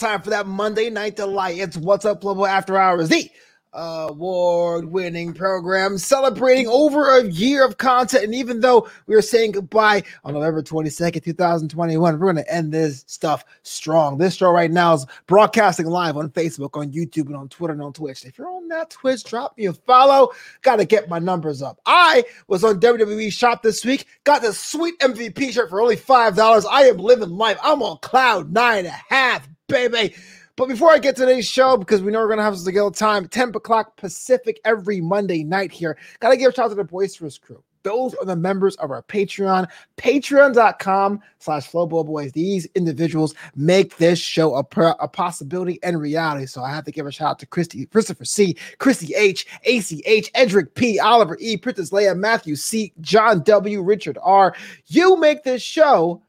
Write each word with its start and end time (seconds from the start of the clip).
time 0.00 0.22
for 0.22 0.30
that 0.30 0.46
Monday 0.46 0.88
night 0.88 1.16
delight. 1.16 1.58
It's 1.58 1.76
What's 1.76 2.06
Up 2.06 2.22
Global 2.22 2.46
After 2.46 2.78
Hours, 2.78 3.10
the 3.10 3.30
award 3.72 4.86
winning 4.86 5.32
program 5.32 5.96
celebrating 5.96 6.66
over 6.66 7.18
a 7.18 7.24
year 7.26 7.64
of 7.64 7.78
content. 7.78 8.24
And 8.24 8.34
even 8.34 8.60
though 8.60 8.88
we 9.06 9.14
are 9.14 9.22
saying 9.22 9.52
goodbye 9.52 10.02
on 10.24 10.34
November 10.34 10.62
22nd, 10.62 11.22
2021, 11.22 12.18
we're 12.18 12.32
going 12.32 12.42
to 12.42 12.52
end 12.52 12.72
this 12.72 13.04
stuff 13.06 13.44
strong. 13.62 14.18
This 14.18 14.34
show 14.34 14.50
right 14.50 14.70
now 14.70 14.94
is 14.94 15.06
broadcasting 15.26 15.86
live 15.86 16.16
on 16.16 16.30
Facebook, 16.30 16.80
on 16.80 16.90
YouTube, 16.90 17.26
and 17.26 17.36
on 17.36 17.48
Twitter 17.48 17.74
and 17.74 17.82
on 17.82 17.92
Twitch. 17.92 18.24
If 18.24 18.38
you're 18.38 18.50
on 18.50 18.66
that 18.68 18.90
Twitch, 18.90 19.22
drop 19.22 19.56
me 19.56 19.66
a 19.66 19.72
follow. 19.72 20.32
Got 20.62 20.76
to 20.76 20.84
get 20.84 21.08
my 21.08 21.18
numbers 21.18 21.62
up. 21.62 21.78
I 21.86 22.24
was 22.48 22.64
on 22.64 22.80
WWE 22.80 23.30
Shop 23.32 23.62
this 23.62 23.84
week, 23.84 24.06
got 24.24 24.42
the 24.42 24.52
sweet 24.52 24.98
MVP 24.98 25.52
shirt 25.52 25.70
for 25.70 25.80
only 25.80 25.96
$5. 25.96 26.64
I 26.68 26.84
am 26.84 26.96
living 26.96 27.30
life. 27.30 27.58
I'm 27.62 27.82
on 27.82 27.98
cloud 27.98 28.50
nine 28.52 28.78
and 28.78 28.88
a 28.88 29.14
half, 29.14 29.48
baby. 29.70 30.14
But 30.56 30.68
before 30.68 30.90
I 30.90 30.98
get 30.98 31.16
to 31.16 31.22
today's 31.24 31.48
show, 31.48 31.76
because 31.76 32.02
we 32.02 32.12
know 32.12 32.18
we're 32.18 32.28
gonna 32.28 32.42
have 32.42 32.58
some 32.58 32.72
good 32.72 32.94
time, 32.94 33.28
10 33.28 33.50
o'clock 33.54 33.96
Pacific 33.96 34.60
every 34.64 35.00
Monday 35.00 35.42
night 35.42 35.72
here. 35.72 35.96
Gotta 36.18 36.36
give 36.36 36.50
a 36.50 36.54
shout 36.54 36.66
out 36.66 36.68
to 36.68 36.74
the 36.74 36.84
Boisterous 36.84 37.38
crew. 37.38 37.62
Those 37.82 38.14
are 38.16 38.26
the 38.26 38.36
members 38.36 38.76
of 38.76 38.90
our 38.90 39.02
Patreon, 39.02 39.66
patreon.com 39.96 41.20
slash 41.38 41.70
Boys. 41.70 42.32
These 42.32 42.66
individuals 42.74 43.34
make 43.56 43.96
this 43.96 44.18
show 44.18 44.54
a, 44.56 44.66
a 45.00 45.08
possibility 45.08 45.78
and 45.82 45.98
reality. 45.98 46.44
So 46.44 46.62
I 46.62 46.70
have 46.70 46.84
to 46.84 46.92
give 46.92 47.06
a 47.06 47.12
shout 47.12 47.30
out 47.30 47.38
to 47.38 47.46
Christy, 47.46 47.86
Christopher 47.86 48.26
C, 48.26 48.56
Christy 48.78 49.14
H, 49.14 49.46
ACH, 49.64 50.30
Edric 50.34 50.74
P, 50.74 50.98
Oliver 50.98 51.38
E, 51.40 51.56
Princess 51.56 51.90
Leia, 51.90 52.14
Matthew 52.14 52.54
C, 52.54 52.92
John 53.00 53.42
W, 53.44 53.80
Richard 53.80 54.18
R. 54.22 54.54
You 54.86 55.16
make 55.16 55.42
this 55.42 55.62
show 55.62 56.22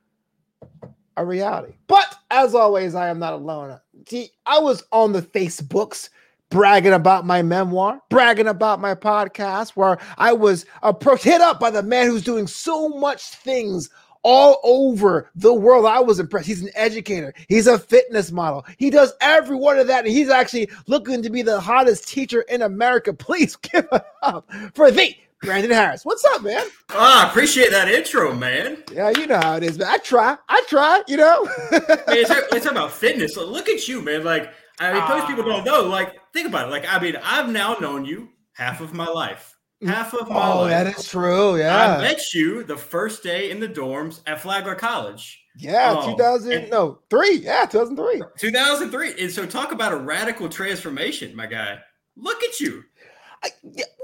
a 1.17 1.25
reality. 1.25 1.73
But 1.87 2.15
as 2.29 2.55
always, 2.55 2.95
I 2.95 3.09
am 3.09 3.19
not 3.19 3.33
alone. 3.33 3.79
See, 4.07 4.29
I 4.45 4.59
was 4.59 4.83
on 4.91 5.13
the 5.13 5.21
Facebooks 5.21 6.09
bragging 6.49 6.93
about 6.93 7.25
my 7.25 7.41
memoir, 7.41 8.01
bragging 8.09 8.47
about 8.47 8.79
my 8.79 8.93
podcast, 8.93 9.71
where 9.71 9.97
I 10.17 10.33
was 10.33 10.65
approached, 10.83 11.23
hit 11.23 11.41
up 11.41 11.59
by 11.59 11.71
the 11.71 11.83
man 11.83 12.07
who's 12.07 12.23
doing 12.23 12.47
so 12.47 12.89
much 12.89 13.21
things 13.21 13.89
all 14.23 14.59
over 14.63 15.29
the 15.35 15.53
world. 15.53 15.85
I 15.85 15.99
was 15.99 16.19
impressed. 16.19 16.47
He's 16.47 16.61
an 16.61 16.69
educator. 16.75 17.33
He's 17.47 17.67
a 17.67 17.79
fitness 17.79 18.31
model. 18.31 18.65
He 18.77 18.89
does 18.89 19.13
every 19.21 19.55
one 19.55 19.79
of 19.79 19.87
that. 19.87 20.05
And 20.05 20.13
he's 20.13 20.29
actually 20.29 20.69
looking 20.87 21.23
to 21.23 21.29
be 21.29 21.41
the 21.41 21.59
hottest 21.59 22.07
teacher 22.07 22.41
in 22.41 22.61
America. 22.61 23.13
Please 23.21 23.55
give 23.55 23.87
it 23.91 24.03
up 24.21 24.49
for 24.73 24.91
the 24.91 25.15
Brandon 25.41 25.71
Harris. 25.71 26.05
What's 26.05 26.23
up, 26.25 26.43
man? 26.43 26.63
Ah, 26.91 27.27
appreciate 27.29 27.71
that 27.71 27.87
intro, 27.87 28.33
man. 28.33 28.83
Yeah, 28.91 29.09
you 29.09 29.25
know 29.25 29.39
how 29.39 29.55
it 29.55 29.63
is, 29.63 29.77
man. 29.77 29.87
I 29.87 29.97
try. 29.97 30.37
I 30.47 30.63
try, 30.67 31.01
you 31.07 31.17
know. 31.17 31.43
man, 31.71 31.81
it's, 32.09 32.29
it's 32.53 32.65
about 32.67 32.91
fitness. 32.91 33.35
Look 33.37 33.67
at 33.67 33.87
you, 33.87 34.03
man. 34.03 34.23
Like, 34.23 34.53
I 34.79 34.93
mean, 34.93 35.03
most 35.09 35.27
people 35.27 35.43
don't 35.43 35.65
know. 35.65 35.81
Like, 35.81 36.13
think 36.31 36.47
about 36.47 36.67
it. 36.67 36.71
Like, 36.71 36.85
I 36.87 36.99
mean, 36.99 37.15
I've 37.23 37.49
now 37.49 37.73
known 37.75 38.05
you 38.05 38.29
half 38.53 38.81
of 38.81 38.93
my 38.93 39.07
life. 39.07 39.57
Half 39.83 40.13
of 40.13 40.29
my 40.29 40.35
oh, 40.35 40.61
life. 40.61 40.69
that 40.69 40.99
is 40.99 41.09
true. 41.09 41.57
Yeah. 41.57 41.97
I 41.97 42.01
met 42.01 42.35
you 42.35 42.63
the 42.63 42.77
first 42.77 43.23
day 43.23 43.49
in 43.49 43.59
the 43.59 43.67
dorms 43.67 44.21
at 44.27 44.41
Flagler 44.41 44.75
College. 44.75 45.43
Yeah, 45.57 45.91
um, 45.91 46.11
2000, 46.11 46.69
no, 46.69 46.99
three. 47.09 47.37
Yeah, 47.37 47.65
2003. 47.65 48.21
2003. 48.37 49.23
And 49.23 49.31
so, 49.31 49.47
talk 49.47 49.71
about 49.71 49.91
a 49.91 49.97
radical 49.97 50.47
transformation, 50.47 51.35
my 51.35 51.47
guy. 51.47 51.79
Look 52.15 52.43
at 52.43 52.59
you. 52.59 52.83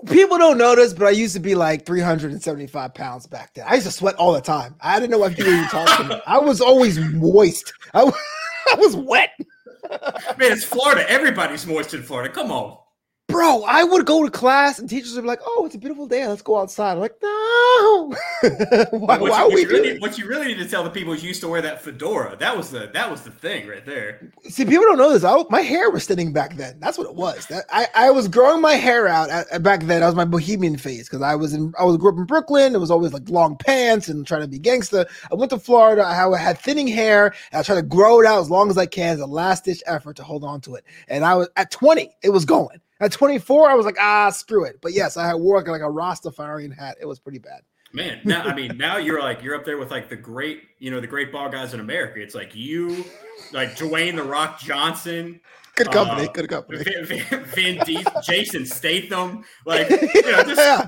People 0.07 0.37
don't 0.37 0.57
notice, 0.57 0.93
but 0.93 1.07
I 1.07 1.11
used 1.11 1.33
to 1.35 1.39
be 1.39 1.53
like 1.53 1.85
375 1.85 2.93
pounds 2.93 3.27
back 3.27 3.53
then. 3.53 3.65
I 3.67 3.75
used 3.75 3.87
to 3.87 3.91
sweat 3.91 4.15
all 4.15 4.33
the 4.33 4.41
time. 4.41 4.75
I 4.81 4.99
didn't 4.99 5.11
know 5.11 5.17
what 5.17 5.37
you 5.37 5.45
were 5.45 5.63
talking 5.65 6.05
about. 6.05 6.21
I 6.25 6.37
was 6.37 6.61
always 6.61 6.97
moist. 6.99 7.73
I, 7.93 8.01
I 8.71 8.75
was 8.75 8.95
wet. 8.95 9.31
Man, 10.37 10.51
it's 10.51 10.63
Florida. 10.63 11.09
Everybody's 11.09 11.65
moist 11.65 11.93
in 11.93 12.03
Florida. 12.03 12.33
Come 12.33 12.51
on 12.51 12.77
bro, 13.27 13.63
I 13.63 13.83
would 13.83 14.05
go 14.05 14.23
to 14.23 14.31
class 14.31 14.79
and 14.79 14.89
teachers 14.89 15.13
would 15.15 15.21
be 15.21 15.27
like, 15.27 15.41
"Oh, 15.45 15.65
it's 15.65 15.75
a 15.75 15.77
beautiful 15.77 16.07
day. 16.07 16.25
Let's 16.27 16.41
go 16.41 16.57
outside." 16.57 16.93
I'm 16.93 16.99
like, 16.99 17.15
no. 17.21 18.15
why, 18.91 19.17
what, 19.17 19.21
why 19.21 19.41
you, 19.41 19.49
what, 19.49 19.51
you 19.51 19.67
really, 19.67 19.99
what 19.99 20.17
you 20.17 20.27
really 20.27 20.47
need 20.47 20.57
to 20.59 20.67
tell 20.67 20.83
the 20.83 20.89
people 20.89 21.13
is 21.13 21.21
you 21.21 21.27
used 21.27 21.41
to 21.41 21.47
wear 21.47 21.61
that 21.61 21.81
fedora. 21.81 22.35
That 22.37 22.55
was 22.55 22.71
the 22.71 22.89
that 22.93 23.11
was 23.11 23.21
the 23.21 23.31
thing 23.31 23.67
right 23.67 23.85
there. 23.85 24.31
See, 24.43 24.65
people 24.65 24.85
don't 24.85 24.97
know 24.97 25.11
this. 25.11 25.23
I, 25.23 25.43
my 25.49 25.61
hair 25.61 25.89
was 25.89 26.05
thinning 26.05 26.33
back 26.33 26.55
then. 26.55 26.79
That's 26.79 26.97
what 26.97 27.07
it 27.07 27.15
was. 27.15 27.45
That 27.47 27.65
I, 27.69 27.87
I 27.93 28.11
was 28.11 28.27
growing 28.27 28.61
my 28.61 28.73
hair 28.73 29.07
out 29.07 29.29
at, 29.29 29.47
at 29.51 29.63
back 29.63 29.81
then. 29.81 29.99
That 29.99 30.07
was 30.07 30.15
my 30.15 30.25
bohemian 30.25 30.77
phase 30.77 31.07
because 31.07 31.21
I 31.21 31.35
was 31.35 31.53
in 31.53 31.73
I 31.79 31.83
was 31.83 31.97
grew 31.97 32.11
up 32.11 32.17
in 32.17 32.25
Brooklyn. 32.25 32.73
It 32.73 32.79
was 32.79 32.91
always 32.91 33.13
like 33.13 33.29
long 33.29 33.57
pants 33.57 34.07
and 34.07 34.25
trying 34.25 34.41
to 34.41 34.47
be 34.47 34.59
gangster. 34.59 35.05
I 35.31 35.35
went 35.35 35.51
to 35.51 35.59
Florida. 35.59 36.05
I 36.05 36.37
had 36.37 36.57
thinning 36.57 36.87
hair. 36.87 37.33
And 37.51 37.59
I 37.59 37.63
tried 37.63 37.75
to 37.75 37.81
grow 37.81 38.19
it 38.21 38.25
out 38.25 38.39
as 38.39 38.49
long 38.49 38.69
as 38.69 38.77
I 38.77 38.85
can 38.85 39.13
as 39.13 39.19
a 39.19 39.25
last 39.25 39.65
ditch 39.65 39.83
effort 39.85 40.15
to 40.17 40.23
hold 40.23 40.43
on 40.43 40.61
to 40.61 40.75
it. 40.75 40.83
And 41.07 41.25
I 41.25 41.35
was 41.35 41.49
at 41.55 41.71
20, 41.71 42.15
it 42.23 42.29
was 42.29 42.45
going. 42.45 42.79
At 42.99 43.11
24, 43.11 43.69
I 43.69 43.75
was 43.75 43.85
like, 43.85 43.97
ah, 43.99 44.29
screw 44.29 44.65
it. 44.65 44.79
But 44.81 44.93
yes, 44.93 45.17
I 45.17 45.33
wore 45.35 45.57
like, 45.57 45.67
like 45.67 45.81
a 45.81 45.85
Rastafarian 45.85 46.75
hat. 46.75 46.97
It 46.99 47.05
was 47.05 47.19
pretty 47.19 47.39
bad. 47.39 47.61
Man, 47.93 48.19
now 48.25 48.43
I 48.43 48.53
mean, 48.53 48.77
now 48.77 48.97
you're 48.97 49.21
like 49.21 49.41
you're 49.41 49.55
up 49.55 49.63
there 49.63 49.77
with 49.77 49.91
like 49.91 50.09
the 50.09 50.15
great, 50.15 50.63
you 50.77 50.91
know, 50.91 50.99
the 50.99 51.07
great 51.07 51.31
ball 51.31 51.49
guys 51.49 51.73
in 51.73 51.79
America. 51.79 52.21
It's 52.21 52.35
like 52.35 52.53
you, 52.53 53.05
like 53.53 53.77
Dwayne 53.77 54.17
the 54.17 54.23
Rock 54.23 54.59
Johnson. 54.59 55.39
Good 55.75 55.91
company, 55.91 56.27
uh, 56.27 56.31
good 56.31 56.49
company. 56.49 56.83
Vin, 56.83 57.05
Vin, 57.05 57.43
Vin 57.45 57.79
Diesel, 57.85 58.11
Jason 58.23 58.65
Statham, 58.65 59.45
like 59.65 59.89
you 59.91 60.21
know, 60.23 60.43
just, 60.43 60.57
yeah. 60.57 60.87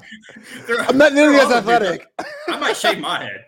I'm 0.88 0.98
not 0.98 1.14
nearly 1.14 1.38
as 1.38 1.52
athletic. 1.52 2.08
I 2.48 2.60
might 2.60 2.76
shave 2.76 3.00
my 3.00 3.24
head. 3.24 3.46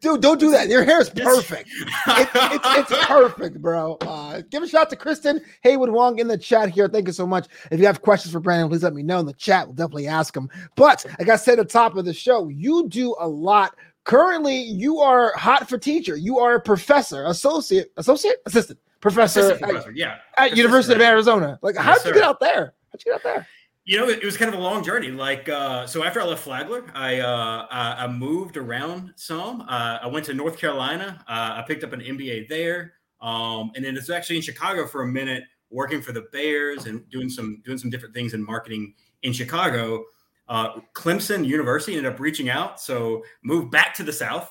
Dude, 0.00 0.20
don't 0.20 0.40
do 0.40 0.50
that. 0.50 0.68
Your 0.68 0.84
hair 0.84 1.00
is 1.00 1.10
perfect. 1.10 1.68
it, 1.70 2.28
it's, 2.34 2.90
it's 2.92 3.06
perfect, 3.06 3.60
bro. 3.62 3.96
Uh, 4.00 4.42
give 4.50 4.62
a 4.62 4.68
shout 4.68 4.90
to 4.90 4.96
Kristen 4.96 5.40
Haywood 5.62 5.90
Wong 5.90 6.18
in 6.18 6.28
the 6.28 6.36
chat 6.36 6.68
here. 6.68 6.88
Thank 6.88 7.06
you 7.06 7.12
so 7.12 7.26
much. 7.26 7.46
If 7.70 7.80
you 7.80 7.86
have 7.86 8.02
questions 8.02 8.32
for 8.32 8.40
Brandon, 8.40 8.68
please 8.68 8.82
let 8.82 8.94
me 8.94 9.02
know 9.02 9.20
in 9.20 9.26
the 9.26 9.32
chat. 9.34 9.66
We'll 9.66 9.74
definitely 9.74 10.08
ask 10.08 10.36
him. 10.36 10.50
But 10.76 11.04
like 11.18 11.28
I 11.28 11.36
said 11.36 11.58
at 11.58 11.68
the 11.68 11.72
top 11.72 11.96
of 11.96 12.04
the 12.04 12.14
show, 12.14 12.48
you 12.48 12.88
do 12.88 13.14
a 13.20 13.28
lot. 13.28 13.76
Currently, 14.04 14.56
you 14.56 14.98
are 14.98 15.32
hot 15.36 15.68
for 15.68 15.78
teacher. 15.78 16.16
You 16.16 16.38
are 16.40 16.56
a 16.56 16.60
professor, 16.60 17.24
associate, 17.26 17.92
associate, 17.96 18.38
assistant 18.46 18.80
professor, 19.00 19.40
assistant 19.40 19.62
professor 19.62 19.90
at, 19.90 19.96
yeah, 19.96 20.18
at 20.36 20.56
University 20.56 20.94
of 20.94 21.00
Arizona. 21.00 21.58
Like, 21.62 21.76
yes, 21.76 21.84
how'd 21.84 22.04
you 22.06 22.14
get 22.14 22.22
out 22.24 22.40
there? 22.40 22.74
How'd 22.90 23.04
you 23.04 23.12
get 23.12 23.14
out 23.14 23.22
there? 23.22 23.46
You 23.92 23.98
know, 23.98 24.08
it 24.08 24.24
was 24.24 24.38
kind 24.38 24.48
of 24.48 24.58
a 24.58 24.62
long 24.62 24.82
journey. 24.82 25.10
Like, 25.10 25.50
uh, 25.50 25.86
so 25.86 26.02
after 26.02 26.18
I 26.18 26.24
left 26.24 26.44
Flagler, 26.44 26.82
I 26.94 27.20
uh, 27.20 27.66
I, 27.70 28.06
moved 28.06 28.56
around 28.56 29.12
some. 29.16 29.60
Uh, 29.68 29.98
I 30.00 30.06
went 30.06 30.24
to 30.24 30.32
North 30.32 30.56
Carolina. 30.56 31.22
Uh, 31.28 31.60
I 31.60 31.64
picked 31.68 31.84
up 31.84 31.92
an 31.92 32.00
MBA 32.00 32.48
there, 32.48 32.94
um, 33.20 33.70
and 33.76 33.84
then 33.84 33.94
it's 33.94 34.08
actually 34.08 34.36
in 34.36 34.42
Chicago 34.42 34.86
for 34.86 35.02
a 35.02 35.06
minute, 35.06 35.44
working 35.68 36.00
for 36.00 36.12
the 36.12 36.22
Bears 36.32 36.86
and 36.86 37.06
doing 37.10 37.28
some 37.28 37.60
doing 37.66 37.76
some 37.76 37.90
different 37.90 38.14
things 38.14 38.32
in 38.32 38.42
marketing 38.42 38.94
in 39.24 39.34
Chicago. 39.34 40.06
Uh, 40.48 40.80
Clemson 40.94 41.46
University 41.46 41.94
ended 41.94 42.10
up 42.10 42.18
reaching 42.18 42.48
out, 42.48 42.80
so 42.80 43.22
moved 43.44 43.70
back 43.70 43.92
to 43.96 44.02
the 44.02 44.12
South. 44.12 44.50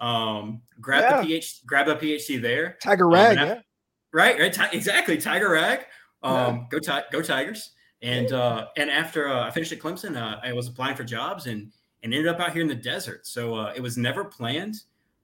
Um, 0.00 0.62
grabbed 0.80 1.10
yeah. 1.10 1.20
the 1.20 1.40
PhD, 1.40 1.66
grabbed 1.66 1.90
a 1.90 1.94
PhD 1.94 2.40
there. 2.40 2.78
Tiger 2.82 3.06
Rag, 3.06 3.36
um, 3.36 3.48
yeah. 3.48 3.60
right, 4.14 4.40
right, 4.40 4.50
Ti- 4.50 4.74
exactly. 4.74 5.18
Tiger 5.18 5.50
Rag. 5.50 5.80
Um. 6.22 6.68
Go, 6.70 6.78
ti- 6.78 7.06
go 7.12 7.20
Tigers. 7.20 7.72
And 8.02 8.32
uh, 8.32 8.66
and 8.76 8.90
after 8.90 9.28
uh, 9.28 9.46
I 9.46 9.50
finished 9.50 9.72
at 9.72 9.80
Clemson, 9.80 10.16
uh, 10.16 10.38
I 10.42 10.52
was 10.52 10.68
applying 10.68 10.96
for 10.96 11.04
jobs 11.04 11.46
and 11.46 11.72
and 12.02 12.14
ended 12.14 12.28
up 12.28 12.40
out 12.40 12.52
here 12.52 12.62
in 12.62 12.68
the 12.68 12.74
desert. 12.74 13.26
So 13.26 13.54
uh, 13.54 13.72
it 13.74 13.82
was 13.82 13.96
never 13.96 14.24
planned, 14.24 14.82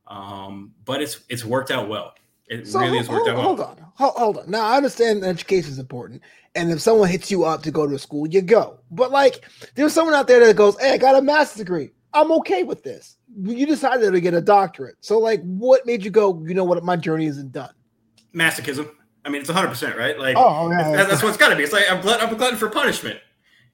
um, 0.08 0.72
but 0.84 1.00
it's 1.00 1.20
it's 1.28 1.44
worked 1.44 1.70
out 1.70 1.88
well. 1.88 2.14
It 2.48 2.66
so 2.66 2.80
really 2.80 2.98
has 2.98 3.08
worked 3.08 3.28
hold, 3.28 3.38
out. 3.38 3.44
Hold 3.44 3.58
well. 3.58 3.68
on, 3.68 3.92
hold, 3.94 4.14
hold 4.16 4.38
on. 4.38 4.50
Now 4.50 4.66
I 4.66 4.76
understand 4.76 5.24
education 5.24 5.70
is 5.70 5.78
important, 5.78 6.22
and 6.56 6.70
if 6.70 6.80
someone 6.80 7.08
hits 7.08 7.30
you 7.30 7.44
up 7.44 7.62
to 7.62 7.70
go 7.70 7.86
to 7.86 7.94
a 7.94 7.98
school, 7.98 8.26
you 8.26 8.42
go. 8.42 8.80
But 8.90 9.12
like, 9.12 9.48
there's 9.76 9.92
someone 9.92 10.14
out 10.14 10.26
there 10.26 10.44
that 10.44 10.56
goes, 10.56 10.78
"Hey, 10.80 10.92
I 10.92 10.98
got 10.98 11.16
a 11.16 11.22
master's 11.22 11.58
degree. 11.58 11.90
I'm 12.12 12.32
okay 12.32 12.64
with 12.64 12.82
this." 12.82 13.18
You 13.36 13.66
decided 13.66 14.12
to 14.12 14.20
get 14.20 14.34
a 14.34 14.40
doctorate. 14.40 14.96
So 15.00 15.18
like, 15.18 15.42
what 15.42 15.86
made 15.86 16.04
you 16.04 16.10
go? 16.10 16.42
You 16.44 16.54
know 16.54 16.64
what? 16.64 16.82
My 16.84 16.96
journey 16.96 17.26
isn't 17.26 17.52
done. 17.52 17.72
Masochism. 18.34 18.90
I 19.24 19.30
mean, 19.30 19.40
it's 19.40 19.48
100 19.48 19.68
percent 19.68 19.96
right. 19.96 20.18
Like, 20.18 20.36
oh, 20.36 20.44
oh 20.44 20.70
yeah, 20.70 20.90
that's, 20.92 21.10
that's 21.10 21.22
what 21.22 21.30
it's 21.30 21.38
got 21.38 21.48
to 21.48 21.56
be. 21.56 21.62
It's 21.62 21.72
like 21.72 21.90
I'm 21.90 22.06
I'm 22.06 22.36
glutton 22.36 22.58
for 22.58 22.68
punishment. 22.68 23.20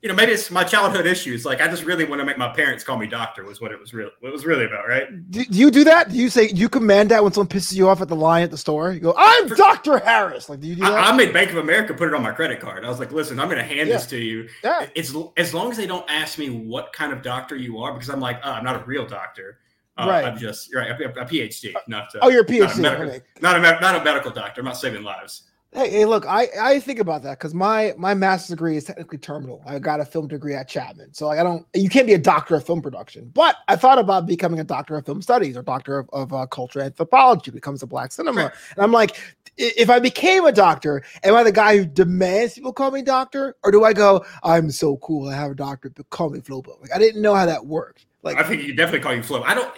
You 0.03 0.09
know, 0.09 0.15
maybe 0.15 0.33
it's 0.33 0.51
my 0.51 0.65
childhood 0.65 1.05
issues. 1.05 1.45
Like, 1.45 1.61
I 1.61 1.69
just 1.69 1.85
really 1.85 2.07
want 2.07 2.21
to 2.21 2.25
make 2.25 2.39
my 2.39 2.49
parents 2.49 2.83
call 2.83 2.97
me 2.97 3.07
doctor. 3.07 3.45
Was 3.45 3.61
what 3.61 3.71
it 3.71 3.79
was 3.79 3.93
real. 3.93 4.09
What 4.21 4.31
it 4.31 4.33
was 4.33 4.47
really 4.47 4.65
about, 4.65 4.89
right? 4.89 5.31
Do, 5.31 5.45
do 5.45 5.59
you 5.59 5.71
do 5.71 5.85
that? 5.85 6.09
Do 6.11 6.17
you 6.17 6.31
say 6.31 6.49
you 6.49 6.71
command 6.71 7.11
that 7.11 7.23
when 7.23 7.35
someone 7.35 7.49
pisses 7.49 7.75
you 7.75 7.87
off 7.87 8.01
at 8.01 8.09
the 8.09 8.17
line 8.17 8.43
at 8.43 8.51
the 8.51 8.57
store? 8.57 8.93
You 8.93 9.01
go, 9.01 9.15
"I'm 9.15 9.49
Doctor 9.49 9.99
Harris." 9.99 10.49
Like, 10.49 10.61
do 10.61 10.69
you 10.69 10.77
do 10.77 10.83
that? 10.83 10.93
I, 10.93 11.11
I, 11.11 11.17
made 11.17 11.35
Bank 11.35 11.51
of 11.51 11.59
America 11.59 11.93
put 11.93 12.09
it 12.09 12.15
on 12.15 12.23
my 12.23 12.33
credit 12.33 12.61
card. 12.61 12.83
I 12.83 12.89
was 12.89 12.99
like, 12.99 13.13
"Listen, 13.13 13.39
I'm 13.39 13.49
going 13.49 13.59
to 13.59 13.65
hand 13.65 13.89
yeah. 13.89 13.97
this 13.97 14.07
to 14.07 14.19
you. 14.19 14.49
Yeah. 14.65 14.87
It's 14.95 15.15
as 15.37 15.53
long 15.53 15.71
as 15.71 15.77
they 15.77 15.87
don't 15.87 16.11
ask 16.11 16.39
me 16.39 16.49
what 16.49 16.95
kind 16.95 17.13
of 17.13 17.21
doctor 17.21 17.57
you 17.57 17.79
are, 17.79 17.93
because 17.93 18.09
I'm 18.09 18.21
like, 18.21 18.41
oh, 18.43 18.53
I'm 18.53 18.65
not 18.65 18.77
a 18.77 18.85
real 18.85 19.05
doctor." 19.07 19.59
Uh, 19.97 20.07
right. 20.09 20.25
I'm 20.25 20.39
just 20.39 20.75
right. 20.75 20.91
A, 20.91 21.09
a 21.21 21.27
PhD, 21.27 21.75
not. 21.87 22.11
oh, 22.23 22.29
you're 22.29 22.43
a 22.43 22.47
PhD. 22.47 22.79
Not 22.79 22.97
a, 22.97 22.99
medical, 22.99 23.21
not 23.41 23.57
a, 23.57 23.81
not 23.81 24.01
a 24.01 24.05
medical 24.05 24.31
doctor. 24.31 24.61
I'm 24.61 24.67
not 24.67 24.77
saving 24.77 25.03
lives. 25.03 25.51
Hey, 25.73 25.89
hey, 25.89 26.05
look, 26.05 26.27
I, 26.27 26.49
I 26.61 26.81
think 26.81 26.99
about 26.99 27.23
that 27.23 27.39
because 27.39 27.55
my 27.55 27.95
my 27.97 28.13
master's 28.13 28.49
degree 28.49 28.77
is 28.77 28.85
technically 28.85 29.19
terminal. 29.19 29.63
I 29.65 29.79
got 29.79 30.01
a 30.01 30.05
film 30.05 30.27
degree 30.27 30.53
at 30.53 30.67
Chapman, 30.67 31.15
so 31.15 31.29
like 31.29 31.39
I 31.39 31.45
don't. 31.45 31.65
You 31.75 31.89
can't 31.89 32.09
be 32.09 32.15
a 32.15 32.19
doctor 32.19 32.57
of 32.57 32.67
film 32.67 32.83
production, 32.83 33.31
but 33.33 33.55
I 33.69 33.77
thought 33.77 34.01
about 34.01 34.27
becoming 34.27 34.59
a 34.59 34.65
doctor 34.65 34.97
of 34.97 35.07
film 35.07 35.23
studies 35.23 35.57
or 35.57 35.63
doctor 35.63 36.01
of, 36.01 36.11
of 36.13 36.33
uh, 36.33 36.47
culture 36.47 36.81
anthropology. 36.81 37.53
Becomes 37.53 37.85
a 37.85 37.87
black 37.87 38.11
cinema, 38.11 38.47
right. 38.47 38.53
and 38.75 38.83
I'm 38.83 38.91
like, 38.91 39.21
if 39.59 39.91
I 39.91 40.01
became 40.01 40.45
a 40.45 40.51
doctor, 40.51 41.05
am 41.23 41.37
I 41.37 41.45
the 41.45 41.53
guy 41.53 41.77
who 41.77 41.85
demands 41.85 42.55
people 42.55 42.73
call 42.73 42.91
me 42.91 43.03
doctor, 43.03 43.55
or 43.63 43.71
do 43.71 43.85
I 43.85 43.93
go, 43.93 44.25
I'm 44.43 44.73
so 44.73 44.97
cool, 44.97 45.29
I 45.29 45.37
have 45.37 45.53
a 45.53 45.55
doctor, 45.55 45.91
but 45.91 46.11
call 46.11 46.31
me 46.31 46.41
Flobo? 46.41 46.81
Like 46.81 46.93
I 46.93 46.99
didn't 46.99 47.23
know 47.23 47.37
how 47.37 47.47
that 47.47 47.65
worked. 47.65 48.07
Like 48.23 48.39
I 48.39 48.43
think 48.43 48.63
you 48.63 48.69
could 48.69 48.77
definitely 48.77 49.01
call 49.01 49.15
you 49.15 49.23
Flo. 49.23 49.43
I 49.43 49.55
don't. 49.55 49.73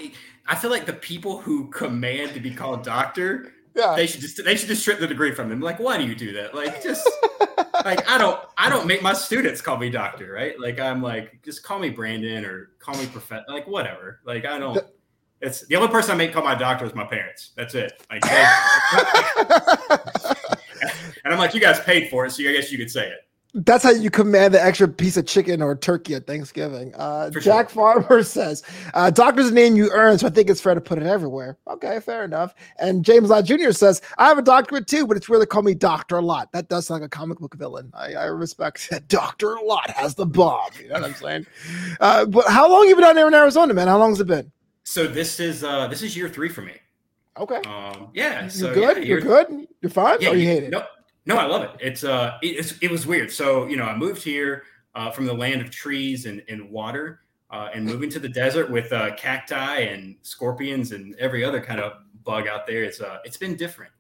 I 0.47 0.57
feel 0.57 0.71
like 0.71 0.87
the 0.87 0.93
people 0.93 1.39
who 1.39 1.71
command 1.71 2.35
to 2.35 2.41
be 2.41 2.51
called 2.51 2.83
doctor 2.83 3.53
yeah. 3.75 3.95
They 3.97 4.07
should 4.07 4.21
just 4.21 4.45
they 4.45 4.55
should 4.57 4.69
just 4.69 4.83
strip 4.83 5.01
the 5.01 5.07
degree 5.07 5.35
from 5.35 5.49
them. 5.49 5.61
Like, 5.61 5.79
why 5.79 5.97
do 5.97 6.05
you 6.05 6.15
do 6.15 6.33
that? 6.35 6.55
Like, 6.55 6.83
just 6.83 7.09
like 7.85 8.09
I 8.09 8.19
don't 8.19 8.39
I 8.59 8.69
don't 8.69 8.87
make 8.87 9.03
my 9.03 9.15
students 9.15 9.61
call 9.61 9.79
me 9.79 9.89
doctor, 9.89 10.31
right? 10.33 10.59
Like 10.61 10.79
I'm 10.79 11.03
like, 11.03 11.43
just 11.43 11.63
call 11.63 11.79
me 11.79 11.91
Brandon 11.91 12.45
or 12.45 12.71
call 12.79 12.97
me 12.97 13.07
professor, 13.07 13.45
like 13.49 13.67
whatever. 13.67 14.21
Like 14.25 14.45
I 14.45 14.59
don't 14.59 14.85
it's 15.41 15.67
the 15.67 15.77
only 15.77 15.89
person 15.89 16.13
I 16.13 16.15
make 16.17 16.33
call 16.33 16.45
my 16.45 16.55
doctor 16.55 16.85
is 16.85 16.95
my 16.95 17.05
parents. 17.05 17.51
That's 17.57 17.75
it. 17.75 18.01
Like 18.11 18.23
they, 18.23 18.31
and 21.25 21.33
I'm 21.33 21.39
like, 21.39 21.53
you 21.55 21.61
guys 21.61 21.81
paid 21.81 22.11
for 22.11 22.27
it, 22.27 22.31
so 22.31 22.43
I 22.45 22.53
guess 22.53 22.71
you 22.71 22.79
could 22.79 22.91
say 22.91 23.09
it. 23.09 23.27
That's 23.55 23.85
how 23.85 23.91
you 23.91 24.11
command 24.11 24.55
the 24.55 24.65
extra 24.65 24.89
piece 24.89 25.19
of 25.19 25.27
chicken 25.27 25.61
or 25.61 25.77
turkey 25.77 26.15
at 26.15 26.27
Thanksgiving. 26.27 26.95
Uh, 26.95 27.29
Jack 27.29 27.69
sure. 27.69 27.83
Farmer 27.83 28.23
says, 28.23 28.63
uh, 28.95 29.11
"Doctor's 29.11 29.53
name 29.53 29.77
you 29.77 29.91
earn, 29.93 30.19
so 30.19 30.27
I 30.27 30.31
think 30.31 30.49
it's 30.49 30.61
fair 30.61 30.75
to 30.75 30.81
put 30.81 30.99
it 30.99 31.05
everywhere." 31.05 31.59
Okay, 31.69 32.01
fair 32.01 32.25
enough. 32.25 32.55
And 32.79 33.05
James 33.05 33.29
Lott 33.29 33.45
Jr. 33.45 33.73
says, 33.73 34.01
"I 34.17 34.29
have 34.29 34.39
a 34.39 34.43
doctorate 34.43 34.87
too, 34.87 35.07
but 35.07 35.19
it's 35.19 35.29
really 35.29 35.45
call 35.45 35.61
me 35.63 35.75
Doctor 35.75 36.17
a 36.17 36.23
Lot. 36.23 36.51
That 36.53 36.69
does 36.69 36.87
sound 36.87 37.03
like 37.03 37.07
a 37.07 37.11
comic 37.11 37.41
book 37.41 37.55
villain. 37.55 37.91
I, 37.95 38.15
I 38.15 38.25
respect 38.25 38.89
that. 38.91 39.09
Doctor 39.09 39.57
Lot 39.63 39.91
has 39.91 40.15
the 40.15 40.25
bomb. 40.25 40.71
You 40.81 40.89
know 40.89 40.95
what 40.95 41.05
I'm 41.05 41.15
saying? 41.15 41.47
Uh, 42.01 42.25
but 42.25 42.49
how 42.49 42.71
long 42.71 42.89
you 42.89 42.95
been 42.95 43.05
down 43.05 43.17
there 43.17 43.29
in 43.29 43.35
Arizona, 43.35 43.75
man? 43.75 43.89
How 43.89 43.99
long 43.99 44.11
has 44.11 44.21
it 44.21 44.27
been? 44.27 44.51
So 44.85 45.07
this 45.07 45.41
is 45.41 45.63
uh, 45.63 45.89
this 45.89 46.03
is 46.03 46.17
year 46.17 46.31
three 46.31 46.49
for 46.49 46.63
me. 46.63 46.73
Okay. 47.39 47.61
Um, 47.67 48.09
yeah. 48.15 48.43
You're 48.43 48.51
so, 48.51 48.75
good. 48.75 48.97
Yeah, 48.99 49.03
you're, 49.05 49.21
you're 49.21 49.45
good. 49.45 49.69
You're 49.81 49.91
fine. 49.91 50.19
Yeah, 50.21 50.31
or 50.31 50.37
you 50.37 50.47
hate 50.47 50.65
it? 50.65 50.71
No, 50.71 50.85
no, 51.27 51.37
I 51.37 51.47
love 51.47 51.63
it. 51.63 51.71
It's 51.81 52.05
uh, 52.05 52.39
it's 52.43 52.79
it 52.81 52.91
was 52.91 53.07
weird. 53.07 53.31
So 53.31 53.67
you 53.67 53.77
know, 53.77 53.85
I 53.85 53.97
moved 53.97 54.23
here 54.23 54.65
uh, 54.95 55.11
from 55.11 55.27
the 55.27 55.35
land 55.35 55.61
of 55.61 55.71
trees 55.71 56.27
and, 56.27 56.43
and 56.49 56.71
water, 56.71 57.21
uh, 57.51 57.69
and 57.75 57.85
moving 57.85 58.11
to 58.11 58.19
the 58.19 58.29
desert 58.29 58.71
with 58.71 58.93
uh, 58.93 59.15
cacti 59.17 59.81
and 59.81 60.17
scorpions 60.23 60.93
and 60.93 61.15
every 61.17 61.45
other 61.45 61.61
kind 61.61 61.81
of 61.81 61.93
bug 62.25 62.49
out 62.49 62.67
there. 62.67 62.83
It's 62.83 63.01
uh, 63.01 63.19
it's 63.25 63.37
been 63.37 63.57
different, 63.57 63.93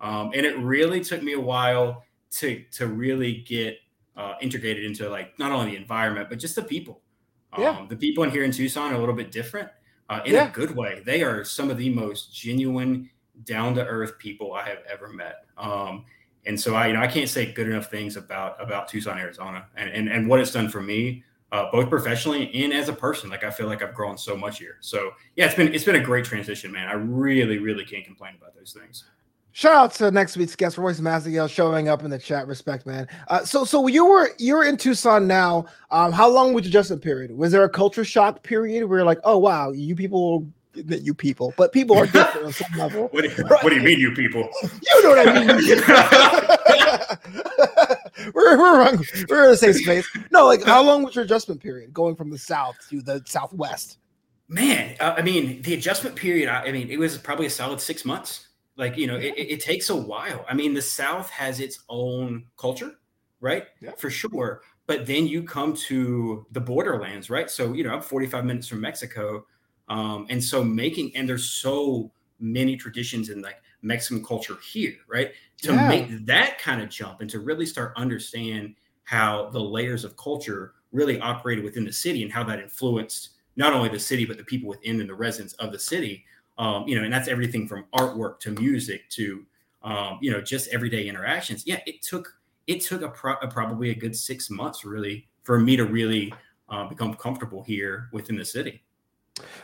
um, 0.00 0.32
and 0.34 0.44
it 0.44 0.58
really 0.58 1.00
took 1.00 1.22
me 1.22 1.34
a 1.34 1.40
while 1.40 2.04
to 2.32 2.64
to 2.72 2.86
really 2.88 3.44
get 3.46 3.78
uh, 4.16 4.34
integrated 4.40 4.84
into 4.84 5.08
like 5.08 5.38
not 5.38 5.52
only 5.52 5.72
the 5.72 5.76
environment 5.76 6.28
but 6.28 6.38
just 6.38 6.56
the 6.56 6.62
people. 6.62 7.00
Um, 7.52 7.62
yeah. 7.62 7.86
The 7.88 7.96
people 7.96 8.24
in 8.24 8.30
here 8.30 8.44
in 8.44 8.50
Tucson 8.50 8.92
are 8.92 8.96
a 8.96 8.98
little 8.98 9.14
bit 9.14 9.30
different 9.30 9.68
uh, 10.08 10.20
in 10.24 10.34
yeah. 10.34 10.48
a 10.48 10.50
good 10.50 10.74
way. 10.74 11.02
They 11.04 11.22
are 11.22 11.44
some 11.44 11.70
of 11.70 11.78
the 11.78 11.88
most 11.88 12.34
genuine, 12.34 13.10
down 13.44 13.74
to 13.74 13.84
earth 13.84 14.18
people 14.18 14.54
I 14.54 14.68
have 14.68 14.78
ever 14.90 15.08
met. 15.08 15.46
Um, 15.56 16.04
and 16.46 16.60
so 16.60 16.74
I, 16.74 16.88
you 16.88 16.92
know, 16.92 17.00
I 17.00 17.06
can't 17.06 17.28
say 17.28 17.52
good 17.52 17.66
enough 17.66 17.90
things 17.90 18.16
about 18.16 18.60
about 18.62 18.88
Tucson, 18.88 19.18
Arizona, 19.18 19.66
and 19.76 19.90
and, 19.90 20.08
and 20.08 20.28
what 20.28 20.40
it's 20.40 20.52
done 20.52 20.68
for 20.68 20.80
me, 20.80 21.24
uh, 21.52 21.70
both 21.70 21.88
professionally 21.88 22.50
and 22.62 22.72
as 22.72 22.88
a 22.88 22.92
person. 22.92 23.30
Like 23.30 23.44
I 23.44 23.50
feel 23.50 23.66
like 23.66 23.82
I've 23.82 23.94
grown 23.94 24.18
so 24.18 24.36
much 24.36 24.58
here. 24.58 24.76
So 24.80 25.12
yeah, 25.36 25.46
it's 25.46 25.54
been 25.54 25.74
it's 25.74 25.84
been 25.84 25.96
a 25.96 26.04
great 26.04 26.24
transition, 26.24 26.72
man. 26.72 26.88
I 26.88 26.94
really 26.94 27.58
really 27.58 27.84
can't 27.84 28.04
complain 28.04 28.34
about 28.36 28.54
those 28.54 28.72
things. 28.72 29.04
Shout 29.56 29.76
out 29.76 29.92
to 29.94 30.10
next 30.10 30.36
week's 30.36 30.56
guest, 30.56 30.78
Royce 30.78 30.98
Massengill, 30.98 31.48
showing 31.48 31.86
up 31.86 32.02
in 32.02 32.10
the 32.10 32.18
chat. 32.18 32.48
Respect, 32.48 32.86
man. 32.86 33.06
Uh, 33.28 33.44
so, 33.44 33.64
so 33.64 33.86
you 33.86 34.04
were 34.04 34.30
you're 34.36 34.64
in 34.64 34.76
Tucson 34.76 35.28
now. 35.28 35.66
Um, 35.92 36.10
how 36.10 36.28
long 36.28 36.54
was 36.54 36.64
the 36.64 36.70
adjustment 36.70 37.02
period? 37.02 37.30
Was 37.30 37.52
there 37.52 37.62
a 37.62 37.68
culture 37.68 38.04
shock 38.04 38.42
period 38.42 38.84
where 38.84 38.98
you're 38.98 39.06
like, 39.06 39.20
oh 39.22 39.38
wow, 39.38 39.70
you 39.70 39.94
people 39.94 40.44
that 40.74 41.02
you 41.02 41.14
people, 41.14 41.54
but 41.56 41.72
people 41.72 41.96
are 41.96 42.06
different 42.06 42.46
on 42.46 42.52
some 42.52 42.72
level. 42.76 43.08
What 43.12 43.22
do, 43.22 43.30
you, 43.30 43.44
right? 43.44 43.62
what 43.62 43.70
do 43.70 43.76
you 43.76 43.82
mean, 43.82 44.00
you 44.00 44.12
people? 44.12 44.48
You 44.62 45.02
know 45.02 45.10
what 45.10 45.28
I 45.28 45.32
mean. 45.46 45.48
we're 48.34 48.58
we're 48.58 48.98
we're 49.28 49.44
in 49.44 49.50
the 49.50 49.56
same 49.56 49.72
space. 49.72 50.08
No, 50.30 50.46
like 50.46 50.62
how 50.64 50.82
long 50.82 51.02
was 51.02 51.14
your 51.14 51.24
adjustment 51.24 51.60
period 51.60 51.92
going 51.92 52.16
from 52.16 52.30
the 52.30 52.38
south 52.38 52.76
to 52.90 53.00
the 53.02 53.22
southwest? 53.26 53.98
Man, 54.48 54.96
uh, 55.00 55.14
I 55.16 55.22
mean, 55.22 55.62
the 55.62 55.74
adjustment 55.74 56.16
period. 56.16 56.48
I, 56.48 56.64
I, 56.64 56.72
mean, 56.72 56.90
it 56.90 56.98
was 56.98 57.16
probably 57.16 57.46
a 57.46 57.50
solid 57.50 57.80
six 57.80 58.04
months. 58.04 58.48
Like 58.76 58.96
you 58.96 59.06
know, 59.06 59.16
it, 59.16 59.34
it, 59.36 59.60
takes 59.60 59.90
a 59.90 59.96
while. 59.96 60.44
I 60.48 60.54
mean, 60.54 60.74
the 60.74 60.82
South 60.82 61.30
has 61.30 61.60
its 61.60 61.84
own 61.88 62.46
culture, 62.56 62.92
right? 63.40 63.64
Yeah. 63.80 63.92
For 63.96 64.10
sure. 64.10 64.62
But 64.86 65.06
then 65.06 65.26
you 65.26 65.44
come 65.44 65.74
to 65.88 66.46
the 66.50 66.60
borderlands, 66.60 67.30
right? 67.30 67.48
So 67.48 67.72
you 67.72 67.84
know, 67.84 67.90
I'm 67.90 68.02
45 68.02 68.44
minutes 68.44 68.68
from 68.68 68.80
Mexico 68.80 69.46
um, 69.88 70.26
and 70.30 70.42
so 70.42 70.64
making 70.64 71.14
and 71.14 71.28
there's 71.28 71.48
so 71.48 72.10
many 72.40 72.76
traditions 72.76 73.30
in 73.30 73.42
like 73.42 73.60
Mexican 73.82 74.24
culture 74.24 74.56
here, 74.72 74.96
right? 75.08 75.32
To 75.62 75.72
yeah. 75.72 75.88
make 75.88 76.26
that 76.26 76.58
kind 76.58 76.82
of 76.82 76.88
jump 76.88 77.20
and 77.20 77.30
to 77.30 77.40
really 77.40 77.66
start 77.66 77.92
understand 77.96 78.74
how 79.04 79.50
the 79.50 79.60
layers 79.60 80.04
of 80.04 80.16
culture 80.16 80.72
really 80.92 81.20
operated 81.20 81.64
within 81.64 81.84
the 81.84 81.92
city 81.92 82.22
and 82.22 82.32
how 82.32 82.42
that 82.44 82.58
influenced 82.58 83.30
not 83.56 83.72
only 83.72 83.88
the 83.88 83.98
city 83.98 84.24
but 84.24 84.36
the 84.36 84.44
people 84.44 84.68
within 84.68 85.00
and 85.00 85.08
the 85.08 85.14
residents 85.14 85.54
of 85.54 85.72
the 85.72 85.78
city. 85.78 86.24
Um, 86.56 86.86
you 86.86 86.96
know, 86.96 87.04
and 87.04 87.12
that's 87.12 87.28
everything 87.28 87.66
from 87.66 87.84
artwork 87.94 88.38
to 88.40 88.52
music 88.52 89.08
to 89.10 89.44
um, 89.82 90.18
you 90.22 90.30
know 90.30 90.40
just 90.40 90.68
everyday 90.68 91.08
interactions. 91.08 91.64
Yeah, 91.66 91.80
it 91.86 92.00
took 92.02 92.36
it 92.66 92.80
took 92.80 93.02
a, 93.02 93.08
pro- 93.08 93.36
a 93.42 93.48
probably 93.48 93.90
a 93.90 93.94
good 93.94 94.16
six 94.16 94.48
months 94.48 94.84
really 94.84 95.28
for 95.42 95.58
me 95.58 95.76
to 95.76 95.84
really 95.84 96.32
uh, 96.70 96.88
become 96.88 97.14
comfortable 97.14 97.62
here 97.62 98.08
within 98.12 98.36
the 98.36 98.44
city. 98.44 98.82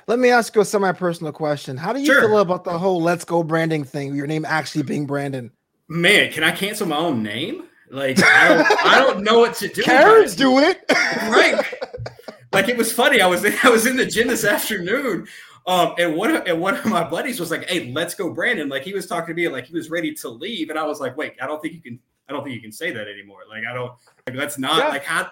Let 0.07 0.19
me 0.19 0.31
ask 0.31 0.55
you 0.55 0.61
a 0.61 0.65
semi-personal 0.65 1.33
question. 1.33 1.77
How 1.77 1.93
do 1.93 2.01
you 2.01 2.07
sure. 2.07 2.23
feel 2.23 2.39
about 2.39 2.65
the 2.65 2.79
whole 2.79 3.01
"Let's 3.01 3.25
Go" 3.25 3.43
branding 3.43 3.85
thing? 3.85 4.15
Your 4.15 4.27
name 4.27 4.45
actually 4.45 4.83
being 4.83 5.07
Brandon. 5.07 5.53
Man, 5.89 6.33
can 6.33 6.43
I 6.43 6.53
cancel 6.53 6.87
my 6.87 6.97
own 6.97 7.23
name? 7.23 7.65
Like 7.91 8.23
I 8.23 8.49
don't, 8.49 8.87
I 8.87 8.99
don't 8.99 9.25
know 9.25 9.41
what 9.41 9.55
to 9.57 9.69
do. 9.69 9.83
Karens 9.83 10.35
do 10.37 10.59
it, 10.59 10.83
right? 10.91 11.65
Like 12.53 12.69
it 12.69 12.77
was 12.77 12.93
funny. 12.93 13.21
I 13.21 13.29
was 13.29 13.45
in, 13.45 13.55
I 13.63 13.69
was 13.69 13.87
in 13.87 13.97
the 13.97 14.05
gym 14.05 14.27
this 14.27 14.45
afternoon, 14.45 15.29
um, 15.69 15.95
and 15.99 16.17
one 16.17 16.35
of, 16.35 16.47
and 16.47 16.61
one 16.61 16.75
of 16.75 16.85
my 16.87 17.09
buddies 17.09 17.39
was 17.39 17.51
like, 17.51 17.69
"Hey, 17.71 17.93
let's 17.93 18.15
go, 18.15 18.33
Brandon." 18.35 18.69
Like 18.69 18.83
he 18.83 18.93
was 18.93 19.07
talking 19.07 19.35
to 19.37 19.41
me, 19.41 19.47
like 19.49 19.67
he 19.67 19.73
was 19.73 19.89
ready 19.89 20.13
to 20.15 20.29
leave, 20.29 20.69
and 20.69 20.77
I 20.77 20.85
was 20.85 20.99
like, 20.99 21.17
"Wait, 21.17 21.35
I 21.41 21.47
don't 21.47 21.63
think 21.63 21.75
you 21.75 21.81
can. 21.81 22.01
I 22.29 22.33
don't 22.33 22.43
think 22.43 22.57
you 22.57 22.61
can 22.61 22.73
say 22.73 22.91
that 22.91 23.07
anymore. 23.07 23.43
Like 23.49 23.63
I 23.71 23.73
don't. 23.73 23.93
Like 24.27 24.37
that's 24.37 24.59
not 24.59 24.79
yeah. 24.79 24.89
like 24.89 25.05
how 25.05 25.31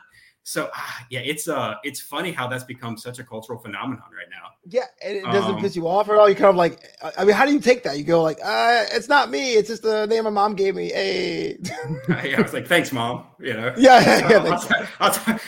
so 0.48 0.70
ah, 0.74 1.06
yeah, 1.10 1.20
it's 1.20 1.46
uh 1.46 1.74
it's 1.84 2.00
funny 2.00 2.32
how 2.32 2.48
that's 2.48 2.64
become 2.64 2.96
such 2.96 3.18
a 3.18 3.24
cultural 3.24 3.58
phenomenon 3.58 4.08
right 4.16 4.30
now. 4.30 4.52
Yeah, 4.70 4.84
and 5.02 5.16
it 5.16 5.24
doesn't 5.24 5.54
um, 5.54 5.60
piss 5.60 5.74
you 5.74 5.88
off 5.88 6.10
at 6.10 6.16
all. 6.16 6.28
You 6.28 6.34
kind 6.34 6.50
of 6.50 6.56
like, 6.56 6.78
I 7.16 7.24
mean, 7.24 7.34
how 7.34 7.46
do 7.46 7.52
you 7.52 7.60
take 7.60 7.84
that? 7.84 7.96
You 7.96 8.04
go 8.04 8.22
like, 8.22 8.38
uh, 8.44 8.84
it's 8.92 9.08
not 9.08 9.30
me. 9.30 9.52
It's 9.52 9.68
just 9.68 9.82
the 9.82 10.06
name 10.06 10.24
my 10.24 10.30
mom 10.30 10.56
gave 10.56 10.74
me. 10.74 10.90
Hey, 10.90 11.56
yeah, 12.08 12.34
I 12.36 12.42
was 12.42 12.52
like, 12.52 12.66
thanks, 12.66 12.92
mom. 12.92 13.24
You 13.40 13.54
know, 13.54 13.72
yeah, 13.78 14.00
yeah. 14.00 14.28
yeah 14.28 14.58
I'll, 15.00 15.12
I'll, 15.14 15.40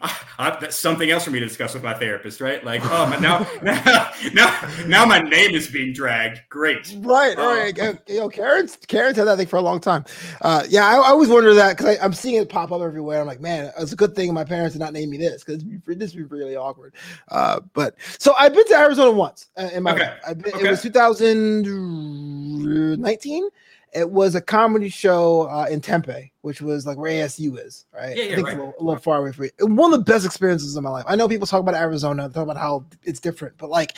I'll, 0.00 0.10
I'll, 0.38 0.60
that's 0.60 0.78
something 0.78 1.10
else 1.10 1.24
for 1.24 1.30
me 1.30 1.40
to 1.40 1.46
discuss 1.46 1.74
with 1.74 1.82
my 1.82 1.92
therapist, 1.92 2.40
right? 2.40 2.64
Like, 2.64 2.80
oh, 2.84 3.14
now, 3.20 3.46
now, 3.62 4.12
now, 4.32 4.84
now, 4.86 5.04
my 5.04 5.18
name 5.18 5.54
is 5.54 5.68
being 5.68 5.92
dragged. 5.92 6.40
Great, 6.48 6.94
right, 7.00 7.36
um, 7.36 7.44
right. 7.44 7.98
You 8.08 8.20
know, 8.20 8.28
Karen's 8.30 8.76
Karen's 8.88 9.18
had 9.18 9.26
that 9.26 9.36
thing 9.36 9.46
for 9.46 9.56
a 9.56 9.62
long 9.62 9.80
time. 9.80 10.04
Uh, 10.40 10.64
yeah, 10.68 10.86
I, 10.86 10.94
I 10.94 11.08
always 11.08 11.28
wonder 11.28 11.52
that 11.54 11.76
because 11.76 11.98
I'm 12.00 12.14
seeing 12.14 12.36
it 12.36 12.48
pop 12.48 12.72
up 12.72 12.80
everywhere. 12.80 13.20
I'm 13.20 13.26
like, 13.26 13.40
man, 13.40 13.72
it's 13.78 13.92
a 13.92 13.96
good 13.96 14.14
thing 14.14 14.32
my 14.32 14.44
parents 14.44 14.74
did 14.74 14.80
not 14.80 14.92
name 14.92 15.10
me 15.10 15.18
this 15.18 15.44
because 15.44 15.62
this 15.86 16.14
would 16.14 16.30
be 16.30 16.36
really 16.36 16.56
awkward. 16.56 16.94
Uh, 17.28 17.60
but 17.74 17.96
so 18.18 18.32
I've 18.54 18.68
been 18.68 18.76
to 18.76 18.82
Arizona 18.82 19.10
once 19.10 19.48
uh, 19.56 19.70
in 19.72 19.82
my 19.82 19.94
okay. 19.94 20.14
Been, 20.34 20.54
okay. 20.54 20.68
It 20.68 20.70
was 20.70 20.80
2019. 20.82 23.48
It 23.92 24.08
was 24.08 24.36
a 24.36 24.40
comedy 24.40 24.88
show 24.88 25.48
uh, 25.48 25.66
in 25.68 25.80
Tempe, 25.80 26.32
which 26.42 26.62
was 26.62 26.86
like 26.86 26.96
where 26.96 27.10
ASU 27.10 27.58
is, 27.58 27.86
right? 27.92 28.16
Yeah, 28.16 28.24
yeah, 28.24 28.32
I 28.32 28.36
think 28.36 28.46
right. 28.46 28.56
a, 28.56 28.60
little, 28.60 28.74
a, 28.78 28.84
little, 28.84 29.00
far 29.00 29.18
away 29.18 29.32
from 29.32 29.46
it. 29.46 29.54
One 29.58 29.92
of 29.92 29.98
the 29.98 30.04
best 30.04 30.24
experiences 30.24 30.76
of 30.76 30.84
my 30.84 30.90
life. 30.90 31.04
I 31.08 31.16
know 31.16 31.28
people 31.28 31.48
talk 31.48 31.58
about 31.60 31.74
Arizona, 31.74 32.28
talk 32.28 32.44
about 32.44 32.56
how 32.56 32.84
it's 33.02 33.18
different, 33.18 33.58
but 33.58 33.70
like 33.70 33.96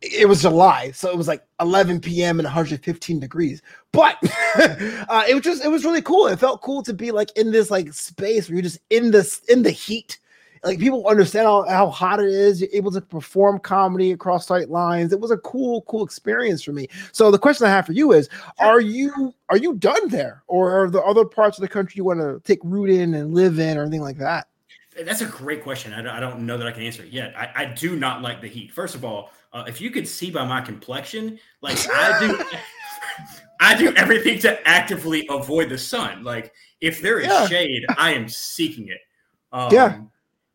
it 0.00 0.26
was 0.26 0.40
July, 0.40 0.90
so 0.92 1.10
it 1.10 1.16
was 1.16 1.28
like 1.28 1.44
11 1.60 2.00
p.m. 2.00 2.38
and 2.38 2.46
115 2.46 3.20
degrees. 3.20 3.60
But 3.92 4.16
uh, 4.56 5.24
it 5.28 5.34
was 5.34 5.44
just 5.44 5.62
it 5.62 5.68
was 5.68 5.84
really 5.84 6.02
cool. 6.02 6.28
It 6.28 6.38
felt 6.38 6.62
cool 6.62 6.82
to 6.84 6.94
be 6.94 7.10
like 7.10 7.30
in 7.36 7.50
this 7.50 7.70
like 7.70 7.92
space 7.92 8.48
where 8.48 8.54
you're 8.54 8.62
just 8.62 8.78
in 8.88 9.10
this 9.10 9.40
in 9.50 9.62
the 9.62 9.70
heat. 9.70 10.18
Like 10.62 10.78
people 10.78 11.06
understand 11.06 11.46
how, 11.46 11.68
how 11.68 11.88
hot 11.88 12.20
it 12.20 12.28
is. 12.28 12.60
You're 12.60 12.70
able 12.72 12.90
to 12.92 13.00
perform 13.00 13.58
comedy 13.58 14.12
across 14.12 14.46
tight 14.46 14.70
lines. 14.70 15.12
It 15.12 15.20
was 15.20 15.30
a 15.30 15.38
cool, 15.38 15.82
cool 15.82 16.04
experience 16.04 16.62
for 16.62 16.72
me. 16.72 16.88
So 17.12 17.30
the 17.30 17.38
question 17.38 17.66
I 17.66 17.70
have 17.70 17.86
for 17.86 17.92
you 17.92 18.12
is: 18.12 18.28
Are 18.58 18.80
you 18.80 19.34
are 19.48 19.56
you 19.56 19.74
done 19.74 20.08
there, 20.08 20.42
or 20.46 20.70
are 20.70 20.90
there 20.90 21.04
other 21.04 21.24
parts 21.24 21.58
of 21.58 21.62
the 21.62 21.68
country 21.68 21.94
you 21.96 22.04
want 22.04 22.20
to 22.20 22.40
take 22.44 22.60
root 22.62 22.90
in 22.90 23.14
and 23.14 23.34
live 23.34 23.58
in, 23.58 23.76
or 23.76 23.82
anything 23.82 24.02
like 24.02 24.18
that? 24.18 24.48
That's 25.04 25.20
a 25.20 25.26
great 25.26 25.62
question. 25.62 25.92
I 25.92 26.02
don't, 26.02 26.12
I 26.12 26.18
don't 26.18 26.44
know 26.44 26.58
that 26.58 26.66
I 26.66 26.72
can 26.72 26.82
answer 26.82 27.04
it 27.04 27.12
yet. 27.12 27.32
I, 27.36 27.50
I 27.54 27.64
do 27.66 27.94
not 27.94 28.20
like 28.20 28.40
the 28.40 28.48
heat. 28.48 28.72
First 28.72 28.96
of 28.96 29.04
all, 29.04 29.30
uh, 29.52 29.64
if 29.68 29.80
you 29.80 29.90
could 29.90 30.08
see 30.08 30.30
by 30.30 30.44
my 30.44 30.60
complexion, 30.60 31.38
like 31.60 31.78
I 31.94 32.18
do. 32.20 32.38
I 33.60 33.76
do 33.76 33.92
everything 33.96 34.38
to 34.40 34.68
actively 34.68 35.26
avoid 35.28 35.68
the 35.68 35.78
sun. 35.78 36.22
Like 36.22 36.52
if 36.80 37.02
there 37.02 37.18
is 37.18 37.28
Yeah. 37.28 37.46
shade, 37.48 37.84
I 37.96 38.12
am 38.12 38.28
seeking 38.28 38.88
it. 38.88 39.00
Um, 39.52 39.72
Yeah. 39.72 39.98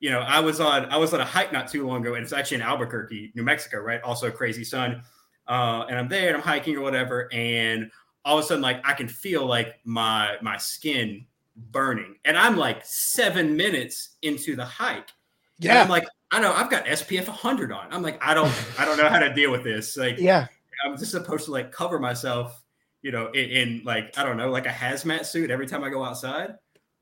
You 0.04 0.12
know, 0.12 0.20
I 0.20 0.42
was 0.42 0.60
on 0.60 0.84
I 0.88 0.98
was 0.98 1.14
on 1.14 1.22
a 1.22 1.26
hike 1.26 1.54
not 1.54 1.70
too 1.70 1.88
long 1.88 2.02
ago, 2.02 2.16
and 2.16 2.24
it's 2.24 2.34
actually 2.34 2.56
in 2.56 2.64
Albuquerque, 2.64 3.32
New 3.36 3.44
Mexico, 3.44 3.80
right? 3.80 4.02
Also 4.02 4.30
crazy 4.30 4.66
sun. 4.66 5.02
Uh, 5.48 5.86
and 5.88 5.98
I'm 5.98 6.10
there 6.10 6.28
and 6.28 6.36
I'm 6.36 6.44
hiking 6.44 6.76
or 6.76 6.82
whatever, 6.82 7.30
and 7.32 7.90
all 8.26 8.38
of 8.38 8.44
a 8.44 8.48
sudden, 8.48 8.62
like 8.62 8.86
I 8.86 8.92
can 8.92 9.08
feel 9.08 9.46
like 9.46 9.80
my 9.86 10.36
my 10.42 10.58
skin 10.58 11.26
burning, 11.56 12.18
and 12.26 12.38
I'm 12.38 12.58
like 12.58 12.82
seven 12.84 13.56
minutes 13.56 14.18
into 14.24 14.58
the 14.58 14.66
hike. 14.66 15.08
And 15.62 15.80
I'm 15.80 15.90
like, 15.90 16.06
I 16.34 16.42
know 16.42 16.52
I've 16.52 16.70
got 16.70 16.84
SPF 16.84 17.28
100 17.28 17.72
on. 17.72 17.88
I'm 17.90 18.02
like, 18.02 18.22
I 18.22 18.34
don't, 18.34 18.52
I 18.78 18.84
don't 18.84 18.98
know 18.98 19.08
how 19.08 19.20
to 19.20 19.34
deal 19.34 19.52
with 19.52 19.64
this. 19.64 19.96
Like, 19.96 20.18
Yeah. 20.18 20.48
I'm 20.86 20.98
just 20.98 21.12
supposed 21.12 21.46
to 21.46 21.52
like 21.52 21.72
cover 21.72 21.98
myself, 21.98 22.62
you 23.04 23.12
know, 23.14 23.28
in, 23.28 23.50
in 23.52 23.82
like 23.86 24.18
I 24.18 24.26
don't 24.26 24.36
know, 24.36 24.52
like 24.52 24.66
a 24.66 24.70
hazmat 24.70 25.26
suit 25.26 25.50
every 25.50 25.66
time 25.66 25.82
I 25.82 25.90
go 25.90 26.04
outside. 26.04 26.56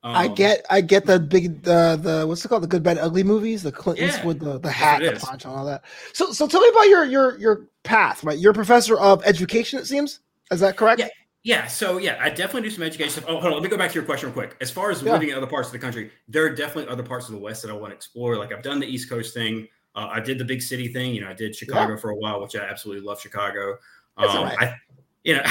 Um, 0.04 0.16
I 0.16 0.28
get, 0.30 0.66
I 0.70 0.82
get 0.82 1.06
the 1.06 1.20
big, 1.20 1.62
the 1.62 2.00
the 2.02 2.26
what's 2.28 2.44
it 2.44 2.48
called, 2.48 2.64
the 2.64 2.68
Good 2.68 2.82
Bad 2.82 2.98
Ugly 2.98 3.24
movies, 3.24 3.62
the 3.62 3.72
Clint 3.72 4.00
Yeah. 4.00 4.08
Eastwood, 4.08 4.40
the, 4.40 4.58
the 4.60 4.72
hat, 4.72 5.00
the 5.02 5.14
is. 5.14 5.24
poncho, 5.24 5.50
and 5.50 5.60
all 5.60 5.66
that. 5.66 5.84
So, 6.14 6.32
so 6.32 6.48
tell 6.48 6.62
me 6.62 6.70
about 6.70 6.88
your 6.90 7.06
your 7.06 7.38
your 7.38 7.68
path. 7.84 8.24
Right, 8.24 8.40
you're 8.40 8.52
a 8.52 8.56
professor 8.56 9.00
of 9.00 9.24
education. 9.26 9.80
It 9.80 9.86
seems. 9.86 10.22
Is 10.50 10.60
that 10.62 10.76
correct? 10.78 11.00
Yeah. 11.00 11.08
Yeah, 11.44 11.66
so 11.66 11.98
yeah, 11.98 12.18
I 12.22 12.30
definitely 12.30 12.62
do 12.62 12.70
some 12.70 12.84
education 12.84 13.10
stuff. 13.14 13.26
Oh, 13.28 13.34
hold 13.40 13.46
on, 13.46 13.54
let 13.54 13.64
me 13.64 13.70
go 13.70 13.76
back 13.78 13.90
to 13.90 13.96
your 13.96 14.04
question 14.04 14.28
real 14.30 14.34
quick. 14.34 14.56
As 14.62 14.70
far 14.70 14.92
as 14.92 15.02
Yeah. 15.02 15.14
living 15.14 15.30
in 15.30 15.36
other 15.36 15.48
parts 15.48 15.68
of 15.70 15.72
the 15.72 15.80
country, 15.80 16.12
there 16.28 16.46
are 16.46 16.52
definitely 16.54 16.92
other 16.92 17.02
parts 17.02 17.30
of 17.30 17.34
the 17.34 17.40
West 17.42 17.64
that 17.64 17.72
I 17.72 17.74
want 17.74 17.90
to 17.92 17.96
explore. 17.96 18.38
Like 18.38 18.52
I've 18.54 18.62
done 18.62 18.80
the 18.80 18.86
East 18.86 19.10
Coast 19.10 19.34
thing. 19.34 19.68
Uh, 19.96 20.08
I 20.12 20.20
did 20.20 20.38
the 20.38 20.46
big 20.46 20.62
city 20.62 20.88
thing. 20.94 21.16
You 21.16 21.22
know, 21.22 21.30
I 21.30 21.34
did 21.34 21.56
Chicago 21.56 21.98
for 21.98 22.12
a 22.12 22.16
while, 22.16 22.40
which 22.42 22.56
I 22.56 22.60
absolutely 22.60 23.04
love 23.06 23.20
Chicago. 23.20 23.76
That's 24.20 24.36
Um, 24.36 24.44
right. 24.44 24.58
I, 24.60 24.76
you 25.24 25.36
know, 25.38 25.44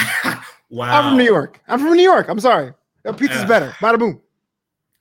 wow. 0.70 0.92
I'm 1.00 1.10
from 1.10 1.18
New 1.18 1.24
York. 1.24 1.60
I'm 1.66 1.80
from 1.80 1.94
New 1.94 2.02
York. 2.04 2.28
I'm 2.28 2.38
sorry. 2.40 2.72
Uh, 3.04 3.12
Pizza's 3.12 3.38
Yeah. 3.42 3.46
better. 3.48 3.70
Bada 3.80 3.98
boom. 3.98 4.20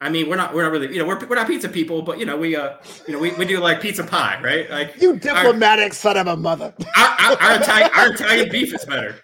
I 0.02 0.10
mean, 0.10 0.30
we're 0.30 0.38
not 0.38 0.54
we're 0.54 0.64
not 0.64 0.72
really 0.72 0.94
you 0.94 1.00
know 1.00 1.06
we're, 1.06 1.20
we're 1.28 1.36
not 1.36 1.48
pizza 1.48 1.68
people, 1.68 2.02
but 2.02 2.20
you 2.20 2.26
know 2.26 2.38
we 2.38 2.56
uh 2.56 2.78
you 3.06 3.14
know 3.14 3.20
we, 3.20 3.32
we 3.34 3.46
do 3.46 3.60
like 3.60 3.82
pizza 3.82 4.04
pie, 4.04 4.40
right? 4.42 4.70
Like 4.70 5.02
You 5.02 5.18
diplomatic 5.18 5.94
son 5.94 6.16
of 6.16 6.28
a 6.28 6.38
mother. 6.38 6.74
our, 6.96 7.08
our, 7.08 7.38
our, 7.42 7.62
Italian, 7.62 7.92
our 7.94 8.14
Italian 8.14 8.50
beef 8.50 8.74
is 8.74 8.86
better. 8.86 9.22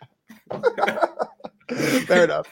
Fair 2.06 2.26
enough. 2.26 2.48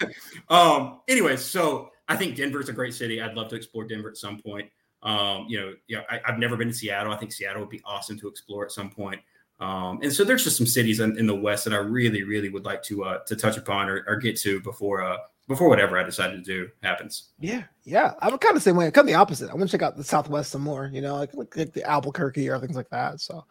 Um. 0.49 1.01
Anyway, 1.09 1.35
so 1.35 1.89
I 2.07 2.15
think 2.15 2.37
Denver's 2.37 2.69
a 2.69 2.73
great 2.73 2.93
city. 2.93 3.21
I'd 3.21 3.35
love 3.35 3.49
to 3.49 3.55
explore 3.55 3.83
Denver 3.83 4.09
at 4.09 4.17
some 4.17 4.39
point. 4.39 4.69
Um. 5.01 5.45
You 5.49 5.59
know, 5.59 5.73
yeah, 5.87 6.01
I, 6.09 6.21
I've 6.25 6.39
never 6.39 6.55
been 6.55 6.69
to 6.69 6.73
Seattle. 6.73 7.11
I 7.11 7.17
think 7.17 7.33
Seattle 7.33 7.59
would 7.59 7.69
be 7.69 7.81
awesome 7.85 8.17
to 8.19 8.29
explore 8.29 8.63
at 8.63 8.71
some 8.71 8.89
point. 8.89 9.19
Um. 9.59 9.99
And 10.01 10.13
so 10.13 10.23
there's 10.23 10.45
just 10.45 10.55
some 10.55 10.65
cities 10.65 11.01
in, 11.01 11.17
in 11.19 11.27
the 11.27 11.35
West 11.35 11.65
that 11.65 11.73
I 11.73 11.77
really, 11.77 12.23
really 12.23 12.47
would 12.47 12.63
like 12.63 12.83
to 12.83 13.03
uh 13.03 13.19
to 13.25 13.35
touch 13.35 13.57
upon 13.57 13.89
or, 13.89 14.05
or 14.07 14.15
get 14.15 14.37
to 14.39 14.61
before 14.61 15.03
uh 15.03 15.17
before 15.47 15.67
whatever 15.67 15.97
I 15.97 16.03
decide 16.03 16.31
to 16.31 16.41
do 16.41 16.69
happens. 16.81 17.31
Yeah, 17.39 17.63
yeah. 17.83 18.13
I'm 18.21 18.37
kind 18.37 18.51
of 18.51 18.55
the 18.55 18.61
same 18.61 18.77
way. 18.77 18.89
Kind 18.91 19.07
of 19.07 19.13
the 19.13 19.19
opposite. 19.19 19.49
I 19.49 19.53
want 19.55 19.69
to 19.69 19.77
check 19.77 19.81
out 19.81 19.97
the 19.97 20.03
Southwest 20.03 20.51
some 20.51 20.61
more. 20.61 20.89
You 20.93 21.01
know, 21.01 21.15
like, 21.15 21.33
like, 21.33 21.55
like 21.57 21.73
the 21.73 21.83
Albuquerque 21.83 22.49
or 22.49 22.57
things 22.59 22.75
like 22.77 22.89
that. 22.91 23.19
So, 23.19 23.43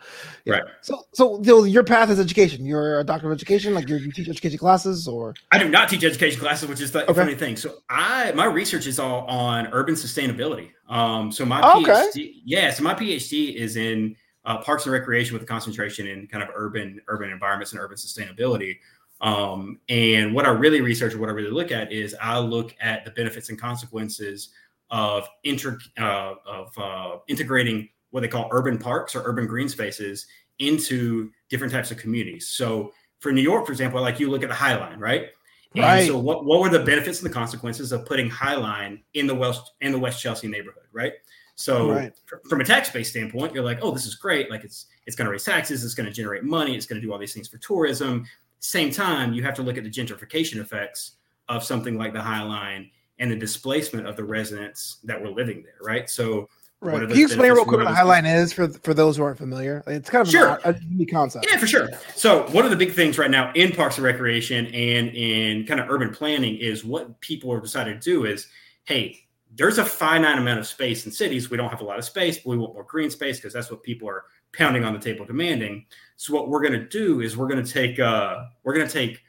yeah. 0.44 0.54
Right. 0.54 0.62
So, 0.80 1.02
so 1.12 1.38
you 1.40 1.46
know, 1.46 1.64
your 1.64 1.84
path 1.84 2.08
is 2.10 2.18
education. 2.18 2.64
You're 2.64 3.00
a 3.00 3.04
doctor 3.04 3.26
of 3.26 3.32
education. 3.32 3.74
Like 3.74 3.88
you're, 3.88 3.98
you 3.98 4.10
teach 4.10 4.28
education 4.28 4.58
classes, 4.58 5.06
or 5.06 5.34
I 5.50 5.58
do 5.58 5.68
not 5.68 5.88
teach 5.88 6.02
education 6.04 6.40
classes, 6.40 6.68
which 6.68 6.80
is 6.80 6.92
the 6.92 7.02
Okay. 7.04 7.14
funny 7.14 7.34
thing. 7.34 7.56
So 7.56 7.74
I 7.90 8.32
my 8.32 8.46
research 8.46 8.86
is 8.86 8.98
all 8.98 9.26
on 9.26 9.68
urban 9.72 9.94
sustainability. 9.94 10.70
Um, 10.88 11.30
so 11.30 11.44
my 11.44 11.60
Oh, 11.62 11.82
okay. 11.82 12.32
Yeah, 12.44 12.70
so 12.70 12.82
my 12.82 12.94
PhD 12.94 13.54
is 13.54 13.76
in 13.76 14.16
uh, 14.44 14.58
parks 14.58 14.86
and 14.86 14.92
recreation 14.92 15.34
with 15.34 15.42
a 15.42 15.46
concentration 15.46 16.06
in 16.06 16.26
kind 16.26 16.42
of 16.42 16.48
urban 16.54 17.00
urban 17.08 17.30
environments 17.30 17.72
and 17.72 17.80
urban 17.80 17.96
sustainability. 17.96 18.76
Um, 19.22 19.78
and 19.88 20.34
what 20.34 20.46
I 20.46 20.50
really 20.50 20.80
research, 20.80 21.14
what 21.14 21.28
I 21.28 21.32
really 21.32 21.50
look 21.50 21.70
at, 21.70 21.92
is 21.92 22.14
I 22.20 22.38
look 22.38 22.74
at 22.80 23.04
the 23.04 23.12
benefits 23.12 23.48
and 23.48 23.58
consequences 23.58 24.50
of 24.90 25.28
inter 25.44 25.78
uh, 25.98 26.34
of 26.44 26.76
uh, 26.76 27.16
integrating 27.28 27.88
what 28.10 28.20
they 28.20 28.28
call 28.28 28.48
urban 28.50 28.76
parks 28.78 29.14
or 29.16 29.22
urban 29.24 29.46
green 29.46 29.68
spaces 29.68 30.26
into 30.58 31.30
different 31.48 31.72
types 31.72 31.90
of 31.90 31.96
communities. 31.96 32.48
So 32.48 32.92
for 33.20 33.32
New 33.32 33.40
York, 33.40 33.64
for 33.64 33.72
example, 33.72 34.00
like 34.00 34.20
you 34.20 34.28
look 34.28 34.42
at 34.42 34.48
the 34.48 34.54
High 34.54 34.76
Line, 34.76 34.98
right? 34.98 35.28
And 35.74 35.84
Right. 35.84 36.06
so 36.06 36.18
what, 36.18 36.44
what 36.44 36.60
were 36.60 36.68
the 36.68 36.84
benefits 36.84 37.22
and 37.22 37.30
the 37.30 37.32
consequences 37.32 37.92
of 37.92 38.04
putting 38.04 38.28
High 38.28 38.56
Line 38.56 39.02
in 39.14 39.26
the 39.26 39.34
West 39.34 39.72
in 39.80 39.92
the 39.92 39.98
West 39.98 40.20
Chelsea 40.20 40.46
neighborhood, 40.48 40.84
right? 40.92 41.14
So 41.54 41.90
Right. 41.92 42.12
fr- 42.26 42.36
from 42.48 42.60
a 42.60 42.64
tax 42.64 42.90
based 42.90 43.10
standpoint, 43.10 43.54
you're 43.54 43.64
like, 43.64 43.78
oh, 43.80 43.90
this 43.90 44.04
is 44.04 44.16
great. 44.16 44.50
Like 44.50 44.64
it's 44.64 44.86
it's 45.06 45.16
going 45.16 45.26
to 45.26 45.32
raise 45.32 45.44
taxes, 45.44 45.84
it's 45.84 45.94
going 45.94 46.06
to 46.06 46.12
generate 46.12 46.44
money, 46.44 46.76
it's 46.76 46.86
going 46.86 47.00
to 47.00 47.06
do 47.06 47.12
all 47.12 47.18
these 47.18 47.32
things 47.32 47.48
for 47.48 47.58
tourism. 47.58 48.26
Same 48.62 48.92
time, 48.92 49.32
you 49.32 49.42
have 49.42 49.54
to 49.54 49.62
look 49.62 49.76
at 49.76 49.82
the 49.82 49.90
gentrification 49.90 50.60
effects 50.60 51.16
of 51.48 51.64
something 51.64 51.98
like 51.98 52.12
the 52.12 52.22
High 52.22 52.44
Line 52.44 52.90
and 53.18 53.28
the 53.28 53.34
displacement 53.34 54.06
of 54.06 54.14
the 54.16 54.22
residents 54.22 54.98
that 55.02 55.20
were 55.20 55.30
living 55.30 55.64
there, 55.64 55.74
right? 55.80 56.08
So 56.08 56.48
right. 56.80 57.08
Can 57.08 57.16
you 57.16 57.24
explain 57.24 57.52
real 57.52 57.64
quick 57.64 57.78
What 57.78 57.88
the 57.88 57.94
High 57.94 58.04
Line 58.04 58.24
is 58.24 58.52
for 58.52 58.68
for 58.68 58.94
those 58.94 59.16
who 59.16 59.24
aren't 59.24 59.38
familiar? 59.38 59.82
It's 59.88 60.08
kind 60.08 60.24
of 60.24 60.30
Sure. 60.30 60.60
an, 60.64 60.76
a 60.76 60.78
unique 60.78 61.10
concept. 61.10 61.44
Yeah, 61.50 61.56
for 61.56 61.66
sure. 61.66 61.88
So, 62.14 62.46
one 62.50 62.64
of 62.64 62.70
the 62.70 62.76
big 62.76 62.92
things 62.92 63.18
right 63.18 63.32
now 63.32 63.52
in 63.54 63.72
Parks 63.72 63.96
and 63.96 64.04
Recreation 64.04 64.66
and 64.66 65.08
in 65.08 65.66
kind 65.66 65.80
of 65.80 65.90
urban 65.90 66.10
planning 66.10 66.56
is 66.56 66.84
what 66.84 67.20
people 67.20 67.52
have 67.52 67.64
decided 67.64 68.00
to 68.00 68.04
do 68.10 68.26
is, 68.26 68.46
hey, 68.84 69.26
there's 69.56 69.78
a 69.78 69.84
finite 69.84 70.38
amount 70.38 70.60
of 70.60 70.68
space 70.68 71.04
in 71.04 71.10
cities. 71.10 71.50
We 71.50 71.56
don't 71.56 71.68
have 71.68 71.80
a 71.80 71.84
lot 71.84 71.98
of 71.98 72.04
space, 72.04 72.38
but 72.38 72.50
we 72.50 72.58
want 72.58 72.74
more 72.74 72.84
green 72.84 73.10
space 73.10 73.38
because 73.38 73.52
that's 73.52 73.72
what 73.72 73.82
people 73.82 74.08
are 74.08 74.24
pounding 74.56 74.84
on 74.84 74.92
the 74.92 74.98
table 74.98 75.24
demanding. 75.24 75.86
So, 76.16 76.34
what 76.34 76.48
we're 76.48 76.60
going 76.62 76.78
to 76.78 76.88
do 76.88 77.20
is 77.20 77.36
we're 77.36 77.48
going 77.48 77.64
to 77.64 77.70
take 77.72 77.98
uh, 77.98 78.44
we're 78.64 78.74
going 78.74 78.86
to 78.86 78.92
take 78.92 79.22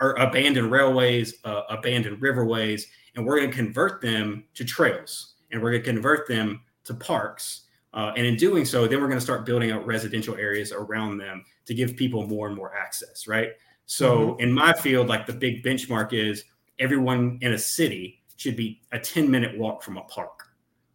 our 0.00 0.16
abandoned 0.18 0.70
railways, 0.70 1.34
uh, 1.44 1.62
abandoned 1.68 2.22
riverways, 2.22 2.84
and 3.16 3.26
we're 3.26 3.36
going 3.38 3.50
to 3.50 3.56
convert 3.56 4.00
them 4.00 4.44
to 4.54 4.64
trails, 4.64 5.34
and 5.50 5.60
we're 5.62 5.70
going 5.72 5.82
to 5.82 5.90
convert 5.92 6.28
them 6.28 6.60
to 6.84 6.94
parks. 6.94 7.62
Uh, 7.94 8.12
and 8.16 8.26
in 8.26 8.36
doing 8.36 8.64
so, 8.64 8.86
then 8.86 9.00
we're 9.00 9.08
going 9.08 9.18
to 9.18 9.24
start 9.24 9.44
building 9.46 9.70
out 9.72 9.84
residential 9.86 10.36
areas 10.36 10.72
around 10.72 11.18
them 11.18 11.44
to 11.64 11.74
give 11.74 11.96
people 11.96 12.26
more 12.26 12.46
and 12.46 12.54
more 12.54 12.74
access, 12.76 13.26
right? 13.26 13.52
So 13.86 14.36
in 14.36 14.52
my 14.52 14.74
field, 14.74 15.08
like 15.08 15.26
the 15.26 15.32
big 15.32 15.64
benchmark 15.64 16.12
is 16.12 16.44
everyone 16.78 17.38
in 17.40 17.54
a 17.54 17.58
city 17.58 18.22
should 18.36 18.54
be 18.54 18.82
a 18.92 19.00
10 19.00 19.30
minute 19.30 19.56
walk 19.58 19.82
from 19.82 19.96
a 19.96 20.02
park 20.02 20.44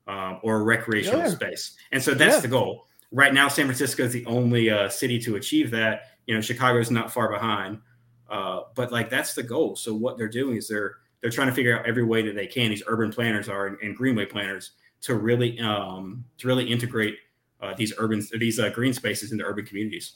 um, 0.08 0.40
or 0.44 0.62
a 0.62 0.64
recreational 0.64 1.22
Yeah. 1.22 1.30
space. 1.30 1.76
And 1.92 2.02
so 2.02 2.14
that's 2.14 2.36
Yeah. 2.36 2.42
the 2.42 2.48
goal. 2.48 2.88
Right 3.14 3.34
now, 3.34 3.48
San 3.48 3.68
Francisco 3.68 4.04
is 4.04 4.12
the 4.12 4.26
only 4.26 4.72
uh, 4.72 4.90
city 4.90 5.20
to 5.20 5.36
achieve 5.36 5.70
that. 5.72 6.08
You 6.26 6.34
know, 6.34 6.42
Chicago 6.42 6.80
is 6.80 6.90
not 6.90 7.14
far 7.14 7.32
behind, 7.32 7.80
uh, 8.28 8.62
but 8.74 8.92
like 8.92 9.12
that's 9.12 9.36
the 9.36 9.44
goal. 9.44 9.76
So 9.76 9.94
what 9.94 10.18
they're 10.18 10.28
doing 10.28 10.58
is 10.58 10.68
they're 10.68 10.96
they're 11.22 11.30
trying 11.30 11.48
to 11.48 11.54
figure 11.54 11.78
out 11.78 11.86
every 11.88 12.04
way 12.04 12.24
that 12.24 12.34
they 12.34 12.48
can. 12.48 12.72
These 12.72 12.82
urban 12.88 13.12
planners 13.12 13.48
are 13.48 13.68
and, 13.68 13.78
and 13.82 13.96
greenway 13.96 14.26
planners 14.26 14.72
to 15.02 15.14
really 15.14 15.60
um, 15.60 16.26
to 16.40 16.48
really 16.48 16.66
integrate 16.66 17.18
uh, 17.62 17.76
these 17.76 17.94
urban 18.00 18.26
these 18.40 18.60
uh, 18.60 18.70
green 18.72 18.94
spaces 18.94 19.32
into 19.32 19.46
urban 19.46 19.66
communities. 19.66 20.14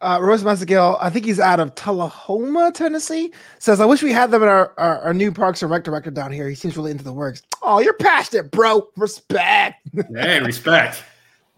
Uh, 0.00 0.18
Royce 0.20 0.42
Massengill, 0.42 0.98
I 1.00 1.10
think 1.10 1.24
he's 1.24 1.40
out 1.40 1.58
of 1.58 1.74
Tullahoma, 1.74 2.70
Tennessee. 2.72 3.32
Says, 3.58 3.80
"I 3.80 3.84
wish 3.84 4.02
we 4.02 4.12
had 4.12 4.30
them 4.30 4.44
in 4.44 4.48
our, 4.48 4.72
our, 4.76 5.00
our 5.00 5.14
new 5.14 5.32
Parks 5.32 5.62
and 5.62 5.72
Rec 5.72 5.82
director 5.82 6.12
down 6.12 6.30
here. 6.30 6.48
He 6.48 6.54
seems 6.54 6.76
really 6.76 6.92
into 6.92 7.02
the 7.02 7.12
works. 7.12 7.42
Oh, 7.62 7.80
you're 7.80 7.94
passionate, 7.94 8.52
bro. 8.52 8.86
Respect." 8.96 9.88
Hey, 10.14 10.38
respect. 10.40 11.02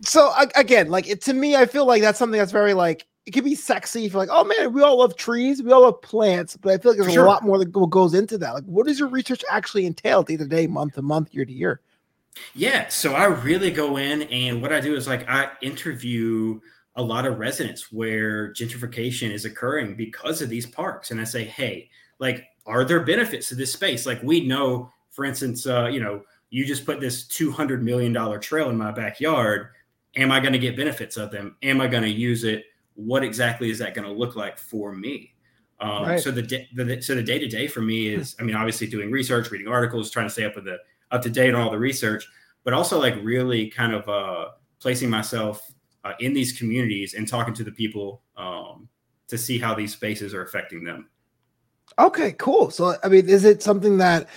So 0.01 0.33
again, 0.57 0.89
like 0.91 1.09
it, 1.09 1.21
to 1.23 1.33
me, 1.33 1.57
I 1.57 1.67
feel 1.67 1.87
like 1.87 2.03
that's 2.03 2.19
something 2.19 2.39
that's 2.39 2.53
very 2.53 2.75
like 2.75 3.07
it 3.27 3.33
can 3.33 3.45
be 3.45 3.55
sexy 3.55 4.09
for 4.09 4.19
like, 4.19 4.31
oh 4.33 4.45
man, 4.45 4.73
we 4.73 4.83
all 4.83 4.99
love 4.99 5.17
trees, 5.17 5.63
we 5.63 5.71
all 5.71 5.83
love 5.83 6.01
plants, 6.01 6.57
but 6.57 6.73
I 6.73 6.79
feel 6.79 6.93
like 6.93 7.01
there's 7.01 7.13
Sure. 7.13 7.25
a 7.25 7.29
lot 7.29 7.43
more 7.45 7.59
that 7.59 7.67
goes 7.91 8.15
into 8.15 8.39
that. 8.39 8.55
Like, 8.55 8.65
what 8.65 8.87
does 8.87 8.99
your 8.99 9.09
research 9.09 9.45
actually 9.51 9.87
entail 9.87 10.23
day 10.23 10.37
to 10.39 10.47
day, 10.47 10.67
month 10.67 10.95
to 10.95 11.03
month, 11.03 11.35
year 11.35 11.45
to 11.45 11.53
year? 11.53 11.81
Yeah, 12.55 12.89
so 12.89 13.15
I 13.15 13.27
really 13.27 13.71
go 13.71 13.97
in 13.99 14.23
and 14.23 14.63
what 14.63 14.73
I 14.73 14.81
do 14.81 14.95
is 14.95 15.07
like 15.07 15.29
I 15.29 15.51
interview 15.63 16.61
a 16.97 17.03
lot 17.03 17.27
of 17.27 17.39
residents 17.39 17.93
where 17.93 18.53
gentrification 18.55 19.31
is 19.31 19.45
occurring 19.45 19.95
because 19.95 20.41
of 20.43 20.49
these 20.49 20.67
parks 20.67 21.11
and 21.11 21.21
I 21.21 21.25
say, 21.25 21.45
"Hey, 21.45 21.91
like 22.19 22.47
are 22.67 22.85
there 22.85 23.01
benefits 23.01 23.49
to 23.49 23.55
this 23.55 23.73
space? 23.73 24.07
Like 24.07 24.23
we 24.23 24.47
know, 24.47 24.91
for 25.11 25.25
instance, 25.25 25.67
uh, 25.67 25.87
you 25.87 26.01
know, 26.01 26.23
you 26.51 26.65
just 26.65 26.87
put 26.87 27.01
this 27.01 27.27
200 27.27 27.83
million 27.83 28.13
dollar 28.13 28.39
trail 28.39 28.71
in 28.71 28.77
my 28.77 28.91
backyard. 28.93 29.69
Am 30.17 30.33
I 30.33 30.41
going 30.41 30.53
to 30.53 30.59
get 30.59 30.77
benefits 30.77 31.17
of 31.17 31.31
them? 31.31 31.57
Am 31.63 31.81
I 31.81 31.87
going 31.87 32.03
to 32.03 32.09
use 32.11 32.45
it? 32.45 32.65
What 32.95 33.23
exactly 33.23 33.71
is 33.71 33.79
that 33.79 33.95
going 33.95 34.07
to 34.07 34.13
look 34.13 34.37
like 34.37 34.59
for 34.59 34.93
me?" 34.95 35.35
Um, 35.81 36.03
Right. 36.05 36.21
So 36.21 36.31
the, 36.31 36.43
day- 36.43 36.69
the 36.75 37.01
so 37.01 37.15
the 37.15 37.23
day 37.23 37.39
to 37.39 37.47
day 37.47 37.69
for 37.69 37.81
me 37.81 38.09
is, 38.09 38.35
I 38.41 38.43
mean, 38.43 38.57
obviously 38.57 38.87
doing 38.89 39.11
research, 39.13 39.51
reading 39.51 39.69
articles, 39.69 40.11
trying 40.11 40.27
to 40.27 40.31
stay 40.31 40.45
up 40.45 40.57
with 40.57 40.65
the 40.65 40.79
up 41.11 41.23
to 41.23 41.31
date 41.31 41.55
on 41.55 41.61
all 41.61 41.71
the 41.71 41.79
research, 41.79 42.29
but 42.65 42.75
also 42.75 42.99
like 42.99 43.15
really 43.23 43.69
kind 43.71 43.95
of 43.95 44.09
uh, 44.09 44.49
placing 44.81 45.09
myself 45.09 45.73
uh, 46.05 46.13
in 46.21 46.33
these 46.33 46.59
communities 46.59 47.15
and 47.15 47.29
talking 47.29 47.55
to 47.55 47.65
the 47.65 47.71
people 47.73 48.23
um, 48.37 48.89
to 49.29 49.39
see 49.39 49.59
how 49.59 49.75
these 49.75 49.93
spaces 49.93 50.35
are 50.35 50.43
affecting 50.43 50.83
them. 50.85 51.09
Okay, 51.99 52.33
cool. 52.33 52.71
So, 52.71 52.97
I 53.03 53.09
mean, 53.09 53.29
is 53.29 53.45
it 53.45 53.63
something 53.63 53.99
that 53.99 54.29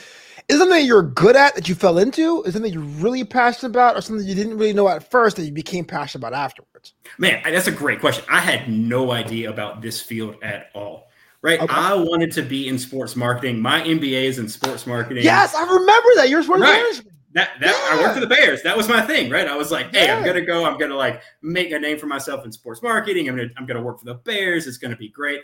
is 0.51 0.59
something 0.59 0.77
that 0.77 0.83
you're 0.83 1.03
good 1.03 1.37
at 1.37 1.55
that 1.55 1.69
you 1.69 1.75
fell 1.75 1.97
into? 1.97 2.43
Is 2.43 2.53
something 2.53 2.73
you're 2.73 2.81
really 2.83 3.23
passionate 3.23 3.69
about, 3.69 3.95
or 3.95 4.01
something 4.01 4.27
you 4.27 4.35
didn't 4.35 4.57
really 4.57 4.73
know 4.73 4.89
at 4.89 5.09
first 5.09 5.37
that 5.37 5.45
you 5.45 5.51
became 5.51 5.85
passionate 5.85 6.27
about 6.27 6.37
afterwards? 6.37 6.93
Man, 7.17 7.41
that's 7.43 7.67
a 7.67 7.71
great 7.71 8.01
question. 8.01 8.25
I 8.29 8.39
had 8.39 8.69
no 8.69 9.11
idea 9.11 9.49
about 9.49 9.81
this 9.81 10.01
field 10.01 10.35
at 10.43 10.69
all. 10.75 11.07
right? 11.41 11.59
Okay. 11.61 11.73
I 11.73 11.93
wanted 11.93 12.33
to 12.33 12.41
be 12.41 12.67
in 12.67 12.77
sports 12.77 13.15
marketing. 13.15 13.61
My 13.61 13.81
MBA 13.81 14.23
is 14.23 14.39
in 14.39 14.49
sports 14.49 14.85
marketing. 14.85 15.23
Yes, 15.23 15.55
I 15.55 15.63
remember 15.63 16.09
that. 16.15 16.29
You're 16.29 16.43
sports 16.43 16.61
right. 16.61 16.83
management. 16.83 17.15
That 17.33 17.51
that 17.61 17.89
yeah. 17.89 17.97
I 17.97 18.01
worked 18.01 18.15
for 18.15 18.19
the 18.19 18.27
Bears. 18.27 18.61
That 18.63 18.75
was 18.75 18.89
my 18.89 19.01
thing, 19.01 19.29
right? 19.29 19.47
I 19.47 19.55
was 19.55 19.71
like, 19.71 19.95
hey, 19.95 20.07
yeah. 20.07 20.17
I'm 20.17 20.25
gonna 20.25 20.41
go. 20.41 20.65
I'm 20.65 20.77
gonna 20.77 20.97
like 20.97 21.21
make 21.41 21.71
a 21.71 21.79
name 21.79 21.97
for 21.97 22.07
myself 22.07 22.43
in 22.43 22.51
sports 22.51 22.83
marketing. 22.83 23.29
I'm 23.29 23.37
gonna 23.37 23.47
I'm 23.55 23.65
gonna 23.65 23.81
work 23.81 23.99
for 23.99 24.05
the 24.05 24.15
Bears. 24.15 24.67
It's 24.67 24.77
gonna 24.77 24.97
be 24.97 25.07
great. 25.07 25.39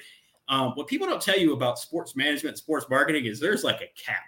Um, 0.49 0.71
what 0.75 0.87
people 0.87 1.07
don't 1.07 1.21
tell 1.21 1.37
you 1.37 1.53
about 1.53 1.79
sports 1.79 2.15
management, 2.15 2.57
sports 2.57 2.87
marketing 2.89 3.25
is 3.25 3.39
there's 3.39 3.63
like 3.63 3.77
a 3.77 3.89
cap, 4.01 4.23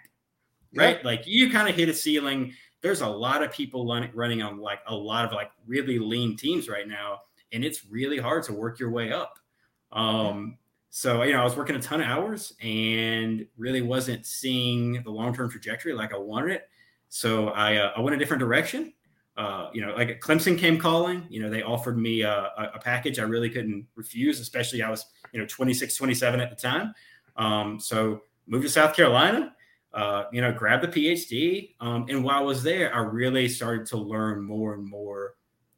right? 0.74 1.04
Like 1.04 1.22
you 1.26 1.50
kind 1.50 1.68
of 1.68 1.74
hit 1.74 1.88
a 1.88 1.94
ceiling. 1.94 2.52
There's 2.80 3.00
a 3.00 3.08
lot 3.08 3.42
of 3.42 3.52
people 3.52 3.86
running 4.14 4.42
on 4.42 4.58
like 4.58 4.80
a 4.86 4.94
lot 4.94 5.24
of 5.24 5.32
like 5.32 5.50
really 5.66 5.98
lean 5.98 6.36
teams 6.36 6.68
right 6.68 6.88
now, 6.88 7.20
and 7.52 7.64
it's 7.64 7.84
really 7.86 8.18
hard 8.18 8.42
to 8.44 8.52
work 8.52 8.78
your 8.78 8.90
way 8.90 9.12
up. 9.12 9.38
Um, 9.92 10.58
so 10.90 11.22
you 11.22 11.32
know, 11.32 11.40
I 11.40 11.44
was 11.44 11.56
working 11.56 11.76
a 11.76 11.80
ton 11.80 12.00
of 12.00 12.06
hours 12.06 12.52
and 12.62 13.46
really 13.56 13.82
wasn't 13.82 14.26
seeing 14.26 15.02
the 15.02 15.10
long 15.10 15.34
term 15.34 15.50
trajectory 15.50 15.92
like 15.92 16.12
I 16.12 16.18
wanted 16.18 16.52
it. 16.52 16.68
So 17.08 17.48
I 17.48 17.76
uh, 17.76 17.92
I 17.96 18.00
went 18.00 18.16
a 18.16 18.18
different 18.18 18.40
direction. 18.40 18.92
Uh, 19.36 19.70
you 19.72 19.80
know, 19.80 19.94
like 19.94 20.20
Clemson 20.20 20.58
came 20.58 20.78
calling. 20.78 21.24
You 21.30 21.42
know, 21.42 21.48
they 21.48 21.62
offered 21.62 21.96
me 21.96 22.22
a, 22.22 22.50
a, 22.74 22.78
package 22.78 23.18
I 23.18 23.22
really 23.22 23.48
couldn't 23.48 23.86
refuse, 23.94 24.38
especially 24.38 24.82
I 24.82 24.90
was 24.90 25.06
you 25.32 25.40
know 25.40 25.46
26, 25.46 25.96
27 25.96 26.40
at 26.40 26.50
the 26.50 26.56
time. 26.56 26.92
Um, 27.36 27.80
so 27.80 28.22
moved 28.46 28.64
to 28.64 28.70
South 28.70 28.94
Carolina. 28.94 29.54
Uh, 29.92 30.24
you 30.32 30.40
know, 30.40 30.52
grabbed 30.52 30.84
the 30.84 30.88
PhD. 30.88 31.74
Um, 31.80 32.06
and 32.08 32.22
while 32.22 32.38
I 32.38 32.42
was 32.42 32.62
there, 32.62 32.94
I 32.94 33.00
really 33.00 33.48
started 33.48 33.86
to 33.86 33.96
learn 33.96 34.40
more 34.42 34.74
and 34.74 34.88
more 34.88 35.34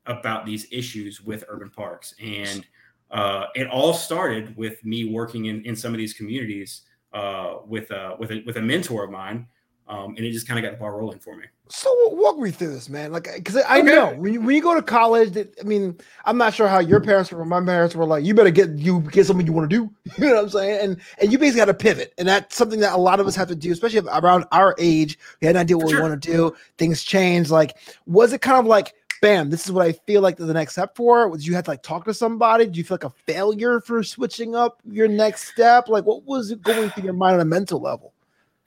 about 0.06 0.44
these 0.44 0.66
issues 0.70 1.20
with 1.20 1.44
urban 1.48 1.70
parks. 1.70 2.14
And 2.20 2.66
uh, 3.10 3.46
it 3.54 3.68
all 3.68 3.94
started 3.94 4.56
with 4.56 4.84
me 4.84 5.04
working 5.04 5.46
in, 5.46 5.64
in 5.64 5.76
some 5.76 5.92
of 5.92 5.98
these 5.98 6.12
communities 6.12 6.82
uh, 7.12 7.56
with 7.66 7.90
uh, 7.90 8.16
with 8.18 8.30
a, 8.30 8.42
with 8.46 8.56
a 8.56 8.62
mentor 8.62 9.04
of 9.04 9.10
mine, 9.10 9.46
um, 9.92 10.14
and 10.16 10.20
it 10.20 10.32
just 10.32 10.48
kind 10.48 10.58
of 10.58 10.62
got 10.62 10.70
the 10.70 10.78
ball 10.78 10.90
rolling 10.90 11.18
for 11.18 11.36
me. 11.36 11.44
So 11.68 11.90
walk 12.12 12.38
me 12.38 12.50
through 12.50 12.72
this, 12.72 12.88
man. 12.88 13.12
Like, 13.12 13.28
because 13.34 13.56
I 13.56 13.80
okay. 13.80 13.82
know 13.82 14.14
when 14.14 14.32
you, 14.32 14.40
when 14.40 14.56
you 14.56 14.62
go 14.62 14.74
to 14.74 14.80
college, 14.80 15.32
that, 15.32 15.54
I 15.60 15.64
mean, 15.64 15.98
I'm 16.24 16.38
not 16.38 16.54
sure 16.54 16.66
how 16.66 16.78
your 16.78 17.00
parents 17.00 17.30
were. 17.30 17.44
My 17.44 17.62
parents 17.62 17.94
were 17.94 18.06
like, 18.06 18.24
you 18.24 18.32
better 18.34 18.50
get 18.50 18.70
you 18.70 19.00
get 19.00 19.26
something 19.26 19.46
you 19.46 19.52
want 19.52 19.70
to 19.70 19.76
do. 19.76 19.90
You 20.18 20.28
know 20.28 20.36
what 20.36 20.44
I'm 20.44 20.50
saying? 20.50 20.80
And 20.80 21.00
and 21.20 21.32
you 21.32 21.38
basically 21.38 21.60
had 21.60 21.66
to 21.66 21.74
pivot, 21.74 22.14
and 22.16 22.26
that's 22.26 22.56
something 22.56 22.80
that 22.80 22.94
a 22.94 22.96
lot 22.98 23.20
of 23.20 23.26
us 23.26 23.36
have 23.36 23.48
to 23.48 23.54
do, 23.54 23.70
especially 23.72 24.00
around 24.08 24.44
our 24.52 24.74
age. 24.78 25.18
We 25.40 25.46
had 25.46 25.56
an 25.56 25.62
idea 25.62 25.76
what 25.76 25.90
sure. 25.90 26.02
we 26.02 26.08
want 26.08 26.22
to 26.22 26.32
do. 26.32 26.54
Things 26.78 27.02
change. 27.02 27.50
Like, 27.50 27.76
was 28.06 28.32
it 28.32 28.40
kind 28.40 28.58
of 28.58 28.66
like? 28.66 28.94
bam, 29.20 29.50
this 29.50 29.64
is 29.64 29.70
what 29.70 29.86
I 29.86 29.92
feel 29.92 30.20
like 30.20 30.36
the 30.36 30.52
next 30.52 30.72
step 30.72 30.96
for? 30.96 31.30
Did 31.30 31.46
you 31.46 31.54
have 31.54 31.62
to 31.66 31.70
like 31.70 31.84
talk 31.84 32.06
to 32.06 32.12
somebody? 32.12 32.64
Did 32.64 32.76
you 32.76 32.82
feel 32.82 32.96
like 32.96 33.04
a 33.04 33.10
failure 33.24 33.80
for 33.80 34.02
switching 34.02 34.56
up 34.56 34.80
your 34.84 35.06
next 35.06 35.46
step? 35.46 35.88
Like 35.88 36.04
what 36.04 36.24
was 36.24 36.50
it 36.50 36.60
going 36.60 36.90
through 36.90 37.04
your 37.04 37.12
mind 37.12 37.34
on 37.36 37.40
a 37.40 37.44
mental 37.44 37.80
level? 37.80 38.12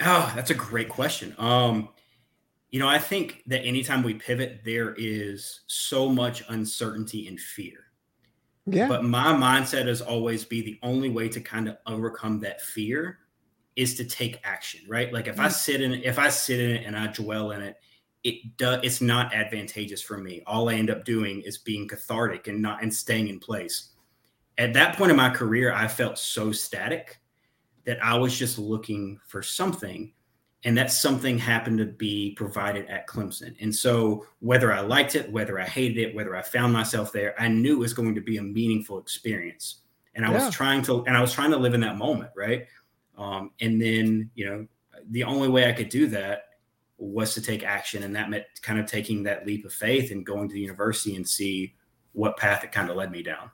Oh, 0.01 0.31
that's 0.36 0.51
a 0.51 0.55
great 0.55 0.89
question. 0.89 1.36
Um, 1.38 1.89
you 2.69 2.79
know, 2.79 2.88
I 2.88 2.99
think 2.99 3.43
that 3.47 3.62
anytime 3.62 4.03
we 4.03 4.15
pivot, 4.15 4.62
there 4.65 4.93
is 4.97 5.62
so 5.67 6.10
much 6.10 6.43
uncertainty 6.49 7.27
and 7.27 7.39
fear. 7.39 7.86
Yeah. 8.65 8.88
But 8.88 9.03
my 9.03 9.27
mindset 9.27 9.88
has 9.88 10.01
always 10.01 10.43
be 10.43 10.62
the 10.62 10.79
only 10.84 11.10
way 11.10 11.29
to 11.29 11.39
kind 11.39 11.69
of 11.69 11.77
overcome 11.86 12.39
that 12.41 12.62
fear 12.62 13.19
is 13.75 13.95
to 13.95 14.05
take 14.05 14.41
action, 14.43 14.81
right? 14.88 15.13
Like 15.13 15.27
if 15.27 15.36
mm-hmm. 15.36 15.45
I 15.45 15.49
sit 15.49 15.81
in 15.81 15.93
if 15.93 16.17
I 16.17 16.29
sit 16.29 16.60
in 16.60 16.71
it 16.71 16.86
and 16.86 16.97
I 16.97 17.08
dwell 17.08 17.51
in 17.51 17.62
it, 17.62 17.77
it 18.25 18.58
does 18.58 18.79
it's 18.84 19.01
not 19.01 19.34
advantageous 19.34 20.01
for 20.01 20.17
me 20.17 20.41
all 20.47 20.67
i 20.67 20.73
end 20.73 20.89
up 20.89 21.05
doing 21.05 21.41
is 21.41 21.60
being 21.60 21.88
cathartic 21.88 22.47
and 22.47 22.60
not 22.60 22.81
and 22.81 22.91
staying 22.91 23.27
in 23.27 23.39
place 23.39 23.91
at 24.58 24.73
that 24.73 24.97
point 24.97 25.12
in 25.12 25.15
my 25.15 25.29
career 25.29 25.71
i 25.71 25.88
felt 25.88 26.17
so 26.17 26.51
static 26.51 27.19
that 27.85 28.03
i 28.03 28.17
was 28.17 28.37
just 28.37 28.57
looking 28.57 29.19
for 29.27 29.41
something 29.41 30.11
and 30.63 30.77
that 30.77 30.91
something 30.91 31.37
happened 31.37 31.77
to 31.77 31.85
be 31.85 32.33
provided 32.35 32.87
at 32.87 33.07
clemson 33.07 33.55
and 33.61 33.73
so 33.73 34.25
whether 34.39 34.73
i 34.73 34.79
liked 34.79 35.15
it 35.15 35.31
whether 35.31 35.59
i 35.59 35.65
hated 35.65 35.97
it 35.97 36.15
whether 36.15 36.35
i 36.35 36.41
found 36.41 36.73
myself 36.73 37.11
there 37.11 37.39
i 37.39 37.47
knew 37.47 37.75
it 37.75 37.79
was 37.79 37.93
going 37.93 38.15
to 38.15 38.21
be 38.21 38.37
a 38.37 38.43
meaningful 38.43 38.99
experience 38.99 39.81
and 40.15 40.25
i 40.25 40.31
yeah. 40.31 40.45
was 40.45 40.53
trying 40.53 40.81
to 40.81 41.03
and 41.05 41.15
i 41.15 41.21
was 41.21 41.33
trying 41.33 41.51
to 41.51 41.57
live 41.57 41.73
in 41.73 41.81
that 41.81 41.97
moment 41.97 42.31
right 42.35 42.65
um, 43.17 43.51
and 43.61 43.81
then 43.81 44.29
you 44.35 44.45
know 44.45 44.67
the 45.11 45.23
only 45.23 45.47
way 45.47 45.69
i 45.69 45.73
could 45.73 45.89
do 45.89 46.07
that 46.07 46.45
was 46.97 47.33
to 47.33 47.41
take 47.41 47.63
action. 47.63 48.03
And 48.03 48.15
that 48.15 48.29
meant 48.29 48.45
kind 48.61 48.79
of 48.79 48.85
taking 48.85 49.23
that 49.23 49.45
leap 49.45 49.65
of 49.65 49.73
faith 49.73 50.11
and 50.11 50.25
going 50.25 50.47
to 50.47 50.53
the 50.53 50.61
university 50.61 51.15
and 51.15 51.27
see 51.27 51.75
what 52.13 52.37
path 52.37 52.63
it 52.63 52.71
kind 52.71 52.89
of 52.89 52.95
led 52.95 53.11
me 53.11 53.23
down. 53.23 53.51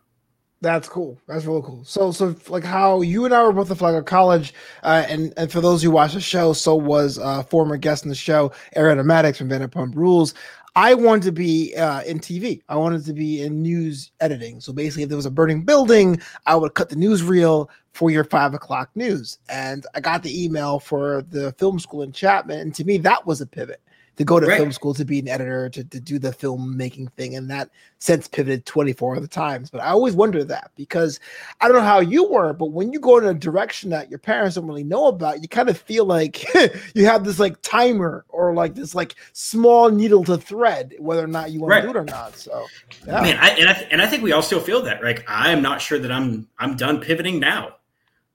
That's 0.62 0.88
cool. 0.88 1.20
That's 1.28 1.46
really 1.46 1.64
cool. 1.64 1.84
So, 1.84 2.12
so 2.12 2.36
like 2.48 2.64
how 2.64 3.02
you 3.02 3.26
and 3.26 3.34
I 3.34 3.44
were 3.44 3.52
both 3.52 3.72
at 3.72 3.80
Flagler 3.80 4.04
College, 4.04 4.54
uh, 4.84 5.04
and 5.10 5.34
and 5.36 5.52
for 5.52 5.60
those 5.60 5.82
who 5.82 5.90
watch 5.90 6.14
the 6.14 6.22
show, 6.22 6.54
so 6.54 6.76
was 6.76 7.18
uh, 7.18 7.42
former 7.44 7.78
guest 7.78 8.04
in 8.04 8.10
the 8.10 8.16
show, 8.16 8.52
Ariana 8.76 9.04
Madix 9.04 9.38
from 9.38 9.50
Vanderpump 9.50 9.96
Rules. 9.96 10.36
I 10.76 10.94
wanted 10.94 11.24
to 11.24 11.32
be 11.32 11.76
uh, 11.76 12.04
in 12.04 12.20
TV. 12.20 12.62
I 12.70 12.76
wanted 12.78 13.04
to 13.06 13.14
be 13.14 13.42
in 13.42 13.62
news 13.62 14.12
editing. 14.22 14.62
So 14.62 14.72
basically, 14.72 15.04
if 15.04 15.10
there 15.10 15.18
was 15.18 15.26
a 15.26 15.32
burning 15.32 15.64
building, 15.64 16.22
I 16.46 16.56
would 16.56 16.76
cut 16.76 16.90
the 16.90 16.96
newsreel 16.96 17.68
for 17.94 18.12
your 18.12 18.24
five 18.24 18.54
o'clock 18.54 18.90
news. 18.96 19.40
And 19.50 19.86
I 19.96 20.00
got 20.00 20.24
the 20.24 20.46
email 20.46 20.80
for 20.80 21.24
the 21.24 21.52
film 21.54 21.80
school 21.80 22.04
in 22.04 22.14
Chapman. 22.14 22.60
And 22.60 22.76
to 22.76 22.86
me, 22.86 23.00
that 23.00 23.26
was 23.26 23.42
a 23.42 23.46
pivot 23.48 23.82
to 24.22 24.26
go 24.26 24.40
to 24.40 24.46
right. 24.46 24.58
film 24.58 24.72
school 24.72 24.94
to 24.94 25.04
be 25.04 25.18
an 25.18 25.28
editor 25.28 25.68
to, 25.68 25.84
to 25.84 26.00
do 26.00 26.20
the 26.20 26.30
filmmaking 26.30 27.12
thing 27.14 27.36
and 27.36 27.50
that 27.50 27.72
since 27.98 28.28
pivoted 28.28 28.64
24 28.68 29.16
other 29.16 29.26
times 29.26 29.72
but 29.72 29.82
i 29.82 29.88
always 29.88 30.16
wonder 30.16 30.44
that 30.44 30.70
because 30.76 31.20
i 31.60 31.68
don't 31.68 31.78
know 31.78 31.82
how 31.82 32.00
you 32.00 32.30
were 32.30 32.54
but 32.54 32.68
when 32.68 32.94
you 32.94 33.00
go 33.00 33.18
in 33.18 33.26
a 33.26 33.34
direction 33.34 33.90
that 33.90 34.12
your 34.12 34.20
parents 34.20 34.56
don't 34.56 34.68
really 34.68 34.84
know 34.84 35.08
about 35.08 35.42
you 35.42 35.48
kind 35.48 35.70
of 35.70 35.78
feel 35.78 36.06
like 36.06 36.46
you 36.94 37.04
have 37.04 37.24
this 37.24 37.40
like 37.40 37.60
timer 37.64 38.24
or 38.30 38.54
like 38.54 38.76
this 38.76 38.94
like 38.94 39.16
small 39.34 39.90
needle 39.90 40.24
to 40.24 40.38
thread 40.38 40.94
whether 41.00 41.24
or 41.24 41.28
not 41.28 41.50
you 41.50 41.60
want 41.60 41.72
right. 41.72 41.82
to 41.82 41.88
do 41.88 41.90
it 41.90 41.98
or 41.98 42.06
not 42.06 42.38
so 42.38 42.68
yeah. 43.08 43.22
Man, 43.22 43.38
I, 43.42 43.50
and, 43.50 43.70
I, 43.70 43.74
and 43.90 44.02
i 44.04 44.06
think 44.06 44.22
we 44.22 44.34
all 44.34 44.44
still 44.44 44.62
feel 44.62 44.84
that 44.84 45.04
like 45.04 45.26
i'm 45.28 45.64
not 45.64 45.82
sure 45.82 45.98
that 45.98 46.12
i'm 46.12 46.48
i'm 46.60 46.78
done 46.78 47.02
pivoting 47.02 47.40
now 47.40 47.78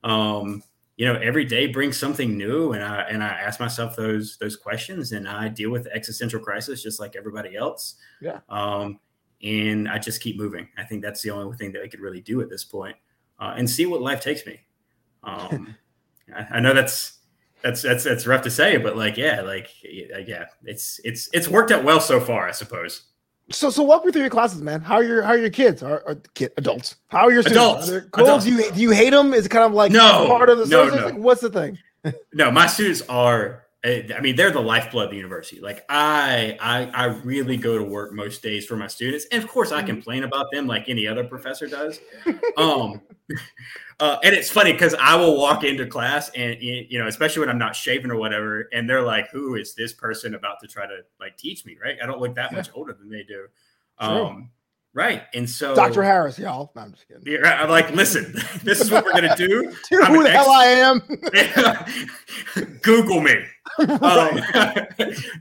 um 0.03 0.65
you 0.97 1.05
know 1.05 1.19
every 1.21 1.45
day 1.45 1.67
brings 1.67 1.97
something 1.97 2.37
new 2.37 2.73
and 2.73 2.83
i 2.83 3.03
and 3.03 3.23
i 3.23 3.29
ask 3.29 3.61
myself 3.61 3.97
those 3.97 4.37
those 4.39 4.57
questions 4.57 5.13
and 5.13 5.29
i 5.29 5.49
deal 5.49 5.71
with 5.71 5.87
existential 5.89 6.41
crisis 6.41 6.83
just 6.83 6.99
like 6.99 7.17
everybody 7.17 7.57
else. 7.57 7.97
Yeah. 8.21 8.41
Um 8.49 8.99
and 9.43 9.89
i 9.89 9.99
just 9.99 10.23
keep 10.23 10.37
moving. 10.39 10.69
I 10.79 10.85
think 10.85 11.03
that's 11.03 11.23
the 11.23 11.31
only 11.31 11.57
thing 11.57 11.73
that 11.73 11.83
i 11.83 11.89
could 11.89 12.01
really 12.01 12.21
do 12.21 12.41
at 12.41 12.49
this 12.49 12.65
point 12.65 12.97
uh, 13.39 13.55
and 13.57 13.69
see 13.69 13.87
what 13.87 14.01
life 14.01 14.21
takes 14.21 14.47
me. 14.47 14.61
Um 15.23 15.77
I, 16.35 16.47
I 16.53 16.61
know 16.61 16.75
that's 16.75 17.19
that's 17.63 17.83
that's 17.83 18.05
that's 18.05 18.27
rough 18.27 18.43
to 18.43 18.51
say 18.51 18.77
but 18.77 18.97
like 18.97 19.17
yeah 19.17 19.41
like 19.41 19.69
yeah 19.83 20.45
it's 20.65 21.01
it's 21.05 21.29
it's 21.33 21.49
worked 21.49 21.71
out 21.71 21.85
well 21.85 22.01
so 22.01 22.21
far 22.21 22.47
i 22.47 22.53
suppose 22.53 23.05
so, 23.51 23.71
so 23.71 23.83
walk 23.83 24.05
me 24.05 24.13
through 24.13 24.23
your 24.23 24.31
classes, 24.31 24.61
man. 24.61 24.81
How 24.81 24.97
are 24.97 25.05
your 25.05 25.23
how 25.23 25.31
are 25.31 25.39
your 25.39 25.51
kids? 25.51 25.83
Are, 25.83 26.03
are 26.07 26.17
kid 26.35 26.53
adults? 26.57 26.97
How 27.09 27.27
are 27.27 27.33
your 27.33 27.41
adults? 27.41 27.89
Are 27.89 28.03
cool? 28.13 28.25
adults. 28.25 28.45
Do 28.45 28.53
you 28.53 28.73
do 28.73 28.81
you 28.81 28.91
hate 28.91 29.11
them? 29.11 29.33
Is 29.35 29.47
it 29.47 29.51
kind 29.51 29.65
of 29.65 29.73
like 29.73 29.93
no 29.93 30.27
part 30.27 30.51
of 30.51 30.59
the 30.59 30.67
no, 30.67 30.89
no. 30.89 31.07
Like, 31.07 31.15
what's 31.17 31.41
the 31.41 31.51
thing? 31.51 31.79
no, 32.33 32.51
my 32.51 32.67
students 32.67 33.03
are. 33.09 33.66
Eh, 33.87 34.03
I 34.17 34.21
mean, 34.21 34.35
they're 34.35 34.51
the 34.51 34.61
lifeblood 34.61 35.05
of 35.05 35.11
the 35.13 35.17
university. 35.17 35.61
Like 35.61 35.85
I, 35.89 36.59
I, 36.61 36.87
I 36.87 37.05
really 37.23 37.57
go 37.57 37.79
to 37.79 37.85
work 37.85 38.13
most 38.13 38.43
days 38.43 38.67
for 38.67 38.77
my 38.77 38.89
students, 38.89 39.27
and 39.31 39.43
of 39.43 39.49
course, 39.49 39.71
I 39.71 39.79
mm-hmm. 39.79 39.87
complain 39.87 40.25
about 40.25 40.51
them 40.51 40.67
like 40.67 40.89
any 40.89 41.07
other 41.07 41.23
professor 41.23 41.69
does. 41.69 42.01
um, 42.57 43.01
uh, 44.01 44.17
and 44.25 44.35
it's 44.35 44.51
funny 44.51 44.73
because 44.73 44.97
I 45.01 45.15
will 45.15 45.39
walk 45.39 45.63
into 45.63 45.87
class 45.87 46.31
and 46.31 46.61
you 46.61 46.99
know, 46.99 47.07
especially 47.07 47.41
when 47.41 47.49
I'm 47.49 47.59
not 47.59 47.77
shaving 47.77 48.11
or 48.11 48.17
whatever, 48.17 48.69
and 48.73 48.91
they're 48.91 49.03
like, 49.03 49.31
"Who 49.31 49.55
is 49.55 49.77
this 49.77 49.93
person 49.93 50.35
about 50.35 50.59
to 50.63 50.67
try 50.67 50.87
to 50.87 50.99
like 51.21 51.37
teach 51.37 51.65
me?" 51.65 51.77
Right? 51.81 51.97
I 52.03 52.07
don't 52.07 52.21
look 52.21 52.35
that 52.35 52.51
yeah. 52.51 52.59
much 52.59 52.71
older 52.75 52.93
than 52.93 53.09
they 53.09 53.23
do. 53.23 53.47
Um, 53.99 54.51
right. 54.97 55.23
And 55.35 55.49
so, 55.49 55.75
Dr. 55.75 56.03
Harris, 56.03 56.39
y'all. 56.39 56.73
No, 56.75 56.83
I'm 56.83 56.93
just 56.93 57.07
kidding. 57.07 57.23
Yeah, 57.25 57.63
I'm 57.63 57.71
like, 57.71 57.91
listen, 57.91 58.33
this 58.65 58.81
is 58.81 58.91
what 58.91 59.05
we're 59.05 59.13
gonna 59.13 59.37
do. 59.37 59.73
do 59.91 60.03
who 60.03 60.23
the 60.25 60.31
ex- 60.31 60.45
hell 60.45 60.51
I 60.51 60.67
am? 62.57 62.79
Google 62.83 63.21
me. 63.21 63.37
Um, 63.79 64.41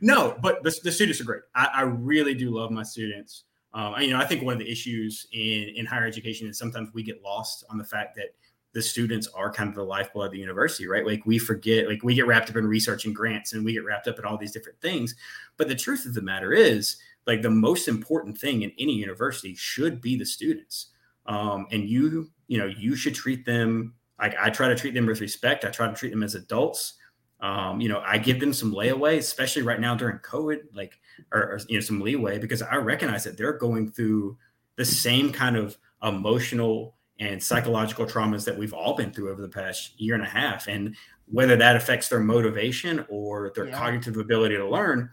no, 0.02 0.38
but 0.42 0.62
the, 0.64 0.78
the, 0.84 0.92
students 0.92 1.22
are 1.22 1.24
great. 1.24 1.42
I, 1.56 1.70
I, 1.74 1.82
really 1.84 2.34
do 2.34 2.50
love 2.50 2.70
my 2.70 2.84
students. 2.84 3.46
Um, 3.74 3.96
you 4.00 4.10
know, 4.10 4.18
I 4.18 4.26
think 4.26 4.44
one 4.44 4.54
of 4.54 4.60
the 4.60 4.70
issues 4.70 5.28
in 5.32 5.70
in 5.76 5.86
higher 5.86 6.06
education 6.06 6.48
is 6.48 6.58
sometimes 6.58 6.90
we 6.94 7.04
get 7.04 7.22
lost 7.24 7.64
on 7.70 7.78
the 7.78 7.84
fact 7.84 8.16
that 8.18 8.36
the 8.76 8.82
students 8.82 9.28
are 9.34 9.50
kind 9.50 9.70
of 9.70 9.76
the 9.76 9.84
lifeblood 9.84 10.28
of 10.28 10.32
the 10.34 10.38
university, 10.38 10.86
right? 10.86 11.06
Like 11.06 11.26
we 11.26 11.40
forget, 11.40 11.88
like 11.88 12.04
we 12.04 12.14
get 12.14 12.28
wrapped 12.28 12.50
up 12.50 12.58
in 12.58 12.68
research 12.68 13.06
and 13.06 13.16
grants 13.16 13.54
and 13.54 13.64
we 13.64 13.72
get 13.72 13.86
wrapped 13.86 14.10
up 14.10 14.20
in 14.20 14.26
all 14.26 14.38
these 14.38 14.52
different 14.52 14.82
things. 14.82 15.16
But 15.56 15.70
the 15.70 15.76
truth 15.76 16.06
of 16.06 16.14
the 16.14 16.22
matter 16.22 16.52
is, 16.52 16.98
like 17.28 17.42
the 17.42 17.50
most 17.50 17.88
important 17.88 18.38
thing 18.38 18.62
in 18.62 18.72
any 18.78 18.94
university 18.94 19.56
should 19.56 20.02
be 20.02 20.18
the 20.18 20.26
students. 20.26 20.88
Um, 21.26 21.68
and 21.72 21.90
you, 21.90 22.30
you 22.48 22.58
know, 22.58 22.68
you 22.68 22.96
should 22.96 23.16
treat 23.16 23.46
them 23.46 23.94
like 24.20 24.36
I 24.40 24.50
try 24.50 24.68
to 24.68 24.76
treat 24.76 24.94
them 24.94 25.06
with 25.06 25.22
respect. 25.22 25.66
I 25.66 25.70
try 25.70 25.88
to 25.88 25.94
treat 25.94 26.12
them 26.12 26.24
as 26.24 26.36
adults. 26.36 26.94
Um, 27.42 27.82
you 27.82 27.90
know, 27.90 28.02
I 28.06 28.18
give 28.18 28.40
them 28.40 28.54
some 28.54 28.74
layaway, 28.74 29.18
especially 29.18 29.62
right 29.62 29.80
now 29.80 29.94
during 29.96 30.20
COVID, 30.20 30.60
like, 30.74 31.00
or, 31.32 31.42
or 31.42 31.60
you 31.68 31.76
know, 31.76 31.82
some 31.82 32.00
leeway 32.00 32.40
because 32.40 32.62
I 32.62 32.76
recognize 32.76 33.24
that 33.26 33.38
they're 33.38 33.58
going 33.58 33.92
through 33.92 34.38
the 34.78 34.86
same 34.86 35.32
kind 35.32 35.58
of 35.58 35.78
emotional 36.02 36.96
and 37.20 37.42
psychological 37.42 38.06
traumas 38.06 38.46
that 38.46 38.58
we've 38.58 38.74
all 38.74 38.96
been 38.96 39.12
through 39.12 39.32
over 39.32 39.42
the 39.42 39.50
past 39.50 40.00
year 40.00 40.16
and 40.16 40.24
a 40.24 40.28
half. 40.28 40.68
And 40.68 40.96
whether 41.28 41.56
that 41.56 41.76
affects 41.76 42.10
their 42.10 42.20
motivation 42.20 43.06
or 43.10 43.52
their 43.56 43.68
yeah. 43.68 43.78
cognitive 43.78 44.18
ability 44.18 44.58
to 44.58 44.68
learn, 44.68 45.10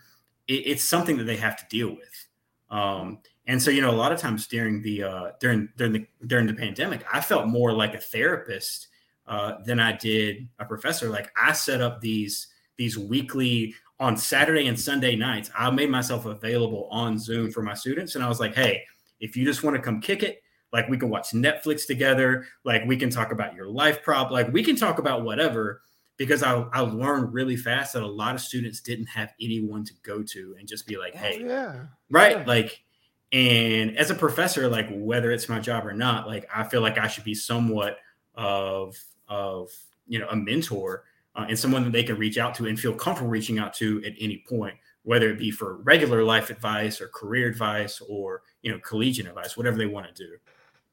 it, 0.52 0.66
it's 0.66 0.84
something 0.84 1.16
that 1.16 1.24
they 1.24 1.36
have 1.36 1.56
to 1.56 1.64
deal 1.68 1.90
with. 1.90 2.26
Um, 2.70 3.18
and 3.46 3.60
so, 3.60 3.70
you 3.70 3.80
know, 3.80 3.90
a 3.90 3.92
lot 3.92 4.12
of 4.12 4.20
times 4.20 4.46
during 4.46 4.82
the 4.82 5.02
uh, 5.02 5.30
during 5.40 5.68
during 5.76 5.92
the 5.92 6.06
during 6.26 6.46
the 6.46 6.54
pandemic, 6.54 7.04
I 7.12 7.20
felt 7.20 7.48
more 7.48 7.72
like 7.72 7.94
a 7.94 8.00
therapist 8.00 8.88
uh, 9.26 9.56
than 9.64 9.80
I 9.80 9.92
did 9.92 10.48
a 10.58 10.64
professor. 10.64 11.08
Like 11.08 11.32
I 11.36 11.52
set 11.52 11.80
up 11.80 12.00
these 12.00 12.48
these 12.76 12.96
weekly 12.96 13.74
on 13.98 14.16
Saturday 14.16 14.66
and 14.68 14.78
Sunday 14.78 15.16
nights. 15.16 15.50
I 15.56 15.70
made 15.70 15.90
myself 15.90 16.24
available 16.24 16.88
on 16.90 17.18
Zoom 17.18 17.50
for 17.50 17.62
my 17.62 17.74
students, 17.74 18.14
and 18.14 18.24
I 18.24 18.28
was 18.28 18.40
like, 18.40 18.54
hey, 18.54 18.84
if 19.20 19.36
you 19.36 19.44
just 19.44 19.62
want 19.62 19.76
to 19.76 19.82
come 19.82 20.00
kick 20.00 20.22
it, 20.22 20.42
like 20.72 20.88
we 20.88 20.96
can 20.96 21.10
watch 21.10 21.30
Netflix 21.30 21.86
together, 21.86 22.46
like 22.64 22.84
we 22.86 22.96
can 22.96 23.10
talk 23.10 23.32
about 23.32 23.54
your 23.54 23.68
life 23.68 24.02
prop, 24.02 24.30
like 24.30 24.52
we 24.52 24.62
can 24.62 24.76
talk 24.76 24.98
about 24.98 25.24
whatever. 25.24 25.82
Because 26.18 26.42
I, 26.42 26.54
I 26.72 26.80
learned 26.80 27.32
really 27.32 27.56
fast 27.56 27.94
that 27.94 28.02
a 28.02 28.06
lot 28.06 28.34
of 28.34 28.40
students 28.40 28.80
didn't 28.80 29.06
have 29.06 29.32
anyone 29.40 29.84
to 29.84 29.94
go 30.02 30.22
to 30.22 30.54
and 30.58 30.68
just 30.68 30.86
be 30.86 30.96
like, 30.96 31.14
hey, 31.14 31.40
oh, 31.42 31.46
yeah, 31.46 31.86
right, 32.10 32.38
yeah. 32.38 32.44
like 32.46 32.84
and 33.32 33.96
as 33.96 34.10
a 34.10 34.14
professor, 34.14 34.68
like 34.68 34.88
whether 34.90 35.30
it's 35.30 35.48
my 35.48 35.58
job 35.58 35.86
or 35.86 35.94
not, 35.94 36.26
like 36.26 36.48
I 36.54 36.64
feel 36.64 36.82
like 36.82 36.98
I 36.98 37.08
should 37.08 37.24
be 37.24 37.34
somewhat 37.34 37.98
of 38.34 38.96
of 39.28 39.70
you 40.06 40.18
know 40.18 40.28
a 40.28 40.36
mentor 40.36 41.04
uh, 41.34 41.46
and 41.48 41.58
someone 41.58 41.84
that 41.84 41.92
they 41.92 42.02
can 42.02 42.18
reach 42.18 42.36
out 42.36 42.54
to 42.56 42.66
and 42.66 42.78
feel 42.78 42.94
comfortable 42.94 43.30
reaching 43.30 43.58
out 43.58 43.72
to 43.74 44.02
at 44.04 44.12
any 44.20 44.44
point, 44.46 44.74
whether 45.04 45.30
it 45.30 45.38
be 45.38 45.50
for 45.50 45.78
regular 45.78 46.22
life 46.22 46.50
advice 46.50 47.00
or 47.00 47.08
career 47.08 47.48
advice 47.48 48.02
or 48.06 48.42
you 48.60 48.70
know 48.70 48.78
collegiate 48.80 49.26
advice, 49.26 49.56
whatever 49.56 49.78
they 49.78 49.86
want 49.86 50.14
to 50.14 50.26
do. 50.26 50.36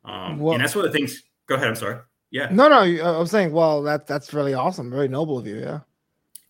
Um, 0.10 0.40
well, 0.40 0.54
and 0.54 0.64
that's 0.64 0.76
one 0.76 0.86
of 0.86 0.94
the 0.94 0.98
things. 0.98 1.24
Go 1.46 1.56
ahead. 1.56 1.68
I'm 1.68 1.76
sorry. 1.76 2.00
Yeah. 2.32 2.50
No, 2.52 2.70
no. 2.70 2.78
I 2.78 3.18
was 3.18 3.32
saying, 3.32 3.52
well, 3.52 3.82
that 3.84 4.08
that's 4.08 4.34
really 4.34 4.54
awesome, 4.54 4.92
very 4.92 5.08
noble 5.08 5.38
of 5.38 5.48
you. 5.48 5.60
Yeah. 5.60 5.80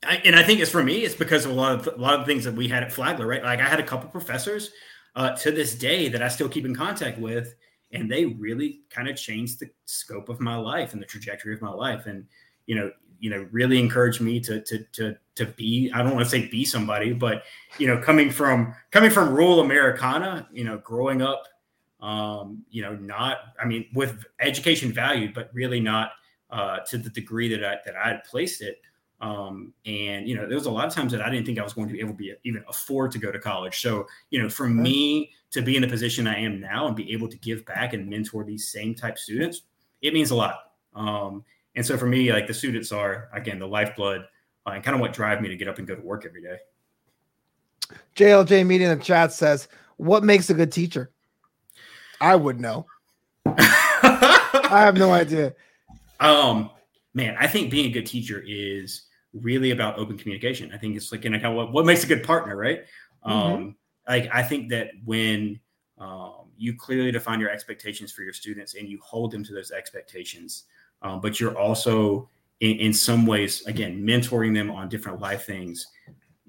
I, 0.06 0.22
and 0.26 0.36
I 0.36 0.44
think 0.44 0.62
it's 0.62 0.72
for 0.72 0.84
me, 0.84 1.04
it's 1.04 1.16
because 1.16 1.46
of 1.46 1.52
a 1.52 1.54
lot 1.54 1.74
of 1.74 1.88
a 1.88 2.02
lot 2.02 2.20
of 2.20 2.26
things 2.26 2.46
that 2.46 2.54
we 2.54 2.68
had 2.68 2.84
at 2.84 2.92
Flagler, 2.92 3.28
right? 3.28 3.44
Like 3.44 3.60
I 3.60 3.68
had 3.68 3.80
a 3.80 3.84
couple 3.84 4.10
professors 4.10 4.72
uh, 5.16 5.36
to 5.38 5.52
this 5.52 5.76
day 5.76 6.08
that 6.10 6.22
I 6.22 6.30
still 6.30 6.48
keep 6.48 6.66
in 6.66 6.76
contact 6.76 7.20
with, 7.20 7.56
and 7.92 8.10
they 8.10 8.26
really 8.26 8.82
kind 8.90 9.10
of 9.10 9.18
changed 9.18 9.60
the 9.60 9.70
scope 9.86 10.30
of 10.30 10.40
my 10.40 10.56
life 10.56 10.94
and 10.94 11.02
the 11.02 11.06
trajectory 11.06 11.54
of 11.54 11.62
my 11.62 11.72
life, 11.72 12.06
and 12.06 12.26
you 12.66 12.76
know, 12.76 12.92
you 13.20 13.30
know, 13.30 13.48
really 13.52 13.80
encouraged 13.80 14.22
me 14.22 14.40
to 14.40 14.62
to 14.62 14.84
to 14.94 15.18
to 15.36 15.46
be. 15.46 15.92
I 15.94 16.02
don't 16.02 16.14
want 16.14 16.24
to 16.26 16.30
say 16.30 16.48
be 16.48 16.64
somebody, 16.64 17.12
but 17.12 17.44
you 17.78 17.88
know, 17.88 17.98
coming 17.98 18.32
from 18.32 18.74
coming 18.92 19.12
from 19.12 19.34
rural 19.34 19.60
Americana, 19.60 20.48
you 20.54 20.64
know, 20.64 20.78
growing 20.78 21.22
up, 21.22 21.44
um, 22.02 22.64
you 22.70 22.82
know, 22.82 22.96
not 22.96 23.38
I 23.62 23.66
mean, 23.66 23.88
with 23.94 24.26
education 24.40 24.92
valued, 24.92 25.34
but 25.34 25.50
really 25.54 25.80
not 25.80 26.12
uh, 26.50 26.80
to 26.80 26.98
the 26.98 27.10
degree 27.10 27.50
that 27.50 27.64
I 27.64 27.78
that 27.86 27.96
I 27.96 28.10
had 28.10 28.24
placed 28.24 28.62
it. 28.62 28.82
Um, 29.22 29.74
and 29.86 30.28
you 30.28 30.36
know, 30.36 30.48
there 30.48 30.56
was 30.56 30.66
a 30.66 30.72
lot 30.72 30.88
of 30.88 30.94
times 30.94 31.12
that 31.12 31.22
I 31.22 31.30
didn't 31.30 31.46
think 31.46 31.60
I 31.60 31.64
was 31.64 31.74
going 31.74 31.88
to 31.88 31.94
be 31.94 32.00
able 32.00 32.12
to 32.12 32.18
be 32.18 32.34
even 32.44 32.64
afford 32.70 33.12
to 33.12 33.20
go 33.20 33.32
to 33.32 33.40
college. 33.40 33.82
So, 33.82 34.08
you 34.30 34.42
know, 34.42 34.50
for 34.50 34.70
me 34.70 35.32
to 35.52 35.62
be 35.62 35.76
in 35.76 35.82
the 35.82 35.88
position 35.88 36.26
I 36.26 36.40
am 36.40 36.60
now 36.60 36.88
and 36.88 36.96
be 36.96 37.12
able 37.12 37.28
to 37.28 37.38
give 37.38 37.66
back 37.66 37.94
and 37.94 38.10
mentor 38.10 38.44
these 38.44 38.70
same 38.70 38.96
type 38.96 39.18
students, 39.18 39.64
it 40.02 40.14
means 40.14 40.32
a 40.32 40.36
lot. 40.36 40.72
Um, 40.96 41.44
and 41.76 41.86
so 41.86 41.98
for 41.98 42.06
me, 42.06 42.32
like 42.32 42.48
the 42.48 42.54
students 42.54 42.92
are 42.92 43.30
again 43.34 43.60
the 43.60 43.68
lifeblood 43.68 44.26
uh, 44.66 44.72
and 44.72 44.84
kind 44.84 44.96
of 44.96 45.02
what 45.02 45.14
drive 45.14 45.42
me 45.42 45.50
to 45.50 45.58
get 45.58 45.68
up 45.68 45.80
and 45.80 45.88
go 45.88 45.96
to 45.96 46.02
work 46.02 46.26
every 46.26 46.42
day. 46.42 46.58
JLJ 48.16 48.66
Media 48.66 48.92
in 48.92 48.98
the 48.98 49.04
chat 49.04 49.34
says, 49.34 49.68
"What 49.98 50.24
makes 50.24 50.50
a 50.50 50.54
good 50.54 50.72
teacher?" 50.72 51.12
I 52.22 52.36
would 52.36 52.60
know. 52.60 52.86
I 53.46 54.82
have 54.82 54.98
no 54.98 55.12
idea. 55.12 55.54
Um, 56.20 56.70
man, 57.14 57.36
I 57.40 57.48
think 57.48 57.72
being 57.72 57.86
a 57.86 57.94
good 57.94 58.06
teacher 58.06 58.44
is 58.46 59.04
really 59.34 59.72
about 59.72 59.98
open 59.98 60.18
communication. 60.18 60.72
I 60.74 60.78
think 60.78 60.96
it's 60.96 61.12
like, 61.12 61.24
you 61.24 61.30
know, 61.30 61.52
what, 61.52 61.72
what 61.72 61.86
makes 61.86 62.04
a 62.04 62.08
good 62.08 62.24
partner, 62.24 62.56
right? 62.56 62.82
Mm-hmm. 63.26 63.32
Um, 63.32 63.76
like 64.08 64.30
I 64.34 64.44
think 64.44 64.70
that 64.70 64.92
when 65.06 65.60
um, 65.98 66.50
you 66.58 66.76
clearly 66.76 67.12
define 67.12 67.40
your 67.40 67.50
expectations 67.50 68.12
for 68.12 68.24
your 68.24 68.34
students 68.34 68.76
and 68.76 68.90
you 68.90 69.00
hold 69.02 69.32
them 69.32 69.44
to 69.44 69.54
those 69.54 69.72
expectations, 69.72 70.66
um, 71.02 71.22
but 71.22 71.40
you're 71.40 71.58
also 71.58 72.28
in, 72.60 72.78
in 72.78 72.94
some 72.94 73.26
ways, 73.26 73.66
again, 73.66 74.02
mentoring 74.02 74.54
them 74.54 74.70
on 74.72 74.90
different 74.90 75.22
life 75.22 75.46
things. 75.46 75.88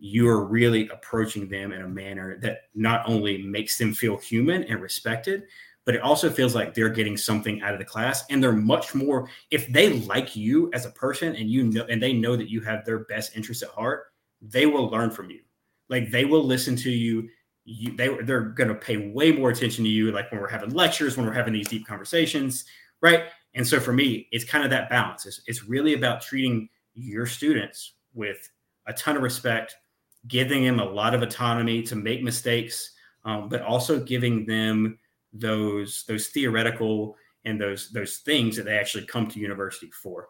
You 0.02 0.28
are 0.28 0.44
really 0.44 0.88
approaching 0.88 1.48
them 1.48 1.72
in 1.72 1.82
a 1.82 1.88
manner 1.88 2.38
that 2.40 2.62
not 2.74 3.02
only 3.06 3.42
makes 3.42 3.76
them 3.78 3.92
feel 3.92 4.16
human 4.16 4.64
and 4.64 4.80
respected, 4.80 5.44
but 5.84 5.94
it 5.94 6.00
also 6.02 6.30
feels 6.30 6.54
like 6.54 6.74
they're 6.74 6.88
getting 6.88 7.16
something 7.16 7.62
out 7.62 7.72
of 7.72 7.78
the 7.78 7.84
class 7.84 8.24
and 8.30 8.42
they're 8.42 8.52
much 8.52 8.94
more 8.94 9.28
if 9.50 9.66
they 9.72 9.92
like 10.00 10.36
you 10.36 10.70
as 10.72 10.86
a 10.86 10.90
person 10.90 11.34
and 11.34 11.50
you 11.50 11.64
know 11.64 11.84
and 11.90 12.02
they 12.02 12.12
know 12.12 12.36
that 12.36 12.50
you 12.50 12.60
have 12.60 12.84
their 12.84 13.00
best 13.00 13.36
interests 13.36 13.62
at 13.62 13.70
heart 13.70 14.06
they 14.42 14.66
will 14.66 14.88
learn 14.88 15.10
from 15.10 15.30
you. 15.30 15.40
Like 15.88 16.10
they 16.10 16.24
will 16.24 16.42
listen 16.42 16.76
to 16.76 16.90
you. 16.90 17.28
You 17.64 17.94
they, 17.96 18.08
they're 18.22 18.40
going 18.40 18.68
to 18.68 18.74
pay 18.74 19.10
way 19.10 19.32
more 19.32 19.50
attention 19.50 19.84
to 19.84 19.90
you 19.90 20.12
like 20.12 20.30
when 20.30 20.40
we're 20.40 20.48
having 20.48 20.70
lectures 20.70 21.16
when 21.16 21.26
we're 21.26 21.32
having 21.32 21.52
these 21.52 21.68
deep 21.68 21.86
conversations 21.86 22.64
right? 23.02 23.24
And 23.54 23.66
so 23.66 23.80
for 23.80 23.92
me 23.92 24.28
it's 24.32 24.44
kind 24.44 24.64
of 24.64 24.70
that 24.70 24.88
balance. 24.90 25.26
It's, 25.26 25.42
it's 25.46 25.64
really 25.64 25.94
about 25.94 26.22
treating 26.22 26.68
your 26.94 27.26
students 27.26 27.94
with 28.14 28.50
a 28.86 28.92
ton 28.92 29.16
of 29.16 29.22
respect 29.22 29.76
giving 30.28 30.64
them 30.64 30.80
a 30.80 30.84
lot 30.84 31.14
of 31.14 31.22
autonomy 31.22 31.82
to 31.82 31.96
make 31.96 32.22
mistakes 32.22 32.92
um, 33.24 33.48
but 33.48 33.62
also 33.62 34.00
giving 34.00 34.46
them 34.46 34.98
those 35.32 36.04
those 36.08 36.28
theoretical 36.28 37.16
and 37.44 37.60
those 37.60 37.90
those 37.90 38.18
things 38.18 38.56
that 38.56 38.64
they 38.64 38.76
actually 38.78 39.06
come 39.06 39.26
to 39.28 39.40
university 39.40 39.90
for. 39.90 40.28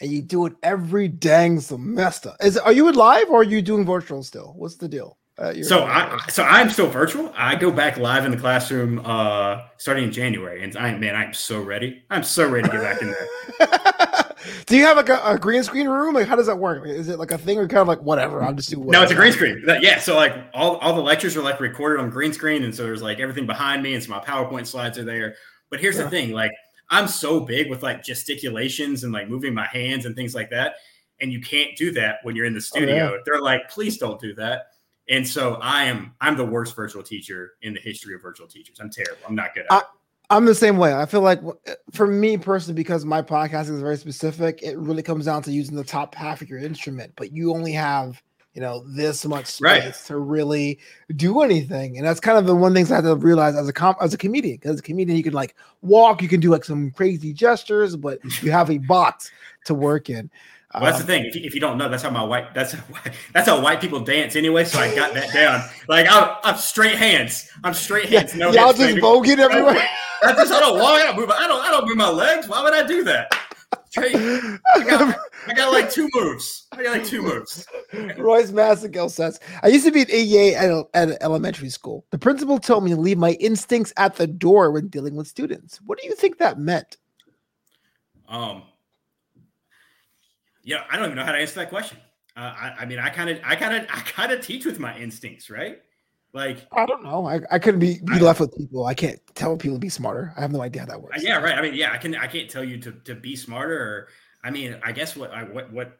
And 0.00 0.10
you 0.10 0.22
do 0.22 0.46
it 0.46 0.54
every 0.62 1.08
dang 1.08 1.60
semester. 1.60 2.34
Is 2.40 2.56
are 2.56 2.72
you 2.72 2.90
live 2.90 3.28
or 3.28 3.40
are 3.40 3.44
you 3.44 3.60
doing 3.62 3.84
virtual 3.84 4.22
still? 4.22 4.54
What's 4.56 4.76
the 4.76 4.88
deal? 4.88 5.18
Uh, 5.38 5.54
so 5.62 5.84
I 5.84 6.18
so 6.28 6.42
I'm 6.42 6.70
still 6.70 6.88
virtual. 6.88 7.32
I 7.36 7.54
go 7.54 7.70
back 7.70 7.96
live 7.96 8.24
in 8.24 8.30
the 8.30 8.36
classroom 8.36 9.00
uh 9.04 9.62
starting 9.76 10.04
in 10.04 10.12
January, 10.12 10.62
and 10.62 10.76
I 10.76 10.96
man, 10.96 11.14
I'm 11.14 11.34
so 11.34 11.60
ready. 11.62 12.02
I'm 12.10 12.22
so 12.22 12.48
ready 12.48 12.68
to 12.68 12.72
get 12.72 12.82
back 12.82 13.02
in 13.02 13.08
there. 13.08 13.82
do 14.70 14.76
you 14.76 14.84
have 14.84 14.96
like 14.96 15.08
a, 15.08 15.20
a, 15.24 15.36
green 15.36 15.64
screen 15.64 15.88
room? 15.88 16.14
Like, 16.14 16.28
how 16.28 16.36
does 16.36 16.46
that 16.46 16.56
work? 16.56 16.86
Is 16.86 17.08
it 17.08 17.18
like 17.18 17.32
a 17.32 17.38
thing 17.38 17.58
or 17.58 17.66
kind 17.66 17.80
of 17.80 17.88
like 17.88 18.00
whatever? 18.02 18.40
I'm 18.40 18.56
just 18.56 18.70
doing. 18.70 18.86
No, 18.86 19.02
it's 19.02 19.10
a 19.10 19.16
green 19.16 19.32
screen. 19.32 19.64
Yeah, 19.80 19.98
so 19.98 20.14
like 20.14 20.32
all, 20.54 20.76
all 20.76 20.94
the 20.94 21.02
lectures 21.02 21.36
are 21.36 21.42
like 21.42 21.58
recorded 21.58 22.00
on 22.00 22.08
green 22.08 22.32
screen, 22.32 22.62
and 22.62 22.72
so 22.72 22.84
there's 22.84 23.02
like 23.02 23.18
everything 23.18 23.46
behind 23.46 23.82
me, 23.82 23.94
and 23.94 24.02
so 24.02 24.10
my 24.10 24.20
PowerPoint 24.20 24.68
slides 24.68 24.96
are 24.96 25.04
there. 25.04 25.34
But 25.70 25.80
here's 25.80 25.96
yeah. 25.96 26.04
the 26.04 26.10
thing: 26.10 26.30
like 26.30 26.52
I'm 26.88 27.08
so 27.08 27.40
big 27.40 27.68
with 27.68 27.82
like 27.82 28.04
gesticulations 28.04 29.02
and 29.02 29.12
like 29.12 29.28
moving 29.28 29.52
my 29.52 29.66
hands 29.66 30.06
and 30.06 30.14
things 30.14 30.36
like 30.36 30.50
that, 30.50 30.76
and 31.20 31.32
you 31.32 31.40
can't 31.40 31.76
do 31.76 31.90
that 31.94 32.20
when 32.22 32.36
you're 32.36 32.46
in 32.46 32.54
the 32.54 32.58
oh, 32.58 32.60
studio. 32.60 32.94
Oh, 32.94 33.14
yeah. 33.14 33.20
They're 33.26 33.40
like, 33.40 33.68
please 33.70 33.98
don't 33.98 34.20
do 34.20 34.34
that. 34.34 34.66
And 35.08 35.26
so 35.26 35.54
I 35.54 35.86
am 35.86 36.14
I'm 36.20 36.36
the 36.36 36.46
worst 36.46 36.76
virtual 36.76 37.02
teacher 37.02 37.54
in 37.62 37.74
the 37.74 37.80
history 37.80 38.14
of 38.14 38.22
virtual 38.22 38.46
teachers. 38.46 38.78
I'm 38.80 38.90
terrible. 38.90 39.20
I'm 39.26 39.34
not 39.34 39.52
good 39.52 39.64
at 39.68 39.72
I, 39.72 39.78
it. 39.78 39.84
I'm 40.30 40.44
the 40.44 40.54
same 40.54 40.76
way. 40.76 40.94
I 40.94 41.06
feel 41.06 41.20
like 41.20 41.40
eh, 41.66 41.74
for 41.92 42.06
me 42.06 42.36
personally, 42.36 42.76
because 42.76 43.04
my 43.04 43.20
podcast 43.20 43.68
is 43.68 43.80
very 43.80 43.96
specific, 43.96 44.62
it 44.62 44.78
really 44.78 45.02
comes 45.02 45.26
down 45.26 45.42
to 45.42 45.52
using 45.52 45.76
the 45.76 45.84
top 45.84 46.14
half 46.14 46.40
of 46.40 46.48
your 46.48 46.60
instrument, 46.60 47.12
but 47.16 47.32
you 47.32 47.52
only 47.52 47.72
have 47.72 48.22
you 48.54 48.60
know 48.60 48.82
this 48.88 49.24
much 49.24 49.46
space 49.46 49.84
right. 49.84 49.94
to 50.06 50.18
really 50.18 50.80
do 51.14 51.40
anything 51.40 51.96
and 51.96 52.04
that's 52.04 52.18
kind 52.18 52.36
of 52.36 52.46
the 52.46 52.54
one 52.54 52.74
thing 52.74 52.84
i 52.90 52.96
had 52.96 53.04
to 53.04 53.14
realize 53.14 53.54
as 53.54 53.68
a 53.68 53.72
com- 53.72 53.94
as 54.00 54.12
a 54.12 54.18
comedian 54.18 54.56
because 54.56 54.72
as 54.72 54.80
a 54.80 54.82
comedian 54.82 55.16
you 55.16 55.22
can 55.22 55.32
like 55.32 55.54
walk 55.82 56.20
you 56.20 56.26
can 56.26 56.40
do 56.40 56.50
like 56.50 56.64
some 56.64 56.90
crazy 56.90 57.32
gestures 57.32 57.94
but 57.94 58.18
you 58.42 58.50
have 58.50 58.68
a 58.68 58.78
box 58.78 59.30
to 59.64 59.72
work 59.72 60.10
in 60.10 60.28
well, 60.74 60.84
that's 60.84 61.00
um, 61.00 61.06
the 61.06 61.12
thing. 61.12 61.24
If 61.24 61.34
you, 61.34 61.42
if 61.42 61.52
you 61.52 61.60
don't 61.60 61.78
know, 61.78 61.88
that's 61.88 62.04
how 62.04 62.10
my 62.10 62.22
white 62.22 62.54
that's 62.54 62.72
how, 62.74 62.84
that's 63.32 63.48
how 63.48 63.60
white 63.60 63.80
people 63.80 63.98
dance 63.98 64.36
anyway. 64.36 64.64
So 64.64 64.78
I 64.78 64.94
got 64.94 65.14
that 65.14 65.32
down. 65.32 65.68
Like 65.88 66.06
I'm, 66.08 66.36
I'm 66.44 66.56
straight 66.56 66.96
hands. 66.96 67.50
I'm 67.64 67.74
straight 67.74 68.08
hands. 68.08 68.34
Yeah, 68.34 68.38
no 68.38 68.52
y'all 68.52 68.72
just 68.72 68.96
voguing 68.98 69.38
everywhere. 69.40 69.84
I 70.22 70.32
just 70.32 70.52
I 70.52 70.60
don't 70.60 70.78
walk. 70.78 71.00
I 71.00 71.04
don't 71.04 71.16
move. 71.16 71.30
I 71.30 71.46
don't 71.46 71.62
I 71.62 71.70
don't 71.70 71.86
move 71.86 71.96
my 71.96 72.10
legs. 72.10 72.48
Why 72.48 72.62
would 72.62 72.74
I 72.74 72.86
do 72.86 73.04
that? 73.04 73.32
I 73.96 74.84
got, 74.86 75.16
I 75.48 75.54
got 75.54 75.72
like 75.72 75.90
two 75.90 76.08
moves. 76.14 76.68
I 76.72 76.82
got 76.82 76.98
like 76.98 77.06
two 77.06 77.22
moves. 77.22 77.66
Royce 78.18 78.52
Massengill 78.52 79.10
says, 79.10 79.40
I 79.62 79.68
used 79.68 79.84
to 79.84 79.90
be 79.90 80.02
an 80.02 80.06
AEA 80.06 80.54
at, 80.54 81.10
at 81.10 81.22
elementary 81.22 81.70
school. 81.70 82.06
The 82.10 82.18
principal 82.18 82.58
told 82.58 82.84
me 82.84 82.90
to 82.90 82.96
leave 82.96 83.18
my 83.18 83.32
instincts 83.32 83.92
at 83.96 84.16
the 84.16 84.26
door 84.26 84.70
when 84.70 84.88
dealing 84.88 85.16
with 85.16 85.26
students. 85.26 85.80
What 85.84 85.98
do 86.00 86.06
you 86.06 86.14
think 86.14 86.38
that 86.38 86.58
meant? 86.58 86.98
Um, 88.28 88.62
yeah, 90.62 90.84
I 90.90 90.96
don't 90.96 91.06
even 91.06 91.16
know 91.16 91.24
how 91.24 91.32
to 91.32 91.38
answer 91.38 91.56
that 91.56 91.68
question. 91.68 91.98
Uh, 92.36 92.54
I, 92.56 92.74
I, 92.80 92.84
mean, 92.86 93.00
I 93.00 93.10
kind 93.10 93.28
of, 93.28 93.40
I 93.44 93.56
kind 93.56 93.74
of, 93.74 93.90
I 93.90 94.00
kind 94.00 94.30
of 94.30 94.40
teach 94.40 94.64
with 94.64 94.78
my 94.78 94.96
instincts, 94.96 95.50
right? 95.50 95.80
Like, 96.32 96.66
I 96.72 96.86
don't 96.86 97.02
know. 97.02 97.26
I, 97.26 97.40
I 97.50 97.58
couldn't 97.58 97.80
be, 97.80 98.00
be 98.04 98.18
left 98.20 98.40
with 98.40 98.56
people. 98.56 98.86
I 98.86 98.94
can't 98.94 99.18
tell 99.34 99.56
people 99.56 99.76
to 99.76 99.80
be 99.80 99.88
smarter. 99.88 100.32
I 100.36 100.42
have 100.42 100.52
no 100.52 100.62
idea 100.62 100.82
how 100.82 100.86
that 100.88 101.02
works. 101.02 101.22
Yeah, 101.22 101.38
right. 101.38 101.58
I 101.58 101.62
mean, 101.62 101.74
yeah, 101.74 101.92
I 101.92 101.98
can, 101.98 102.14
I 102.14 102.26
can't 102.26 102.48
tell 102.48 102.64
you 102.64 102.78
to, 102.78 102.92
to 102.92 103.14
be 103.14 103.34
smarter. 103.34 103.76
Or, 103.76 104.08
I 104.44 104.50
mean, 104.50 104.78
I 104.84 104.92
guess 104.92 105.16
what, 105.16 105.32
I, 105.32 105.42
what, 105.42 105.72
what, 105.72 105.98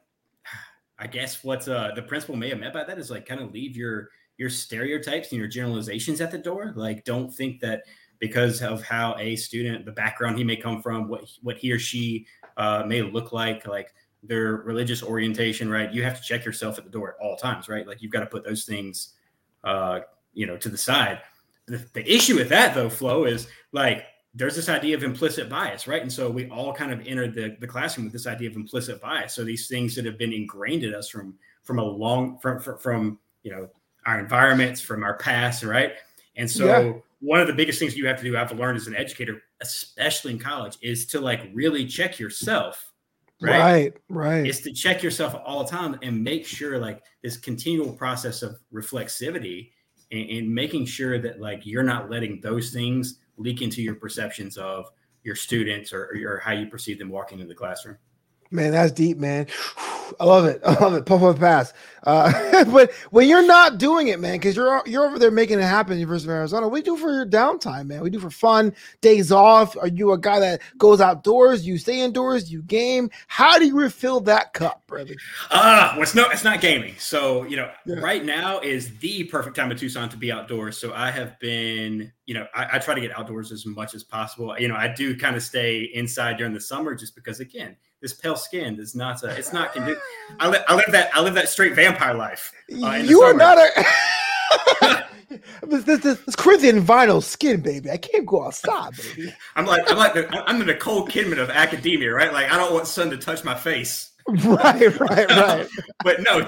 I 1.03 1.07
guess 1.07 1.43
what 1.43 1.67
uh, 1.67 1.93
the 1.95 2.03
principal 2.03 2.37
may 2.37 2.51
have 2.51 2.61
meant 2.61 2.75
by 2.75 2.85
that 2.85 2.99
is 2.99 3.11
like 3.11 3.25
kind 3.25 3.41
of 3.41 3.53
leave 3.53 3.75
your 3.75 4.11
your 4.37 4.51
stereotypes 4.51 5.33
and 5.33 5.39
your 5.39 5.49
generalizations 5.49 6.21
at 6.21 6.31
the 6.31 6.37
door. 6.37 6.75
Like, 6.77 7.05
don't 7.05 7.33
think 7.33 7.61
that 7.61 7.85
because 8.19 8.61
of 8.61 8.83
how 8.83 9.17
a 9.19 9.35
student, 9.37 9.87
the 9.87 9.93
background 9.93 10.37
he 10.37 10.45
may 10.45 10.57
come 10.57 10.83
from, 10.83 11.09
what 11.09 11.25
what 11.41 11.57
he 11.57 11.73
or 11.73 11.79
she 11.79 12.27
uh, 12.59 12.85
may 12.87 13.01
look 13.01 13.33
like, 13.33 13.67
like 13.67 13.95
their 14.23 14.57
religious 14.57 15.03
orientation, 15.03 15.71
right? 15.71 15.91
You 15.91 16.03
have 16.03 16.19
to 16.19 16.23
check 16.23 16.45
yourself 16.45 16.77
at 16.77 16.85
the 16.85 16.91
door 16.91 17.09
at 17.09 17.25
all 17.25 17.35
times, 17.35 17.67
right? 17.67 17.87
Like 17.87 18.03
you've 18.03 18.13
got 18.13 18.21
to 18.21 18.27
put 18.27 18.45
those 18.45 18.65
things, 18.65 19.15
uh, 19.65 20.01
you 20.33 20.47
know, 20.47 20.57
to 20.57 20.69
the 20.69 20.79
side. 20.79 21.21
The, 21.67 21.85
the 21.93 22.13
issue 22.13 22.37
with 22.37 22.49
that, 22.49 22.75
though, 22.75 22.91
Flo, 22.91 23.25
is 23.25 23.49
like 23.73 24.05
there's 24.35 24.55
this 24.55 24.69
idea 24.69 24.97
of 24.97 25.03
implicit 25.03 25.49
bias, 25.49 25.89
right? 25.89 26.03
And 26.03 26.13
so 26.13 26.31
we 26.31 26.49
all 26.51 26.73
kind 26.73 26.93
of 26.93 27.05
entered 27.07 27.35
the, 27.35 27.57
the 27.61 27.67
classroom 27.67 28.07
with 28.07 28.13
this 28.13 28.27
idea 28.27 28.49
of 28.49 28.57
implicit 28.57 29.01
bias. 29.01 29.35
So 29.35 29.45
these 29.45 29.67
things 29.67 29.95
that 29.97 30.05
have 30.05 30.19
been 30.19 30.33
ingrained 30.33 30.85
in 30.85 30.95
us 30.95 31.09
from 31.09 31.35
from 31.63 31.79
a 31.79 31.85
long 31.85 32.39
from 32.39 32.61
from, 32.61 32.79
from 32.79 33.19
you 33.43 33.51
know 33.51 33.69
our 34.07 34.19
environments, 34.19 34.81
from 34.81 35.03
our 35.03 35.15
past, 35.19 35.63
right? 35.63 35.93
And 36.37 36.51
so 36.51 36.67
yeah. 36.67 36.93
one 37.21 37.41
of 37.41 37.47
the 37.47 37.53
biggest 37.53 37.79
things 37.79 37.97
you 37.97 38.07
have 38.07 38.17
to 38.19 38.23
do, 38.23 38.37
I 38.37 38.39
have 38.39 38.51
to 38.51 38.57
learn 38.57 38.77
as 38.77 38.87
an 38.87 38.97
educator, 38.97 39.43
especially 39.61 40.33
in 40.33 40.39
college, 40.39 40.79
is 40.81 41.07
to 41.07 41.21
like 41.21 41.51
really 41.53 41.87
check 41.87 42.19
yourself. 42.19 42.87
Right? 43.43 43.59
right, 43.59 43.97
right. 44.11 44.47
Is 44.47 44.61
to 44.63 44.73
check 44.73 45.03
yourself 45.03 45.35
all 45.47 45.65
the 45.65 45.71
time 45.71 45.99
and 46.03 46.23
make 46.23 46.47
sure 46.47 46.79
like 46.79 47.03
this 47.23 47.39
continual 47.39 47.93
process 47.93 48.43
of 48.43 48.59
reflexivity 48.73 49.71
and, 50.13 50.31
and 50.31 50.55
making 50.55 50.87
sure 50.87 51.19
that 51.19 51.41
like 51.41 51.67
you're 51.67 51.83
not 51.83 52.11
letting 52.11 52.41
those 52.41 52.71
things 52.71 53.19
leak 53.37 53.63
into 53.63 53.83
your 53.83 53.95
perceptions 53.95 54.57
of 54.57 54.87
your 55.23 55.35
students 55.35 55.93
or, 55.93 56.11
or 56.27 56.41
how 56.43 56.53
you 56.53 56.67
perceive 56.67 56.99
them 56.99 57.09
walking 57.09 57.39
into 57.39 57.49
the 57.49 57.55
classroom. 57.55 57.97
Man, 58.51 58.73
that's 58.73 58.93
deep, 58.93 59.19
man. 59.19 59.47
I 60.19 60.25
love 60.25 60.45
it. 60.47 60.61
I 60.67 60.75
love 60.75 60.95
it. 60.95 61.07
Puff 61.07 61.21
puff 61.21 61.39
pass. 61.39 61.73
Uh, 62.03 62.65
but 62.73 62.93
when 63.11 63.29
you're 63.29 63.47
not 63.47 63.79
doing 63.79 64.09
it, 64.09 64.21
man, 64.21 64.35
because 64.35 64.57
you're 64.57 64.83
you're 64.87 65.07
over 65.07 65.19
there 65.19 65.31
making 65.31 65.59
it 65.59 65.65
happen, 65.65 65.99
University 65.99 66.31
of 66.31 66.37
Arizona. 66.37 66.69
We 66.69 66.83
do 66.83 66.97
for 66.97 67.13
your 67.13 67.27
downtime, 67.27 67.87
man. 67.87 68.03
We 68.03 68.11
do 68.11 68.19
for 68.19 68.31
fun, 68.31 68.75
days 69.01 69.31
off. 69.31 69.77
Are 69.77 69.89
you 69.89 70.13
a 70.13 70.19
guy 70.19 70.41
that 70.41 70.61
goes 70.79 71.01
outdoors? 71.01 71.67
You 71.67 71.79
stay 71.79 72.01
indoors? 72.01 72.51
You 72.51 72.63
game? 72.63 73.11
How 73.29 73.59
do 73.59 73.67
you 73.67 73.79
refill 73.79 74.21
that 74.21 74.53
cup, 74.53 74.87
brother? 74.87 75.15
Ah, 75.51 75.93
uh, 75.93 75.95
well, 75.95 76.03
it's 76.03 76.15
no, 76.15 76.29
it's 76.31 76.45
not 76.45 76.61
gaming. 76.61 76.95
So 76.99 77.45
you 77.45 77.57
know, 77.57 77.71
yeah. 77.87 77.97
right 77.97 78.25
now 78.25 78.61
is 78.61 78.97
the 78.99 79.25
perfect 79.25 79.57
time 79.57 79.71
in 79.71 79.77
Tucson 79.77 80.09
to 80.09 80.17
be 80.17 80.33
outdoors. 80.33 80.79
So 80.79 80.93
I 80.95 81.11
have 81.11 81.39
been, 81.39 82.13
you 82.27 82.35
know, 82.35 82.47
I, 82.55 82.77
I 82.77 82.79
try 82.79 82.95
to 82.95 83.01
get 83.01 83.17
outdoors 83.17 83.53
as 83.53 83.67
much 83.67 83.95
as 83.95 84.03
possible. 84.03 84.59
You 84.59 84.69
know, 84.69 84.77
I 84.77 84.89
do 84.89 85.17
kind 85.17 85.37
of 85.37 85.43
stay 85.43 85.91
inside 85.95 86.39
during 86.39 86.55
the 86.55 86.61
summer 86.61 86.95
just 86.95 87.15
because, 87.15 87.41
again 87.41 87.77
this 88.01 88.13
pale 88.13 88.37
skin 88.37 88.79
is 88.81 88.95
not 88.95 89.23
a, 89.23 89.37
it's 89.37 89.53
not 89.53 89.75
condu- 89.75 89.99
I, 90.41 90.49
li- 90.49 90.65
I 90.67 90.75
live 90.75 90.87
that 90.91 91.11
I 91.15 91.21
live 91.21 91.35
that 91.35 91.49
straight 91.49 91.75
vampire 91.75 92.15
life. 92.15 92.53
Uh, 92.83 92.95
you 92.95 93.23
are 93.23 93.35
not 93.35 93.59
a 93.59 93.85
this, 95.67 95.85
this, 95.85 96.01
this, 96.01 96.37
Corinthian 96.37 96.85
vinyl 96.85 97.23
skin, 97.23 97.61
baby. 97.61 97.91
I 97.91 97.97
can't 97.97 98.27
go 98.27 98.45
outside, 98.45 98.95
baby. 98.97 99.33
I'm 99.55 99.67
like 99.67 99.89
I'm 99.91 99.97
like 99.97 100.15
the, 100.15 100.29
I'm 100.49 100.59
the 100.59 100.65
Nicole 100.65 101.07
Kidman 101.07 101.39
of 101.39 101.51
academia, 101.51 102.13
right? 102.13 102.33
Like 102.33 102.51
I 102.51 102.57
don't 102.57 102.73
want 102.73 102.87
sun 102.87 103.11
to 103.11 103.17
touch 103.17 103.45
my 103.45 103.55
face. 103.55 104.09
Right, 104.45 105.01
right, 105.01 105.29
right. 105.29 105.67
but 106.05 106.21
no, 106.21 106.45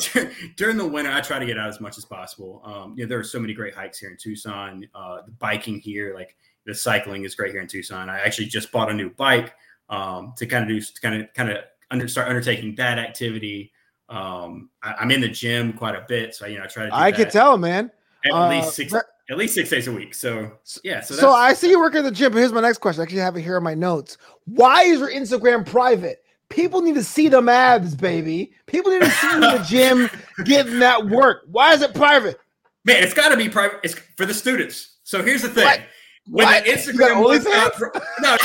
during 0.57 0.77
the 0.77 0.87
winter, 0.87 1.11
I 1.11 1.21
try 1.21 1.41
to 1.41 1.47
get 1.47 1.59
out 1.59 1.69
as 1.69 1.81
much 1.81 1.99
as 1.99 2.05
possible. 2.05 2.61
Um, 2.65 2.95
you 2.97 3.05
know, 3.05 3.09
there 3.09 3.19
are 3.19 3.25
so 3.25 3.41
many 3.41 3.55
great 3.55 3.75
hikes 3.75 3.99
here 3.99 4.11
in 4.11 4.17
Tucson. 4.17 4.87
Uh, 4.95 5.23
the 5.25 5.33
biking 5.33 5.81
here, 5.81 6.15
like 6.15 6.37
the 6.65 6.75
cycling, 6.75 7.25
is 7.25 7.35
great 7.35 7.51
here 7.51 7.61
in 7.61 7.67
Tucson. 7.67 8.09
I 8.09 8.21
actually 8.21 8.47
just 8.47 8.71
bought 8.71 8.89
a 8.91 8.95
new 8.95 9.11
bike 9.11 9.55
um, 9.89 10.35
to 10.37 10.47
kind 10.47 10.65
of 10.65 10.69
do 10.69 10.81
to 10.81 11.01
kind 11.01 11.23
of 11.23 11.33
kind 11.35 11.51
of 11.51 11.59
under, 11.91 12.09
start 12.09 12.29
undertaking 12.29 12.75
that 12.77 12.99
activity. 12.99 13.73
Um, 14.09 14.71
I, 14.83 15.03
am 15.03 15.11
in 15.11 15.21
the 15.21 15.29
gym 15.29 15.73
quite 15.73 15.95
a 15.95 16.05
bit, 16.09 16.35
so 16.35 16.47
you 16.47 16.59
know 16.59 16.65
I 16.65 16.67
try 16.67 16.87
to. 16.87 16.95
I 16.95 17.13
can 17.13 17.31
tell, 17.31 17.57
man. 17.57 17.91
At 18.25 18.33
uh, 18.33 18.49
least 18.49 18.75
six, 18.75 18.95
at 18.95 19.39
least 19.39 19.55
six 19.55 19.71
days 19.71 19.89
a 19.89 19.93
week. 19.93 20.15
So 20.15 20.53
yeah. 20.85 21.01
So, 21.01 21.15
so 21.15 21.31
I 21.31 21.55
see 21.55 21.71
you 21.71 21.79
working 21.79 21.99
at 21.99 22.05
the 22.05 22.11
gym. 22.11 22.33
But 22.33 22.39
here's 22.39 22.53
my 22.53 22.61
next 22.61 22.79
question. 22.79 23.01
I 23.01 23.05
actually 23.05 23.21
have 23.21 23.37
it 23.37 23.43
here 23.43 23.57
in 23.57 23.63
my 23.63 23.75
notes. 23.75 24.19
Why 24.45 24.83
is 24.83 25.01
your 25.01 25.11
Instagram 25.11 25.65
private? 25.67 26.23
People 26.49 26.83
need 26.83 26.97
to 26.97 27.05
see 27.05 27.29
them 27.29 27.49
abs, 27.49 27.95
baby. 27.95 28.53
People 28.67 28.93
need 28.93 29.01
to 29.01 29.11
see 29.11 29.27
you 29.29 29.35
in 29.37 29.41
the 29.41 29.65
gym 29.67 30.11
getting 30.45 30.79
that 30.81 31.07
work. 31.07 31.45
Why 31.47 31.73
is 31.73 31.81
it 31.81 31.95
private? 31.95 32.39
Man, 32.85 33.03
it's 33.03 33.15
got 33.15 33.31
to 33.31 33.39
be 33.39 33.49
private. 33.49 33.81
It's 33.83 33.95
for 34.17 34.27
the 34.27 34.35
students. 34.35 34.97
So 35.05 35.23
here's 35.23 35.43
the 35.43 35.49
thing. 35.49 35.65
What? 35.65 35.81
When 36.29 36.47
what? 36.47 36.65
the 36.65 36.71
Instagram 36.71 37.21
was 37.21 37.45
out, 37.47 37.73
no, 38.21 38.37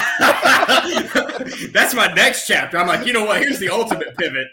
that's 1.71 1.93
my 1.93 2.11
next 2.13 2.47
chapter. 2.47 2.77
I'm 2.77 2.87
like, 2.87 3.05
you 3.05 3.13
know 3.13 3.25
what? 3.25 3.39
Here's 3.39 3.59
the 3.59 3.69
ultimate 3.69 4.17
pivot. 4.17 4.47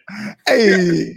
Hey. 0.46 1.14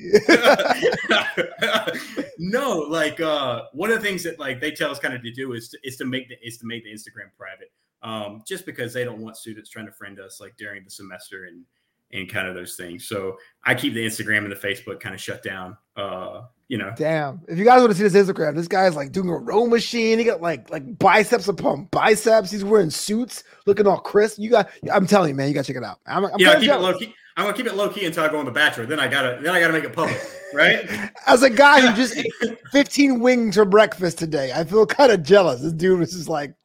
no, 2.39 2.79
like 2.79 3.19
uh, 3.19 3.63
one 3.73 3.91
of 3.91 3.97
the 3.97 4.01
things 4.01 4.23
that 4.23 4.39
like 4.39 4.61
they 4.61 4.71
tell 4.71 4.89
us 4.89 4.99
kind 4.99 5.13
of 5.13 5.21
to 5.21 5.31
do 5.31 5.51
is 5.51 5.67
to, 5.69 5.77
is 5.83 5.97
to 5.97 6.05
make 6.05 6.29
the 6.29 6.35
is 6.41 6.57
to 6.59 6.65
make 6.65 6.85
the 6.85 6.91
Instagram 6.93 7.29
private, 7.37 7.73
um, 8.03 8.41
just 8.47 8.65
because 8.65 8.93
they 8.93 9.03
don't 9.03 9.19
want 9.19 9.35
students 9.35 9.69
trying 9.69 9.87
to 9.87 9.91
friend 9.91 10.19
us 10.19 10.39
like 10.39 10.55
during 10.57 10.85
the 10.85 10.89
semester 10.89 11.45
and 11.45 11.65
and 12.13 12.29
kind 12.29 12.47
of 12.47 12.55
those 12.55 12.75
things. 12.75 13.05
So 13.05 13.37
I 13.65 13.75
keep 13.75 13.93
the 13.93 14.05
Instagram 14.05 14.45
and 14.45 14.51
the 14.51 14.55
Facebook 14.55 15.01
kind 15.01 15.13
of 15.13 15.19
shut 15.19 15.43
down. 15.43 15.77
Uh, 15.97 16.43
you 16.67 16.77
know. 16.77 16.93
Damn. 16.97 17.41
If 17.47 17.57
you 17.57 17.65
guys 17.65 17.79
want 17.79 17.91
to 17.91 17.97
see 17.97 18.07
this 18.07 18.13
Instagram, 18.13 18.55
this 18.55 18.67
guy's 18.67 18.95
like 18.95 19.11
doing 19.11 19.29
a 19.29 19.37
row 19.37 19.67
machine. 19.67 20.19
He 20.19 20.25
got 20.25 20.41
like 20.41 20.69
like 20.69 20.99
biceps 20.99 21.47
upon 21.47 21.85
biceps. 21.85 22.51
He's 22.51 22.63
wearing 22.63 22.89
suits, 22.89 23.43
looking 23.65 23.87
all 23.87 23.99
crisp. 23.99 24.39
You 24.39 24.49
got 24.49 24.69
I'm 24.91 25.07
telling 25.07 25.29
you, 25.29 25.35
man, 25.35 25.47
you 25.47 25.53
gotta 25.53 25.67
check 25.67 25.77
it 25.77 25.83
out. 25.83 25.99
I'm, 26.05 26.25
I'm 26.25 26.31
yeah, 26.37 26.59
keep 26.59 26.69
it 26.69 26.77
low 26.77 26.97
key. 26.97 27.13
I'm 27.37 27.45
gonna 27.45 27.55
keep 27.55 27.67
it 27.67 27.75
low 27.75 27.89
key 27.89 28.05
until 28.05 28.23
I 28.23 28.29
go 28.29 28.39
on 28.39 28.45
the 28.45 28.51
Bachelor. 28.51 28.85
Then 28.85 28.99
I 28.99 29.07
gotta 29.07 29.39
then 29.41 29.53
I 29.53 29.59
gotta 29.59 29.73
make 29.73 29.83
it 29.83 29.93
public, 29.93 30.19
right? 30.53 31.11
As 31.27 31.43
a 31.43 31.49
guy 31.49 31.81
who 31.81 31.95
just 31.95 32.17
ate 32.17 32.57
15 32.71 33.19
wings 33.19 33.55
for 33.55 33.65
breakfast 33.65 34.17
today, 34.17 34.51
I 34.53 34.63
feel 34.63 34.85
kind 34.85 35.11
of 35.11 35.23
jealous. 35.23 35.61
This 35.61 35.73
dude 35.73 35.99
was 35.99 36.13
just 36.13 36.29
like, 36.29 36.55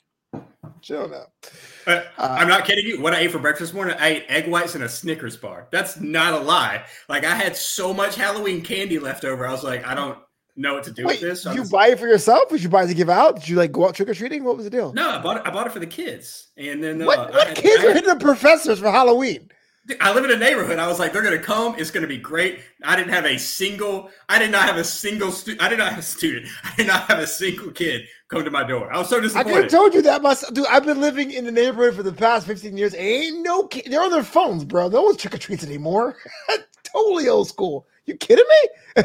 chill 0.81 1.09
now. 1.09 1.27
Uh, 1.87 2.05
I'm 2.19 2.49
not 2.49 2.65
kidding 2.65 2.87
you. 2.87 3.01
What 3.01 3.15
I 3.15 3.21
ate 3.21 3.33
for 3.33 3.39
breakfast 3.39 3.73
this 3.73 3.75
morning, 3.75 3.97
I 3.99 4.09
ate 4.09 4.25
egg 4.29 4.49
whites 4.49 4.75
and 4.75 4.85
a 4.85 4.89
Snickers 4.89 5.37
bar. 5.37 5.67
That's 5.71 6.01
not 6.01 6.35
a 6.35 6.39
lie. 6.39 6.85
Like 7.09 7.25
I 7.25 7.35
had 7.35 7.57
so 7.57 7.93
much 7.93 8.17
Halloween 8.17 8.63
candy 8.63 8.99
left 8.99 9.25
over. 9.25 9.47
I 9.47 9.51
was 9.53 9.65
like, 9.65 9.87
I 9.87 9.95
don't 9.95 10.19
know 10.57 10.75
what 10.75 10.85
to 10.85 10.91
do 10.91 11.07
Wait, 11.07 11.21
with 11.21 11.31
this. 11.31 11.45
Did 11.45 11.55
you 11.55 11.65
buy 11.65 11.89
it 11.89 11.99
for 11.99 12.07
yourself? 12.07 12.49
Did 12.49 12.63
you 12.63 12.69
buy 12.69 12.85
it 12.85 12.89
to 12.89 12.95
give 12.95 13.11
out? 13.11 13.37
Did 13.41 13.49
you 13.49 13.57
like 13.57 13.73
go 13.73 13.87
out 13.87 13.95
trick 13.95 14.09
or 14.09 14.15
treating? 14.15 14.45
What 14.45 14.57
was 14.57 14.65
the 14.65 14.71
deal? 14.71 14.93
No, 14.93 15.11
I 15.11 15.23
bought 15.23 15.39
it. 15.39 15.43
I 15.47 15.51
bought 15.51 15.67
it 15.67 15.73
for 15.73 15.81
the 15.81 15.87
kids. 15.87 16.49
And 16.57 16.83
then 16.83 17.05
what, 17.05 17.19
uh, 17.19 17.31
what 17.31 17.49
had, 17.49 17.57
kids 17.57 17.83
are 17.85 17.93
hitting 17.93 18.09
the 18.09 18.17
professors 18.17 18.79
for 18.79 18.91
Halloween? 18.91 19.51
I 20.01 20.13
live 20.15 20.25
in 20.25 20.31
a 20.31 20.37
neighborhood. 20.37 20.79
I 20.79 20.87
was 20.87 21.01
like, 21.01 21.13
they're 21.13 21.23
gonna 21.23 21.39
come. 21.39 21.75
It's 21.77 21.91
gonna 21.91 22.07
be 22.07 22.19
great. 22.19 22.61
I 22.85 22.95
didn't 22.95 23.13
have 23.13 23.25
a 23.25 23.37
single. 23.37 24.11
I 24.29 24.39
did 24.39 24.53
not 24.53 24.67
have 24.67 24.77
a 24.77 24.85
single 24.85 25.33
student. 25.33 25.61
I 25.63 25.69
did 25.69 25.79
not 25.79 25.91
have 25.91 25.99
a 25.99 26.03
student. 26.03 26.47
I 26.65 26.75
did 26.77 26.87
not 26.87 27.03
have 27.09 27.19
a 27.19 27.27
single 27.27 27.73
kid 27.73 28.03
come 28.29 28.45
to 28.45 28.51
my 28.51 28.63
door. 28.63 28.93
I 28.93 28.99
was 28.99 29.09
so 29.09 29.21
disappointed. 29.21 29.51
I 29.51 29.55
could 29.55 29.63
have 29.65 29.73
told 29.73 29.95
you 29.95 30.03
that 30.03 30.23
myself, 30.23 30.55
dude. 30.55 30.67
I've 30.67 30.85
been 30.85 31.01
living 31.01 31.33
in 31.33 31.45
the 31.45 31.51
neighborhood 31.51 31.97
for 31.97 32.05
the 32.05 32.13
past 32.13 32.47
fifteen 32.47 32.77
years. 32.77 32.95
Ain't 32.95 33.43
no 33.43 33.67
kid. 33.67 33.87
They're 33.91 34.03
on 34.03 34.11
their 34.11 34.23
phones, 34.23 34.65
bro. 34.65 34.89
No 34.89 35.03
one's 35.03 35.17
trick 35.17 35.35
or 35.35 35.39
treats 35.39 35.65
anymore. 35.65 36.17
totally 36.85 37.29
old 37.29 37.49
school. 37.49 37.87
You 38.07 38.17
kidding 38.17 38.45
me? 38.49 39.05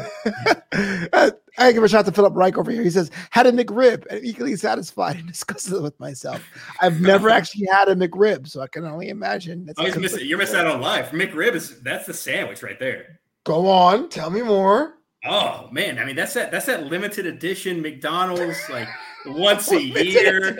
I 1.58 1.72
give 1.72 1.82
a 1.82 1.88
shout 1.88 2.04
to 2.06 2.12
Philip 2.12 2.34
Reich 2.34 2.58
over 2.58 2.70
here. 2.70 2.82
He 2.82 2.90
says, 2.90 3.10
had 3.30 3.46
a 3.46 3.52
McRib 3.52 4.06
and 4.10 4.24
equally 4.24 4.56
satisfied 4.56 5.16
and 5.16 5.26
discussed 5.28 5.70
it 5.70 5.80
with 5.80 5.98
myself. 6.00 6.42
I've 6.80 7.00
never 7.00 7.30
actually 7.30 7.66
had 7.66 7.88
a 7.88 7.94
McRib, 7.94 8.48
so 8.48 8.60
I 8.60 8.66
can 8.66 8.84
only 8.84 9.08
imagine. 9.08 9.66
That's 9.66 9.78
oh, 9.78 9.86
you're 9.86 10.00
missing, 10.00 10.26
you're 10.26 10.38
missing 10.38 10.56
out 10.56 10.66
on 10.66 10.80
life. 10.80 11.10
McRib 11.10 11.54
is 11.54 11.80
that's 11.82 12.06
the 12.06 12.14
sandwich 12.14 12.62
right 12.62 12.78
there. 12.78 13.20
Go 13.44 13.68
on, 13.68 14.08
tell 14.08 14.30
me 14.30 14.42
more. 14.42 14.94
Oh 15.24 15.68
man, 15.72 15.98
I 15.98 16.04
mean 16.04 16.14
that's 16.14 16.34
that 16.34 16.52
that's 16.52 16.66
that 16.66 16.86
limited 16.86 17.26
edition 17.26 17.82
McDonald's 17.82 18.58
like 18.70 18.88
once 19.26 19.70
a 19.72 19.82
year. 19.82 20.58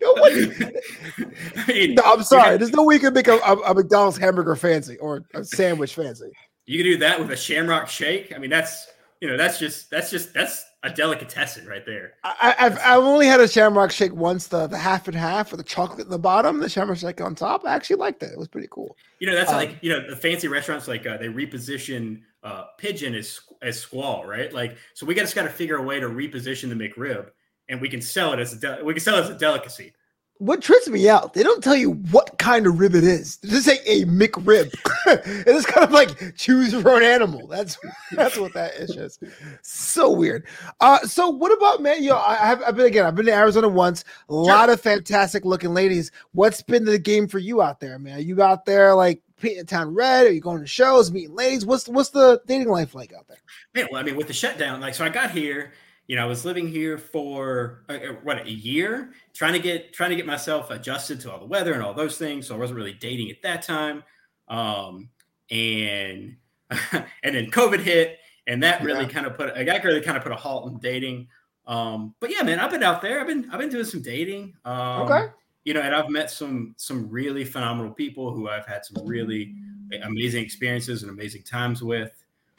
Nobody, 0.00 0.52
I 1.56 1.66
mean, 1.66 1.94
no, 1.94 2.02
I'm 2.04 2.22
sorry. 2.22 2.56
There's 2.56 2.72
no 2.72 2.84
way 2.84 2.94
you 2.94 3.00
can 3.00 3.12
make 3.12 3.28
a, 3.28 3.36
a, 3.36 3.56
a, 3.58 3.74
McDonald's 3.74 4.16
hamburger 4.16 4.56
fancy 4.56 4.96
or 4.98 5.24
a 5.34 5.44
sandwich 5.44 5.94
fancy. 5.94 6.30
You 6.66 6.78
can 6.78 6.92
do 6.92 6.98
that 6.98 7.18
with 7.18 7.30
a 7.30 7.36
Shamrock 7.36 7.88
Shake. 7.88 8.32
I 8.34 8.38
mean, 8.38 8.50
that's 8.50 8.88
you 9.20 9.28
know, 9.28 9.36
that's 9.36 9.58
just 9.58 9.90
that's 9.90 10.10
just 10.10 10.34
that's 10.34 10.64
a 10.82 10.90
delicatessen 10.90 11.66
right 11.66 11.84
there. 11.86 12.14
I, 12.22 12.54
have 12.58 12.78
I've 12.78 13.02
only 13.02 13.26
had 13.26 13.40
a 13.40 13.48
Shamrock 13.48 13.90
Shake 13.90 14.14
once. 14.14 14.48
The 14.48 14.66
the 14.66 14.78
half 14.78 15.08
and 15.08 15.16
half 15.16 15.52
with 15.52 15.58
the 15.58 15.64
chocolate 15.64 16.06
in 16.06 16.10
the 16.10 16.18
bottom, 16.18 16.58
the 16.60 16.68
Shamrock 16.68 16.98
Shake 16.98 17.20
on 17.20 17.34
top. 17.34 17.64
I 17.64 17.74
actually 17.74 17.96
liked 17.96 18.22
it. 18.22 18.32
It 18.32 18.38
was 18.38 18.48
pretty 18.48 18.68
cool. 18.70 18.96
You 19.20 19.28
know, 19.28 19.34
that's 19.34 19.50
um, 19.50 19.56
like 19.56 19.78
you 19.80 19.90
know 19.90 20.08
the 20.08 20.16
fancy 20.16 20.48
restaurants 20.48 20.86
like 20.86 21.06
uh, 21.06 21.16
they 21.16 21.28
reposition 21.28 22.20
uh, 22.42 22.64
pigeon 22.78 23.14
as 23.14 23.40
as 23.62 23.80
squab, 23.80 24.26
right? 24.26 24.52
Like, 24.52 24.76
so 24.94 25.06
we 25.06 25.14
just 25.14 25.34
got 25.34 25.44
to 25.44 25.48
figure 25.48 25.76
a 25.76 25.82
way 25.82 25.98
to 25.98 26.08
reposition 26.08 26.68
the 26.68 26.74
McRib 26.74 27.30
and 27.68 27.80
we 27.80 27.88
can 27.88 28.00
sell 28.00 28.32
it 28.32 28.38
as 28.38 28.52
a 28.52 28.56
de- 28.56 28.84
we 28.84 28.94
can 28.94 29.00
sell 29.00 29.16
it 29.16 29.22
as 29.22 29.30
a 29.30 29.38
delicacy. 29.38 29.92
What 30.38 30.60
trips 30.60 30.88
me 30.88 31.08
out, 31.08 31.32
they 31.32 31.42
don't 31.42 31.64
tell 31.64 31.76
you 31.76 31.92
what 32.10 32.38
kind 32.38 32.66
of 32.66 32.78
rib 32.78 32.94
it 32.94 33.04
is. 33.04 33.38
They 33.38 33.48
just 33.48 33.64
say 33.64 33.78
a 33.86 34.04
McRib. 34.04 34.74
And 35.06 35.24
it's 35.46 35.66
kind 35.66 35.84
of 35.84 35.92
like 35.92 36.34
choose 36.36 36.72
your 36.72 36.88
own 36.90 37.04
animal. 37.04 37.46
That's 37.46 37.78
that's 38.10 38.36
what 38.36 38.52
that 38.54 38.74
is. 38.74 38.90
Just 38.90 39.22
So 39.62 40.10
weird. 40.10 40.44
Uh, 40.80 40.98
so 41.06 41.28
what 41.28 41.52
about 41.52 41.80
man? 41.80 42.02
You 42.02 42.10
know, 42.10 42.18
I 42.18 42.34
have 42.34 42.60
I've 42.66 42.74
been 42.74 42.86
again. 42.86 43.06
I've 43.06 43.14
been 43.14 43.26
to 43.26 43.32
Arizona 43.32 43.68
once. 43.68 44.02
A 44.28 44.32
sure. 44.32 44.44
lot 44.44 44.68
of 44.68 44.80
fantastic 44.80 45.44
looking 45.44 45.74
ladies. 45.74 46.10
What's 46.32 46.60
been 46.60 46.84
the 46.84 46.98
game 46.98 47.28
for 47.28 47.38
you 47.38 47.62
out 47.62 47.78
there, 47.78 48.00
man? 48.00 48.18
Are 48.18 48.20
you 48.20 48.42
out 48.42 48.64
there 48.64 48.94
like 48.96 49.22
painting 49.40 49.66
town 49.66 49.94
red? 49.94 50.26
Are 50.26 50.32
you 50.32 50.40
going 50.40 50.60
to 50.60 50.66
shows, 50.66 51.12
meeting 51.12 51.36
ladies? 51.36 51.64
What's 51.64 51.88
what's 51.88 52.10
the 52.10 52.40
dating 52.46 52.68
life 52.68 52.96
like 52.96 53.12
out 53.12 53.28
there? 53.28 53.38
Man, 53.74 53.86
well, 53.92 54.00
I 54.00 54.04
mean, 54.04 54.16
with 54.16 54.26
the 54.26 54.32
shutdown, 54.32 54.80
like, 54.80 54.94
so 54.94 55.04
I 55.04 55.08
got 55.08 55.30
here 55.30 55.72
you 56.08 56.14
know, 56.14 56.22
I 56.22 56.26
was 56.26 56.44
living 56.44 56.68
here 56.68 56.98
for 56.98 57.82
uh, 57.88 57.94
uh, 57.94 58.12
what 58.22 58.46
a 58.46 58.50
year, 58.50 59.12
trying 59.34 59.54
to 59.54 59.58
get 59.58 59.92
trying 59.92 60.10
to 60.10 60.16
get 60.16 60.26
myself 60.26 60.70
adjusted 60.70 61.20
to 61.20 61.32
all 61.32 61.38
the 61.38 61.46
weather 61.46 61.72
and 61.72 61.82
all 61.82 61.94
those 61.94 62.16
things. 62.16 62.46
So 62.46 62.54
I 62.54 62.58
wasn't 62.58 62.76
really 62.76 62.92
dating 62.92 63.30
at 63.30 63.42
that 63.42 63.62
time, 63.62 64.04
um, 64.48 65.08
and 65.50 66.36
and 66.92 67.34
then 67.34 67.50
COVID 67.50 67.80
hit, 67.80 68.18
and 68.46 68.62
that 68.62 68.82
really 68.82 69.04
yeah. 69.04 69.10
kind 69.10 69.26
of 69.26 69.36
put 69.36 69.54
that 69.54 69.84
really 69.84 70.00
kind 70.00 70.16
of 70.16 70.22
put 70.22 70.32
a 70.32 70.36
halt 70.36 70.70
in 70.70 70.78
dating. 70.78 71.28
Um, 71.66 72.14
but 72.20 72.30
yeah, 72.30 72.42
man, 72.42 72.60
I've 72.60 72.70
been 72.70 72.84
out 72.84 73.02
there. 73.02 73.20
I've 73.20 73.26
been 73.26 73.48
I've 73.50 73.58
been 73.58 73.70
doing 73.70 73.84
some 73.84 74.02
dating. 74.02 74.54
Um, 74.64 75.02
okay. 75.02 75.26
You 75.64 75.74
know, 75.74 75.80
and 75.80 75.92
I've 75.92 76.08
met 76.08 76.30
some 76.30 76.74
some 76.76 77.10
really 77.10 77.44
phenomenal 77.44 77.92
people 77.92 78.32
who 78.32 78.48
I've 78.48 78.66
had 78.66 78.84
some 78.84 79.04
really 79.04 79.56
amazing 80.04 80.44
experiences 80.44 81.02
and 81.02 81.10
amazing 81.10 81.42
times 81.42 81.82
with. 81.82 82.12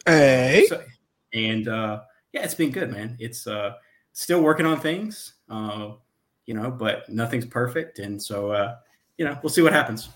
Hey. 0.05 0.65
So, 0.67 0.83
and 1.33 1.69
uh, 1.69 2.01
yeah, 2.33 2.43
it's 2.43 2.55
been 2.55 2.71
good, 2.71 2.91
man. 2.91 3.15
It's 3.19 3.47
uh, 3.47 3.73
still 4.13 4.41
working 4.41 4.65
on 4.65 4.79
things, 4.79 5.35
uh, 5.49 5.91
you 6.45 6.53
know, 6.53 6.71
but 6.71 7.07
nothing's 7.09 7.45
perfect, 7.45 7.99
and 7.99 8.21
so 8.21 8.51
uh, 8.51 8.75
you 9.17 9.25
know, 9.25 9.37
we'll 9.41 9.49
see 9.49 9.61
what 9.61 9.73
happens. 9.73 10.09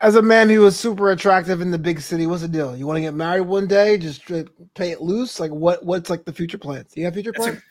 As 0.00 0.16
a 0.16 0.22
man 0.22 0.50
who 0.50 0.60
was 0.60 0.78
super 0.78 1.10
attractive 1.10 1.62
in 1.62 1.70
the 1.70 1.78
big 1.78 2.00
city, 2.00 2.26
what's 2.26 2.42
the 2.42 2.48
deal? 2.48 2.76
You 2.76 2.86
want 2.86 2.98
to 2.98 3.00
get 3.00 3.14
married 3.14 3.42
one 3.42 3.66
day? 3.66 3.96
Just 3.96 4.26
pay 4.74 4.90
it 4.90 5.00
loose? 5.00 5.40
Like 5.40 5.50
what? 5.50 5.84
What's 5.84 6.10
like 6.10 6.24
the 6.24 6.32
future 6.32 6.58
plans? 6.58 6.92
You 6.94 7.04
have 7.06 7.14
future 7.14 7.32
plans? 7.32 7.62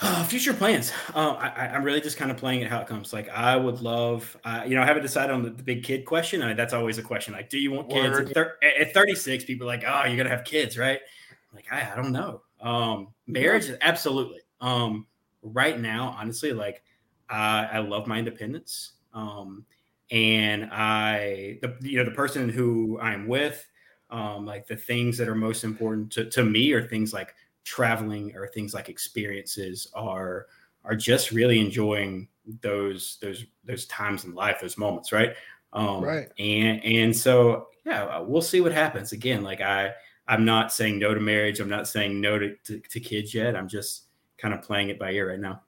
Uh, 0.00 0.24
future 0.28 0.54
plans. 0.54 0.92
Uh, 1.14 1.30
I, 1.32 1.74
am 1.74 1.82
really 1.82 2.00
just 2.00 2.16
kind 2.16 2.30
of 2.30 2.36
playing 2.36 2.60
it 2.60 2.68
how 2.68 2.80
it 2.80 2.86
comes. 2.86 3.12
Like 3.12 3.28
I 3.28 3.56
would 3.56 3.80
love, 3.80 4.36
uh, 4.44 4.62
you 4.66 4.76
know, 4.76 4.82
I 4.82 4.86
haven't 4.86 5.02
decided 5.02 5.32
on 5.32 5.42
the, 5.42 5.50
the 5.50 5.64
big 5.64 5.82
kid 5.82 6.04
question. 6.04 6.42
I 6.42 6.46
mean, 6.46 6.56
that's 6.56 6.72
always 6.72 6.98
a 6.98 7.02
question. 7.02 7.34
Like, 7.34 7.50
do 7.50 7.58
you 7.58 7.72
want 7.72 7.90
kids? 7.90 8.18
At, 8.18 8.32
thir- 8.32 8.56
at, 8.62 8.94
36, 8.94 9.44
people 9.44 9.66
are 9.66 9.74
like, 9.74 9.84
oh, 9.84 10.04
you're 10.06 10.16
gonna 10.16 10.30
have 10.30 10.44
kids, 10.44 10.78
right? 10.78 11.00
I'm 11.50 11.56
like, 11.56 11.66
I, 11.72 11.92
I 11.92 11.96
don't 11.96 12.12
know. 12.12 12.42
Um, 12.60 13.08
marriage, 13.26 13.70
absolutely. 13.80 14.40
Um, 14.60 15.06
right 15.42 15.78
now, 15.78 16.16
honestly, 16.18 16.52
like 16.52 16.82
I, 17.28 17.68
I 17.72 17.78
love 17.78 18.06
my 18.06 18.18
independence. 18.18 18.92
Um, 19.12 19.64
and 20.10 20.68
I, 20.72 21.58
the, 21.62 21.76
you 21.80 21.98
know, 21.98 22.04
the 22.04 22.14
person 22.14 22.48
who 22.48 22.98
I'm 23.00 23.26
with, 23.26 23.66
um, 24.10 24.46
like 24.46 24.66
the 24.66 24.76
things 24.76 25.18
that 25.18 25.28
are 25.28 25.34
most 25.34 25.64
important 25.64 26.12
to, 26.12 26.30
to 26.30 26.44
me 26.44 26.72
are 26.72 26.86
things 26.86 27.12
like 27.12 27.34
traveling 27.66 28.34
or 28.36 28.46
things 28.46 28.72
like 28.72 28.88
experiences 28.88 29.88
are 29.94 30.46
are 30.84 30.94
just 30.94 31.32
really 31.32 31.58
enjoying 31.58 32.28
those 32.62 33.18
those 33.20 33.44
those 33.64 33.86
times 33.86 34.24
in 34.24 34.34
life 34.34 34.58
those 34.60 34.78
moments 34.78 35.10
right 35.10 35.34
um 35.72 36.04
right 36.04 36.28
and 36.38 36.82
and 36.84 37.14
so 37.14 37.66
yeah 37.84 38.20
we'll 38.20 38.40
see 38.40 38.60
what 38.60 38.70
happens 38.70 39.10
again 39.10 39.42
like 39.42 39.60
i 39.60 39.92
i'm 40.28 40.44
not 40.44 40.72
saying 40.72 40.98
no 40.98 41.14
to 41.14 41.20
marriage 41.20 41.60
i'm 41.60 41.68
not 41.68 41.88
saying 41.88 42.20
no 42.20 42.38
to, 42.38 42.54
to, 42.64 42.78
to 42.80 43.00
kids 43.00 43.34
yet 43.34 43.56
i'm 43.56 43.68
just 43.68 44.04
kind 44.38 44.52
of 44.54 44.62
playing 44.62 44.88
it 44.88 44.98
by 44.98 45.10
ear 45.10 45.30
right 45.30 45.40
now 45.40 45.60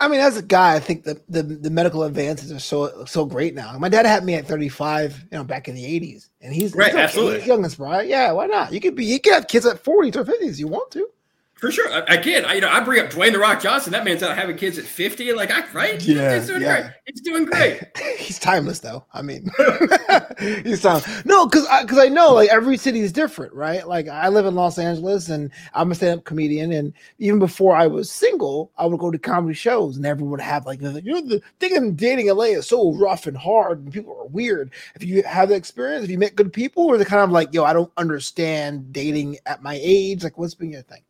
I 0.00 0.08
mean, 0.08 0.20
as 0.20 0.36
a 0.36 0.42
guy, 0.42 0.74
I 0.74 0.80
think 0.80 1.04
the, 1.04 1.20
the, 1.28 1.42
the 1.42 1.70
medical 1.70 2.02
advances 2.02 2.50
are 2.50 2.58
so 2.58 3.04
so 3.04 3.24
great 3.24 3.54
now. 3.54 3.76
My 3.78 3.88
dad 3.88 4.06
had 4.06 4.24
me 4.24 4.34
at 4.34 4.46
35, 4.46 5.26
you 5.30 5.38
know, 5.38 5.44
back 5.44 5.68
in 5.68 5.74
the 5.74 5.84
80s, 5.84 6.28
and 6.40 6.52
he's 6.52 6.74
right, 6.74 6.90
he's 6.90 6.96
absolutely 6.96 7.38
he's 7.38 7.46
youngest, 7.46 7.78
right? 7.78 8.06
Yeah, 8.06 8.32
why 8.32 8.46
not? 8.46 8.72
You 8.72 8.80
could 8.80 8.96
be, 8.96 9.04
you 9.04 9.20
could 9.20 9.34
have 9.34 9.48
kids 9.48 9.66
at 9.66 9.84
40s 9.84 10.16
or 10.16 10.24
50s. 10.24 10.58
You 10.58 10.68
want 10.68 10.90
to? 10.92 11.08
For 11.56 11.70
sure. 11.70 11.88
Again, 12.08 12.44
I, 12.44 12.54
you 12.54 12.60
know, 12.60 12.68
I 12.68 12.80
bring 12.80 13.02
up 13.02 13.10
Dwayne 13.10 13.32
the 13.32 13.38
Rock 13.38 13.62
Johnson. 13.62 13.92
That 13.92 14.04
man's 14.04 14.22
out 14.22 14.36
having 14.36 14.56
kids 14.56 14.76
at 14.76 14.84
50. 14.84 15.32
Like, 15.32 15.50
I, 15.50 15.64
right? 15.72 16.02
Yeah. 16.02 16.36
He's 16.36 16.48
doing 16.48 16.62
yeah. 16.62 16.80
great. 16.80 16.92
He's 17.06 17.20
doing 17.20 17.44
great. 17.44 17.96
he's 18.18 18.38
timeless, 18.38 18.80
though. 18.80 19.04
I 19.14 19.22
mean, 19.22 19.50
he's 20.38 20.82
timeless. 20.82 21.24
No, 21.24 21.46
because 21.46 21.66
I, 21.66 21.84
cause 21.84 21.98
I 21.98 22.08
know 22.08 22.34
like 22.34 22.50
every 22.50 22.76
city 22.76 23.00
is 23.00 23.12
different, 23.12 23.54
right? 23.54 23.86
Like, 23.86 24.08
I 24.08 24.28
live 24.28 24.46
in 24.46 24.54
Los 24.54 24.78
Angeles 24.78 25.28
and 25.28 25.50
I'm 25.74 25.92
a 25.92 25.94
stand 25.94 26.18
up 26.18 26.24
comedian. 26.24 26.72
And 26.72 26.92
even 27.18 27.38
before 27.38 27.76
I 27.76 27.86
was 27.86 28.10
single, 28.10 28.72
I 28.76 28.86
would 28.86 29.00
go 29.00 29.10
to 29.10 29.18
comedy 29.18 29.54
shows 29.54 29.96
and 29.96 30.04
everyone 30.04 30.32
would 30.32 30.40
have 30.40 30.66
like, 30.66 30.82
you 30.82 30.90
know, 31.02 31.20
the 31.22 31.40
thing 31.60 31.76
in 31.76 31.94
dating 31.94 32.28
LA 32.28 32.44
is 32.44 32.66
so 32.66 32.92
rough 32.94 33.26
and 33.26 33.36
hard 33.36 33.78
and 33.84 33.92
people 33.92 34.16
are 34.18 34.26
weird. 34.26 34.72
If 34.96 35.04
you 35.04 35.22
have 35.22 35.48
the 35.50 35.54
experience, 35.54 36.04
if 36.04 36.10
you 36.10 36.18
met 36.18 36.36
good 36.36 36.52
people, 36.52 36.84
or 36.84 36.96
they're 36.96 37.06
kind 37.06 37.22
of 37.22 37.30
like, 37.30 37.54
yo, 37.54 37.64
I 37.64 37.72
don't 37.72 37.92
understand 37.96 38.92
dating 38.92 39.38
at 39.46 39.62
my 39.62 39.78
age. 39.80 40.24
Like, 40.24 40.36
what's 40.36 40.54
been 40.54 40.72
your 40.72 40.82
thing? 40.82 41.02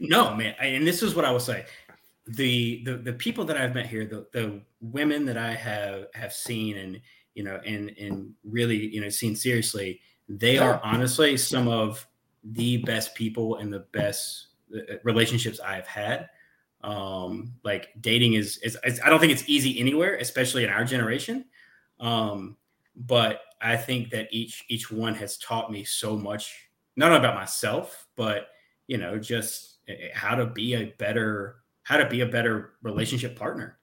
No, 0.00 0.34
man, 0.34 0.54
and 0.60 0.86
this 0.86 1.02
is 1.02 1.14
what 1.14 1.24
I 1.24 1.30
will 1.30 1.40
say: 1.40 1.66
the 2.26 2.82
the 2.84 2.96
the 2.96 3.12
people 3.12 3.44
that 3.46 3.56
I've 3.56 3.74
met 3.74 3.86
here, 3.86 4.04
the 4.04 4.26
the 4.32 4.60
women 4.80 5.24
that 5.26 5.36
I 5.36 5.52
have 5.52 6.06
have 6.14 6.32
seen, 6.32 6.76
and 6.76 7.00
you 7.34 7.44
know, 7.44 7.60
and 7.64 7.90
and 7.98 8.34
really 8.44 8.76
you 8.76 9.00
know 9.00 9.08
seen 9.08 9.34
seriously, 9.34 10.00
they 10.28 10.58
are 10.58 10.80
honestly 10.84 11.36
some 11.36 11.68
of 11.68 12.06
the 12.44 12.78
best 12.78 13.14
people 13.14 13.56
and 13.56 13.72
the 13.72 13.80
best 13.92 14.48
uh, 14.74 14.96
relationships 15.04 15.60
I've 15.60 15.86
had. 15.86 16.28
Um, 16.82 17.54
like 17.64 17.88
dating 18.00 18.34
is, 18.34 18.58
is, 18.58 18.78
is 18.84 19.00
I 19.04 19.10
don't 19.10 19.18
think 19.18 19.32
it's 19.32 19.48
easy 19.48 19.80
anywhere, 19.80 20.16
especially 20.16 20.64
in 20.64 20.70
our 20.70 20.84
generation. 20.84 21.44
Um, 21.98 22.56
but 22.94 23.40
I 23.60 23.76
think 23.76 24.10
that 24.10 24.28
each 24.30 24.64
each 24.68 24.90
one 24.90 25.14
has 25.14 25.38
taught 25.38 25.72
me 25.72 25.84
so 25.84 26.16
much, 26.16 26.68
not 26.96 27.10
only 27.10 27.18
about 27.18 27.34
myself, 27.34 28.06
but 28.16 28.48
you 28.88 28.98
know, 28.98 29.18
just 29.18 29.78
eh, 29.86 29.92
eh, 29.92 30.08
how 30.12 30.34
to 30.34 30.46
be 30.46 30.74
a 30.74 30.86
better 30.98 31.56
how 31.84 31.96
to 31.96 32.08
be 32.08 32.20
a 32.20 32.26
better 32.26 32.72
relationship 32.82 33.38
partner. 33.38 33.78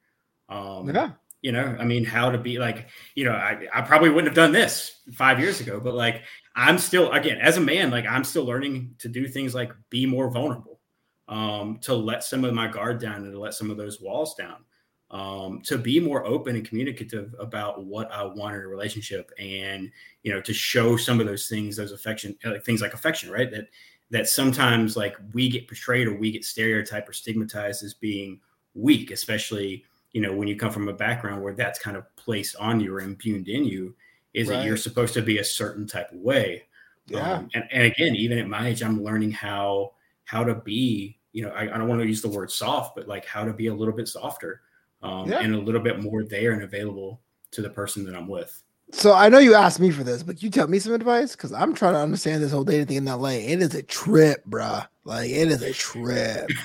Um, 0.48 0.88
yeah. 0.94 1.12
You 1.42 1.52
know, 1.52 1.76
I 1.78 1.84
mean, 1.84 2.04
how 2.04 2.30
to 2.30 2.38
be 2.38 2.58
like, 2.58 2.88
you 3.14 3.24
know, 3.24 3.32
I, 3.32 3.66
I 3.72 3.80
probably 3.82 4.10
wouldn't 4.10 4.28
have 4.28 4.34
done 4.34 4.52
this 4.52 5.00
five 5.12 5.38
years 5.40 5.60
ago, 5.60 5.80
but 5.80 5.94
like, 5.94 6.22
I'm 6.54 6.78
still, 6.78 7.12
again, 7.12 7.38
as 7.38 7.56
a 7.56 7.60
man, 7.60 7.90
like, 7.90 8.06
I'm 8.06 8.24
still 8.24 8.44
learning 8.44 8.94
to 8.98 9.08
do 9.08 9.28
things 9.28 9.54
like 9.54 9.72
be 9.90 10.06
more 10.06 10.30
vulnerable, 10.30 10.80
um, 11.28 11.78
to 11.82 11.94
let 11.94 12.24
some 12.24 12.44
of 12.44 12.54
my 12.54 12.68
guard 12.68 13.00
down 13.00 13.22
and 13.22 13.32
to 13.32 13.38
let 13.38 13.54
some 13.54 13.70
of 13.70 13.76
those 13.76 14.00
walls 14.00 14.34
down, 14.34 14.64
um, 15.10 15.60
to 15.64 15.76
be 15.76 16.00
more 16.00 16.24
open 16.26 16.56
and 16.56 16.66
communicative 16.66 17.34
about 17.38 17.84
what 17.84 18.10
I 18.10 18.24
want 18.24 18.56
in 18.56 18.62
a 18.62 18.66
relationship 18.68 19.30
and, 19.38 19.90
you 20.22 20.32
know, 20.32 20.40
to 20.40 20.54
show 20.54 20.96
some 20.96 21.20
of 21.20 21.26
those 21.26 21.48
things, 21.48 21.76
those 21.76 21.92
affection, 21.92 22.36
like 22.44 22.64
things 22.64 22.80
like 22.80 22.94
affection, 22.94 23.30
right? 23.30 23.50
That, 23.50 23.66
that 24.10 24.28
sometimes 24.28 24.96
like 24.96 25.16
we 25.32 25.48
get 25.48 25.66
portrayed 25.66 26.06
or 26.06 26.14
we 26.14 26.30
get 26.30 26.44
stereotyped 26.44 27.08
or 27.08 27.12
stigmatized 27.12 27.82
as 27.82 27.94
being 27.94 28.40
weak, 28.74 29.10
especially 29.10 29.84
you 30.12 30.20
know 30.20 30.32
when 30.32 30.48
you 30.48 30.56
come 30.56 30.70
from 30.70 30.88
a 30.88 30.92
background 30.92 31.42
where 31.42 31.54
that's 31.54 31.78
kind 31.78 31.96
of 31.96 32.04
placed 32.16 32.56
on 32.56 32.80
you 32.80 32.94
or 32.94 33.00
imbued 33.00 33.48
in 33.48 33.64
you, 33.64 33.94
is 34.34 34.48
right. 34.48 34.58
that 34.58 34.66
you're 34.66 34.76
supposed 34.76 35.14
to 35.14 35.22
be 35.22 35.38
a 35.38 35.44
certain 35.44 35.86
type 35.86 36.12
of 36.12 36.18
way. 36.18 36.64
Yeah. 37.06 37.34
Um, 37.34 37.48
and, 37.54 37.64
and 37.70 37.82
again, 37.84 38.14
even 38.16 38.38
at 38.38 38.48
my 38.48 38.68
age, 38.68 38.82
I'm 38.82 39.02
learning 39.02 39.32
how 39.32 39.92
how 40.24 40.44
to 40.44 40.54
be. 40.54 41.18
You 41.32 41.42
know, 41.42 41.50
I, 41.50 41.62
I 41.62 41.78
don't 41.78 41.88
want 41.88 42.00
to 42.00 42.06
use 42.06 42.22
the 42.22 42.28
word 42.28 42.50
soft, 42.50 42.96
but 42.96 43.08
like 43.08 43.26
how 43.26 43.44
to 43.44 43.52
be 43.52 43.66
a 43.66 43.74
little 43.74 43.92
bit 43.92 44.08
softer 44.08 44.62
um, 45.02 45.30
yeah. 45.30 45.40
and 45.40 45.54
a 45.54 45.58
little 45.58 45.82
bit 45.82 46.02
more 46.02 46.24
there 46.24 46.52
and 46.52 46.62
available 46.62 47.20
to 47.50 47.62
the 47.62 47.68
person 47.68 48.04
that 48.06 48.14
I'm 48.14 48.28
with. 48.28 48.62
So 48.92 49.12
I 49.12 49.28
know 49.28 49.38
you 49.38 49.54
asked 49.54 49.80
me 49.80 49.90
for 49.90 50.04
this, 50.04 50.22
but 50.22 50.42
you 50.42 50.50
tell 50.50 50.68
me 50.68 50.78
some 50.78 50.94
advice 50.94 51.34
because 51.34 51.52
I'm 51.52 51.74
trying 51.74 51.94
to 51.94 52.00
understand 52.00 52.42
this 52.42 52.52
whole 52.52 52.64
dating 52.64 52.86
thing 52.86 52.96
in 52.98 53.04
LA. 53.04 53.30
It 53.30 53.60
is 53.60 53.74
a 53.74 53.82
trip, 53.82 54.44
bruh. 54.48 54.86
Like 55.04 55.30
it 55.30 55.50
is 55.50 55.62
a 55.62 55.72
trip. 55.72 56.48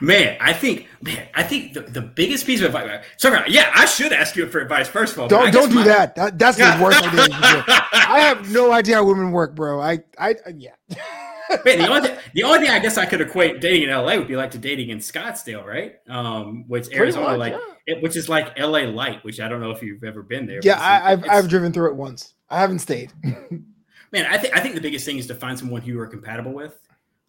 man, 0.00 0.36
I 0.40 0.52
think, 0.52 0.88
man, 1.00 1.28
I 1.34 1.44
think 1.44 1.74
the, 1.74 1.82
the 1.82 2.02
biggest 2.02 2.46
piece 2.46 2.60
of 2.60 2.74
advice. 2.74 3.04
Sorry, 3.16 3.40
yeah, 3.48 3.70
I 3.74 3.86
should 3.86 4.12
ask 4.12 4.34
you 4.34 4.48
for 4.48 4.60
advice 4.60 4.88
first 4.88 5.12
of 5.12 5.20
all. 5.20 5.28
Don't 5.28 5.52
don't 5.52 5.68
do 5.68 5.76
my, 5.76 5.84
that. 5.84 6.16
that. 6.16 6.38
That's 6.38 6.58
the 6.58 6.78
worst 6.82 7.02
idea. 7.04 7.36
I 7.92 8.20
have 8.20 8.50
no 8.50 8.72
idea 8.72 8.96
how 8.96 9.04
women 9.04 9.30
work, 9.30 9.54
bro. 9.54 9.80
I 9.80 10.00
I 10.18 10.34
yeah. 10.56 10.72
Man, 11.64 11.78
the 11.78 11.88
only, 11.88 12.10
the 12.34 12.42
only 12.42 12.58
thing 12.60 12.70
I 12.70 12.78
guess 12.78 12.98
I 12.98 13.06
could 13.06 13.20
equate 13.20 13.60
dating 13.60 13.88
in 13.88 13.90
LA 13.90 14.16
would 14.16 14.28
be 14.28 14.36
like 14.36 14.50
to 14.52 14.58
dating 14.58 14.90
in 14.90 14.98
Scottsdale, 14.98 15.64
right? 15.64 15.96
Um, 16.08 16.64
which 16.68 16.92
Arizona, 16.92 17.28
much, 17.28 17.38
like, 17.38 17.52
yeah. 17.52 17.94
it, 17.94 18.02
which 18.02 18.16
is 18.16 18.28
like 18.28 18.58
LA 18.58 18.80
light, 18.80 19.24
which 19.24 19.40
I 19.40 19.48
don't 19.48 19.60
know 19.60 19.70
if 19.70 19.82
you've 19.82 20.04
ever 20.04 20.22
been 20.22 20.46
there. 20.46 20.60
Yeah, 20.62 20.78
I, 20.80 21.10
have 21.10 21.24
I've 21.28 21.48
driven 21.48 21.72
through 21.72 21.90
it 21.90 21.96
once. 21.96 22.34
I 22.50 22.60
haven't 22.60 22.80
stayed. 22.80 23.12
Man, 24.12 24.26
I 24.26 24.38
think 24.38 24.56
I 24.56 24.60
think 24.60 24.74
the 24.74 24.80
biggest 24.80 25.04
thing 25.04 25.18
is 25.18 25.26
to 25.26 25.34
find 25.34 25.58
someone 25.58 25.82
who 25.82 25.92
you 25.92 26.00
are 26.00 26.06
compatible 26.06 26.52
with. 26.52 26.78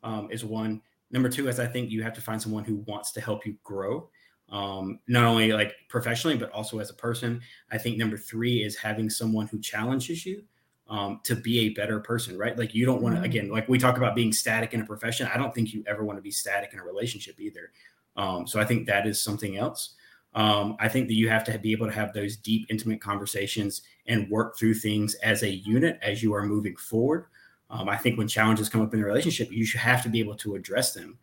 Um, 0.04 0.30
is 0.32 0.46
one. 0.46 0.82
Number 1.12 1.30
two 1.30 1.48
is 1.48 1.60
I 1.60 1.68
think 1.68 1.90
you 1.90 2.04
have 2.04 2.14
to 2.14 2.22
find 2.22 2.42
someone 2.42 2.64
who 2.64 2.78
wants 2.88 3.12
to 3.14 3.22
help 3.22 3.46
you 3.46 3.56
grow, 3.64 4.10
um, 4.50 5.00
not 5.08 5.26
only 5.26 5.52
like 5.54 5.74
professionally 5.90 6.38
but 6.38 6.52
also 6.52 6.80
as 6.80 6.90
a 6.90 6.94
person. 6.94 7.42
I 7.72 7.78
think 7.78 7.98
number 7.98 8.18
three 8.18 8.64
is 8.64 8.76
having 8.76 9.10
someone 9.10 9.48
who 9.48 9.60
challenges 9.60 10.26
you 10.26 10.44
um, 10.90 11.20
to 11.24 11.36
be 11.36 11.60
a 11.60 11.70
better 11.70 12.00
person, 12.00 12.38
right? 12.38 12.58
Like 12.58 12.74
you 12.74 12.86
don't 12.86 13.02
want 13.02 13.16
to, 13.16 13.18
mm-hmm. 13.18 13.26
again, 13.26 13.50
like 13.50 13.68
we 13.68 13.78
talk 13.78 13.98
about 13.98 14.16
being 14.16 14.32
static 14.32 14.74
in 14.74 14.82
a 14.82 14.86
profession. 14.86 15.30
I 15.34 15.38
don't 15.38 15.54
think 15.54 15.74
you 15.74 15.84
ever 15.88 16.04
want 16.04 16.18
to 16.18 16.24
be 16.24 16.32
static 16.32 16.72
in 16.74 16.80
a 16.80 16.84
relationship 16.84 17.40
either. 17.40 17.72
Um, 18.16 18.48
so 18.48 18.60
I 18.60 18.66
think 18.66 18.88
that 18.88 19.06
is 19.06 19.22
something 19.22 19.58
else. 19.58 19.96
Um, 20.34 20.76
I 20.80 20.88
think 20.88 21.08
that 21.08 21.16
you 21.16 21.30
have 21.30 21.44
to 21.46 21.58
be 21.58 21.72
able 21.72 21.88
to 21.88 21.94
have 21.94 22.14
those 22.14 22.38
deep, 22.38 22.68
intimate 22.70 23.02
conversations 23.02 23.82
and 24.06 24.30
work 24.30 24.58
through 24.58 24.76
things 24.76 25.16
as 25.16 25.44
a 25.44 25.50
unit 25.50 26.00
as 26.02 26.22
you 26.22 26.34
are 26.34 26.44
moving 26.44 26.76
forward. 26.76 27.26
Um, 27.70 27.90
I 27.90 27.98
think 27.98 28.18
when 28.18 28.28
challenges 28.28 28.70
come 28.70 28.82
up 28.82 28.94
in 28.94 29.02
a 29.02 29.06
relationship, 29.06 29.52
you 29.52 29.66
should 29.66 29.82
have 29.82 30.04
to 30.04 30.10
be 30.10 30.20
able 30.20 30.36
to 30.38 30.56
address 30.56 30.94
them. 30.94 31.18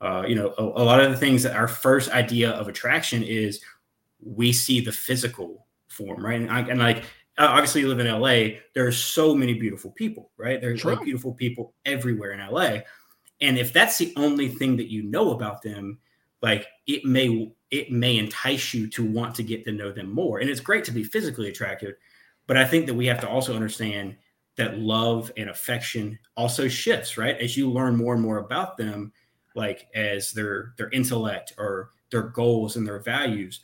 Uh, 0.00 0.24
you 0.26 0.34
know, 0.34 0.54
a, 0.58 0.62
a 0.62 0.84
lot 0.84 1.00
of 1.00 1.10
the 1.10 1.16
things 1.16 1.42
that 1.42 1.54
our 1.54 1.68
first 1.68 2.10
idea 2.10 2.50
of 2.50 2.68
attraction 2.68 3.22
is 3.22 3.60
we 4.20 4.52
see 4.52 4.80
the 4.80 4.92
physical 4.92 5.66
form, 5.88 6.24
right? 6.24 6.40
And, 6.40 6.50
I, 6.50 6.60
and 6.60 6.80
like 6.80 7.04
Uh, 7.36 7.46
obviously 7.50 7.80
you 7.80 7.88
live 7.88 7.98
in 7.98 8.06
LA, 8.06 8.60
there 8.74 8.86
are 8.86 8.92
so 8.92 9.34
many 9.34 9.54
beautiful 9.54 9.90
people, 9.90 10.30
right? 10.36 10.60
There's 10.60 10.84
like 10.84 11.02
beautiful 11.02 11.32
people 11.34 11.74
everywhere 11.84 12.32
in 12.32 12.40
LA. 12.40 12.78
And 13.40 13.58
if 13.58 13.72
that's 13.72 13.98
the 13.98 14.12
only 14.16 14.48
thing 14.48 14.76
that 14.76 14.90
you 14.90 15.02
know 15.02 15.32
about 15.32 15.60
them, 15.62 15.98
like 16.42 16.66
it 16.86 17.04
may 17.04 17.52
it 17.70 17.90
may 17.90 18.18
entice 18.18 18.72
you 18.72 18.88
to 18.88 19.04
want 19.04 19.34
to 19.34 19.42
get 19.42 19.64
to 19.64 19.72
know 19.72 19.90
them 19.90 20.12
more. 20.12 20.38
And 20.38 20.48
it's 20.48 20.60
great 20.60 20.84
to 20.84 20.92
be 20.92 21.02
physically 21.02 21.48
attractive, 21.48 21.94
but 22.46 22.56
I 22.56 22.64
think 22.64 22.86
that 22.86 22.94
we 22.94 23.06
have 23.06 23.20
to 23.20 23.28
also 23.28 23.54
understand 23.54 24.16
that 24.56 24.78
love 24.78 25.32
and 25.36 25.50
affection 25.50 26.18
also 26.36 26.68
shifts, 26.68 27.18
right? 27.18 27.36
As 27.38 27.56
you 27.56 27.68
learn 27.70 27.96
more 27.96 28.14
and 28.14 28.22
more 28.22 28.38
about 28.38 28.76
them, 28.76 29.12
like 29.56 29.88
as 29.94 30.32
their 30.32 30.74
their 30.76 30.90
intellect 30.90 31.54
or 31.58 31.90
their 32.10 32.22
goals 32.22 32.76
and 32.76 32.86
their 32.86 33.00
values, 33.00 33.60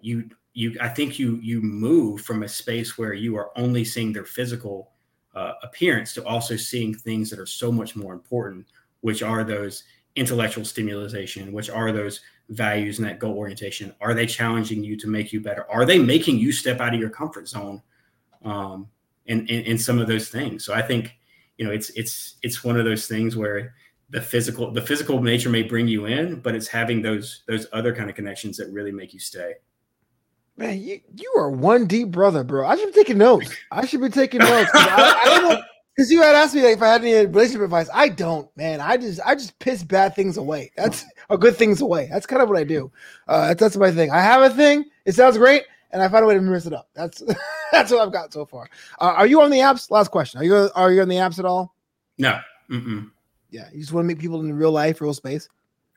you 0.00 0.30
you 0.52 0.76
I 0.80 0.88
think 0.88 1.18
you 1.18 1.38
you 1.42 1.60
move 1.60 2.22
from 2.22 2.42
a 2.42 2.48
space 2.48 2.98
where 2.98 3.12
you 3.12 3.36
are 3.36 3.50
only 3.56 3.84
seeing 3.84 4.12
their 4.12 4.24
physical 4.24 4.92
uh, 5.34 5.52
appearance 5.62 6.12
to 6.14 6.24
also 6.24 6.56
seeing 6.56 6.94
things 6.94 7.30
that 7.30 7.38
are 7.38 7.46
so 7.46 7.70
much 7.70 7.94
more 7.94 8.12
important, 8.12 8.66
which 9.00 9.22
are 9.22 9.44
those 9.44 9.84
intellectual 10.16 10.64
stimulation, 10.64 11.52
which 11.52 11.70
are 11.70 11.92
those 11.92 12.20
values 12.48 12.98
and 12.98 13.06
that 13.06 13.20
goal 13.20 13.36
orientation. 13.36 13.94
Are 14.00 14.12
they 14.12 14.26
challenging 14.26 14.82
you 14.82 14.96
to 14.96 15.06
make 15.06 15.32
you 15.32 15.40
better? 15.40 15.70
Are 15.70 15.86
they 15.86 15.98
making 15.98 16.38
you 16.38 16.50
step 16.50 16.80
out 16.80 16.94
of 16.94 17.00
your 17.00 17.10
comfort 17.10 17.48
zone? 17.48 17.80
Um, 18.44 18.88
and, 19.28 19.48
and, 19.48 19.66
and 19.66 19.80
some 19.80 19.98
of 19.98 20.08
those 20.08 20.28
things. 20.28 20.64
So 20.64 20.74
I 20.74 20.82
think, 20.82 21.16
you 21.56 21.64
know, 21.64 21.70
it's 21.70 21.90
it's 21.90 22.36
it's 22.42 22.64
one 22.64 22.78
of 22.78 22.84
those 22.84 23.06
things 23.06 23.36
where 23.36 23.74
the 24.08 24.20
physical 24.20 24.72
the 24.72 24.82
physical 24.82 25.22
nature 25.22 25.50
may 25.50 25.62
bring 25.62 25.86
you 25.86 26.06
in, 26.06 26.40
but 26.40 26.54
it's 26.54 26.66
having 26.66 27.02
those 27.02 27.42
those 27.46 27.66
other 27.72 27.94
kind 27.94 28.10
of 28.10 28.16
connections 28.16 28.56
that 28.56 28.68
really 28.72 28.90
make 28.90 29.14
you 29.14 29.20
stay. 29.20 29.54
Man, 30.56 30.80
you, 30.80 31.00
you 31.16 31.34
are 31.38 31.50
one 31.50 31.86
deep 31.86 32.08
brother, 32.08 32.44
bro. 32.44 32.66
I 32.66 32.76
should 32.76 32.92
be 32.92 32.98
taking 33.00 33.18
notes. 33.18 33.50
I 33.70 33.86
should 33.86 34.00
be 34.00 34.10
taking 34.10 34.40
notes. 34.40 34.70
I, 34.74 35.20
I 35.24 35.24
don't 35.24 35.50
know 35.50 35.62
because 35.96 36.10
you 36.10 36.22
had 36.22 36.34
asked 36.34 36.54
me 36.54 36.62
like, 36.62 36.76
if 36.76 36.82
I 36.82 36.88
had 36.88 37.04
any 37.04 37.26
relationship 37.26 37.62
advice. 37.62 37.88
I 37.92 38.08
don't, 38.08 38.48
man. 38.56 38.80
I 38.80 38.96
just 38.96 39.20
I 39.24 39.34
just 39.34 39.58
piss 39.58 39.82
bad 39.82 40.14
things 40.14 40.36
away. 40.36 40.72
That's 40.76 41.04
or 41.28 41.38
good 41.38 41.56
things 41.56 41.80
away. 41.80 42.08
That's 42.10 42.26
kind 42.26 42.42
of 42.42 42.48
what 42.48 42.58
I 42.58 42.64
do. 42.64 42.90
Uh, 43.28 43.48
that's, 43.48 43.60
that's 43.60 43.76
my 43.76 43.90
thing. 43.90 44.10
I 44.10 44.20
have 44.20 44.42
a 44.42 44.54
thing. 44.54 44.84
It 45.04 45.14
sounds 45.14 45.36
great, 45.36 45.64
and 45.90 46.02
I 46.02 46.08
find 46.08 46.24
a 46.24 46.26
way 46.26 46.34
to 46.34 46.40
mess 46.40 46.66
it 46.66 46.72
up. 46.72 46.88
That's 46.94 47.22
that's 47.72 47.90
what 47.90 48.00
I've 48.00 48.12
got 48.12 48.32
so 48.32 48.46
far. 48.46 48.68
Uh, 49.00 49.14
are 49.16 49.26
you 49.26 49.42
on 49.42 49.50
the 49.50 49.58
apps? 49.58 49.90
Last 49.90 50.10
question. 50.10 50.40
Are 50.40 50.44
you 50.44 50.70
are 50.74 50.92
you 50.92 51.02
on 51.02 51.08
the 51.08 51.16
apps 51.16 51.38
at 51.38 51.44
all? 51.44 51.74
No. 52.18 52.38
Mm-mm. 52.70 53.10
Yeah, 53.50 53.68
you 53.72 53.80
just 53.80 53.92
want 53.92 54.04
to 54.04 54.08
meet 54.08 54.20
people 54.20 54.40
in 54.40 54.52
real 54.54 54.72
life, 54.72 55.00
real 55.00 55.14
space. 55.14 55.48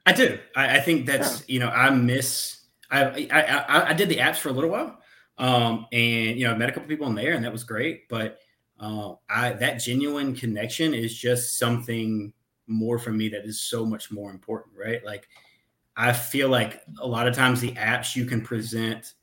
I 0.05 0.13
do. 0.13 0.39
I, 0.55 0.77
I 0.77 0.79
think 0.81 1.05
that's 1.05 1.41
yeah. 1.41 1.53
you 1.53 1.59
know 1.59 1.69
I 1.69 1.89
miss. 1.91 2.59
I, 2.93 3.27
I, 3.31 3.41
I 3.41 3.89
I 3.89 3.93
did 3.93 4.09
the 4.09 4.17
apps 4.17 4.37
for 4.37 4.49
a 4.49 4.51
little 4.51 4.69
while, 4.69 4.99
um, 5.37 5.87
and 5.91 6.37
you 6.37 6.45
know 6.45 6.53
I 6.53 6.57
met 6.57 6.69
a 6.69 6.71
couple 6.71 6.87
people 6.87 7.07
in 7.07 7.15
there, 7.15 7.33
and 7.33 7.43
that 7.43 7.51
was 7.51 7.63
great. 7.63 8.07
But 8.09 8.39
uh, 8.79 9.13
I 9.29 9.53
that 9.53 9.77
genuine 9.77 10.35
connection 10.35 10.93
is 10.93 11.17
just 11.17 11.57
something 11.57 12.33
more 12.67 12.99
for 12.99 13.11
me 13.11 13.29
that 13.29 13.45
is 13.45 13.61
so 13.61 13.85
much 13.85 14.11
more 14.11 14.31
important, 14.31 14.75
right? 14.77 15.03
Like 15.05 15.27
I 15.97 16.13
feel 16.13 16.49
like 16.49 16.81
a 16.99 17.07
lot 17.07 17.27
of 17.27 17.35
times 17.35 17.61
the 17.61 17.71
apps 17.71 18.15
you 18.15 18.25
can 18.25 18.41
present 18.41 19.13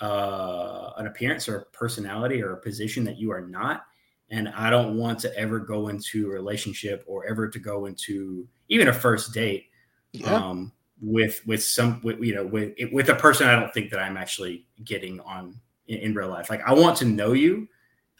uh, 0.00 0.90
an 0.96 1.06
appearance 1.06 1.48
or 1.48 1.56
a 1.56 1.64
personality 1.66 2.42
or 2.42 2.52
a 2.52 2.60
position 2.60 3.04
that 3.04 3.18
you 3.18 3.30
are 3.30 3.46
not. 3.46 3.84
And 4.30 4.48
I 4.48 4.70
don't 4.70 4.96
want 4.96 5.18
to 5.20 5.36
ever 5.36 5.58
go 5.58 5.88
into 5.88 6.26
a 6.26 6.30
relationship 6.30 7.04
or 7.06 7.26
ever 7.26 7.48
to 7.48 7.58
go 7.58 7.86
into 7.86 8.48
even 8.68 8.88
a 8.88 8.92
first 8.92 9.34
date 9.34 9.66
yeah. 10.12 10.34
um, 10.34 10.72
with 11.02 11.44
with 11.46 11.62
some 11.62 12.00
with, 12.02 12.22
you 12.22 12.34
know 12.34 12.46
with 12.46 12.74
with 12.92 13.08
a 13.08 13.14
person 13.14 13.48
I 13.48 13.58
don't 13.58 13.74
think 13.74 13.90
that 13.90 13.98
I'm 13.98 14.16
actually 14.16 14.66
getting 14.84 15.20
on 15.20 15.60
in, 15.88 15.98
in, 15.98 16.14
real 16.14 16.28
life. 16.28 16.48
Like 16.48 16.62
I 16.64 16.72
want 16.72 16.96
to 16.98 17.04
know 17.04 17.32
you, 17.32 17.68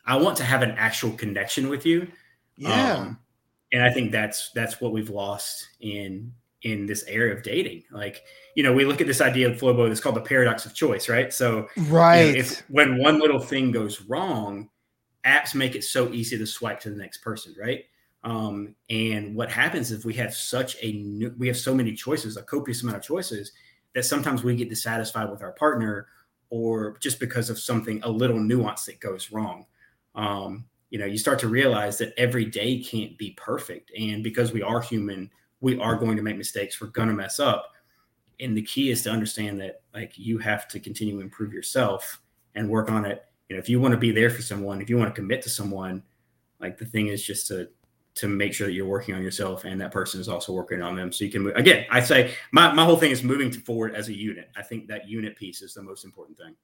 I 0.04 0.16
want 0.16 0.36
to 0.38 0.44
have 0.44 0.62
an 0.62 0.72
actual 0.72 1.12
connection 1.12 1.68
with 1.68 1.86
you. 1.86 2.08
Yeah. 2.56 2.96
Um, 2.96 3.18
and 3.72 3.82
I 3.82 3.90
think 3.90 4.10
that's 4.10 4.50
that's 4.50 4.80
what 4.80 4.92
we've 4.92 5.10
lost 5.10 5.68
in 5.80 6.32
in 6.62 6.86
this 6.86 7.04
area 7.04 7.34
of 7.34 7.42
dating. 7.42 7.84
Like, 7.90 8.22
you 8.54 8.62
know, 8.62 8.72
we 8.72 8.84
look 8.84 9.00
at 9.00 9.06
this 9.06 9.20
idea 9.20 9.50
of 9.50 9.58
Flobo 9.58 9.88
that's 9.88 10.00
called 10.00 10.16
the 10.16 10.20
paradox 10.20 10.66
of 10.66 10.74
choice, 10.74 11.08
right? 11.08 11.32
So, 11.32 11.68
right, 11.88 12.26
you 12.26 12.32
know, 12.32 12.38
if 12.38 12.62
when 12.68 12.98
one 12.98 13.18
little 13.18 13.40
thing 13.40 13.70
goes 13.70 14.02
wrong, 14.02 14.68
apps 15.24 15.54
make 15.54 15.74
it 15.74 15.84
so 15.84 16.10
easy 16.10 16.36
to 16.38 16.46
swipe 16.46 16.80
to 16.80 16.90
the 16.90 16.96
next 16.96 17.18
person, 17.18 17.54
right? 17.58 17.84
Um, 18.24 18.74
and 18.88 19.34
what 19.34 19.50
happens 19.50 19.90
if 19.90 20.04
we 20.04 20.14
have 20.14 20.34
such 20.34 20.76
a 20.80 20.92
new, 20.92 21.34
we 21.38 21.48
have 21.48 21.56
so 21.56 21.74
many 21.74 21.92
choices, 21.92 22.36
a 22.36 22.42
copious 22.42 22.82
amount 22.82 22.98
of 22.98 23.02
choices, 23.02 23.52
that 23.94 24.04
sometimes 24.04 24.44
we 24.44 24.54
get 24.54 24.68
dissatisfied 24.68 25.30
with 25.30 25.42
our 25.42 25.52
partner, 25.52 26.06
or 26.50 26.96
just 27.00 27.18
because 27.18 27.50
of 27.50 27.58
something 27.58 28.00
a 28.02 28.10
little 28.10 28.38
nuance 28.38 28.84
that 28.84 29.00
goes 29.00 29.32
wrong. 29.32 29.66
Um, 30.14 30.66
you 30.90 30.98
know, 30.98 31.06
you 31.06 31.18
start 31.18 31.38
to 31.40 31.48
realize 31.48 31.98
that 31.98 32.14
every 32.18 32.44
day 32.44 32.82
can't 32.82 33.18
be 33.18 33.32
perfect, 33.32 33.90
and 33.98 34.22
because 34.22 34.52
we 34.52 34.62
are 34.62 34.80
human 34.80 35.30
we 35.62 35.78
are 35.78 35.94
going 35.94 36.16
to 36.16 36.22
make 36.22 36.36
mistakes. 36.36 36.78
We're 36.80 36.88
to 36.88 37.06
mess 37.06 37.40
up. 37.40 37.72
And 38.40 38.54
the 38.56 38.62
key 38.62 38.90
is 38.90 39.02
to 39.02 39.10
understand 39.10 39.60
that 39.60 39.82
like 39.94 40.18
you 40.18 40.36
have 40.38 40.68
to 40.68 40.80
continue 40.80 41.14
to 41.14 41.22
improve 41.22 41.54
yourself 41.54 42.20
and 42.54 42.68
work 42.68 42.90
on 42.90 43.06
it. 43.06 43.24
You 43.48 43.56
know, 43.56 43.60
if 43.60 43.68
you 43.68 43.80
want 43.80 43.92
to 43.92 43.98
be 43.98 44.10
there 44.10 44.28
for 44.28 44.42
someone, 44.42 44.82
if 44.82 44.90
you 44.90 44.98
want 44.98 45.14
to 45.14 45.18
commit 45.18 45.40
to 45.42 45.48
someone, 45.48 46.02
like 46.60 46.76
the 46.76 46.84
thing 46.84 47.06
is 47.06 47.24
just 47.24 47.46
to 47.48 47.68
to 48.14 48.28
make 48.28 48.52
sure 48.52 48.66
that 48.66 48.72
you're 48.74 48.86
working 48.86 49.14
on 49.14 49.22
yourself 49.22 49.64
and 49.64 49.80
that 49.80 49.90
person 49.90 50.20
is 50.20 50.28
also 50.28 50.52
working 50.52 50.82
on 50.82 50.94
them 50.94 51.10
so 51.12 51.24
you 51.24 51.30
can 51.30 51.42
move 51.42 51.56
again 51.56 51.86
i 51.90 52.00
say 52.00 52.34
my, 52.50 52.72
my 52.72 52.84
whole 52.84 52.96
thing 52.96 53.10
is 53.10 53.22
moving 53.22 53.50
forward 53.50 53.94
as 53.94 54.08
a 54.08 54.14
unit 54.14 54.50
i 54.56 54.62
think 54.62 54.86
that 54.86 55.08
unit 55.08 55.36
piece 55.36 55.62
is 55.62 55.74
the 55.74 55.82
most 55.82 56.04
important 56.04 56.36
thing 56.36 56.54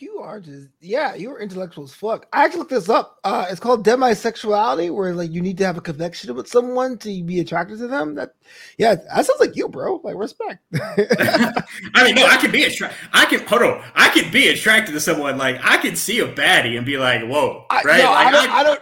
you 0.00 0.18
are 0.18 0.40
just 0.40 0.68
yeah, 0.80 1.14
you're 1.14 1.40
intellectual 1.40 1.84
as 1.84 1.94
fuck. 1.94 2.26
I 2.32 2.44
actually 2.44 2.60
looked 2.60 2.70
this 2.70 2.88
up. 2.88 3.18
Uh, 3.24 3.46
it's 3.48 3.60
called 3.60 3.86
demisexuality, 3.86 4.94
where 4.94 5.14
like 5.14 5.30
you 5.30 5.40
need 5.40 5.58
to 5.58 5.66
have 5.66 5.76
a 5.76 5.80
connection 5.80 6.34
with 6.34 6.48
someone 6.48 6.98
to 6.98 7.22
be 7.22 7.40
attracted 7.40 7.78
to 7.78 7.88
them. 7.88 8.14
That 8.14 8.34
yeah, 8.76 8.96
that 8.96 9.24
sounds 9.24 9.40
like 9.40 9.56
you, 9.56 9.68
bro. 9.68 10.00
Like 10.04 10.16
respect. 10.16 10.62
I 10.74 12.04
mean, 12.04 12.14
no, 12.14 12.26
I 12.26 12.36
can 12.40 12.50
be 12.50 12.64
attracted. 12.64 12.98
I 13.12 13.24
can 13.26 13.46
hold 13.46 13.62
on. 13.62 13.84
I 13.94 14.08
can 14.10 14.30
be 14.30 14.48
attracted 14.48 14.92
to 14.92 15.00
someone. 15.00 15.38
Like 15.38 15.58
I 15.62 15.78
can 15.78 15.96
see 15.96 16.20
a 16.20 16.30
baddie 16.32 16.76
and 16.76 16.84
be 16.84 16.98
like, 16.98 17.22
whoa, 17.22 17.64
I, 17.70 17.82
right? 17.82 17.98
No, 17.98 18.10
like, 18.10 18.26
I 18.26 18.30
don't. 18.30 18.50
I, 18.50 18.60
I 18.60 18.62
don't 18.64 18.80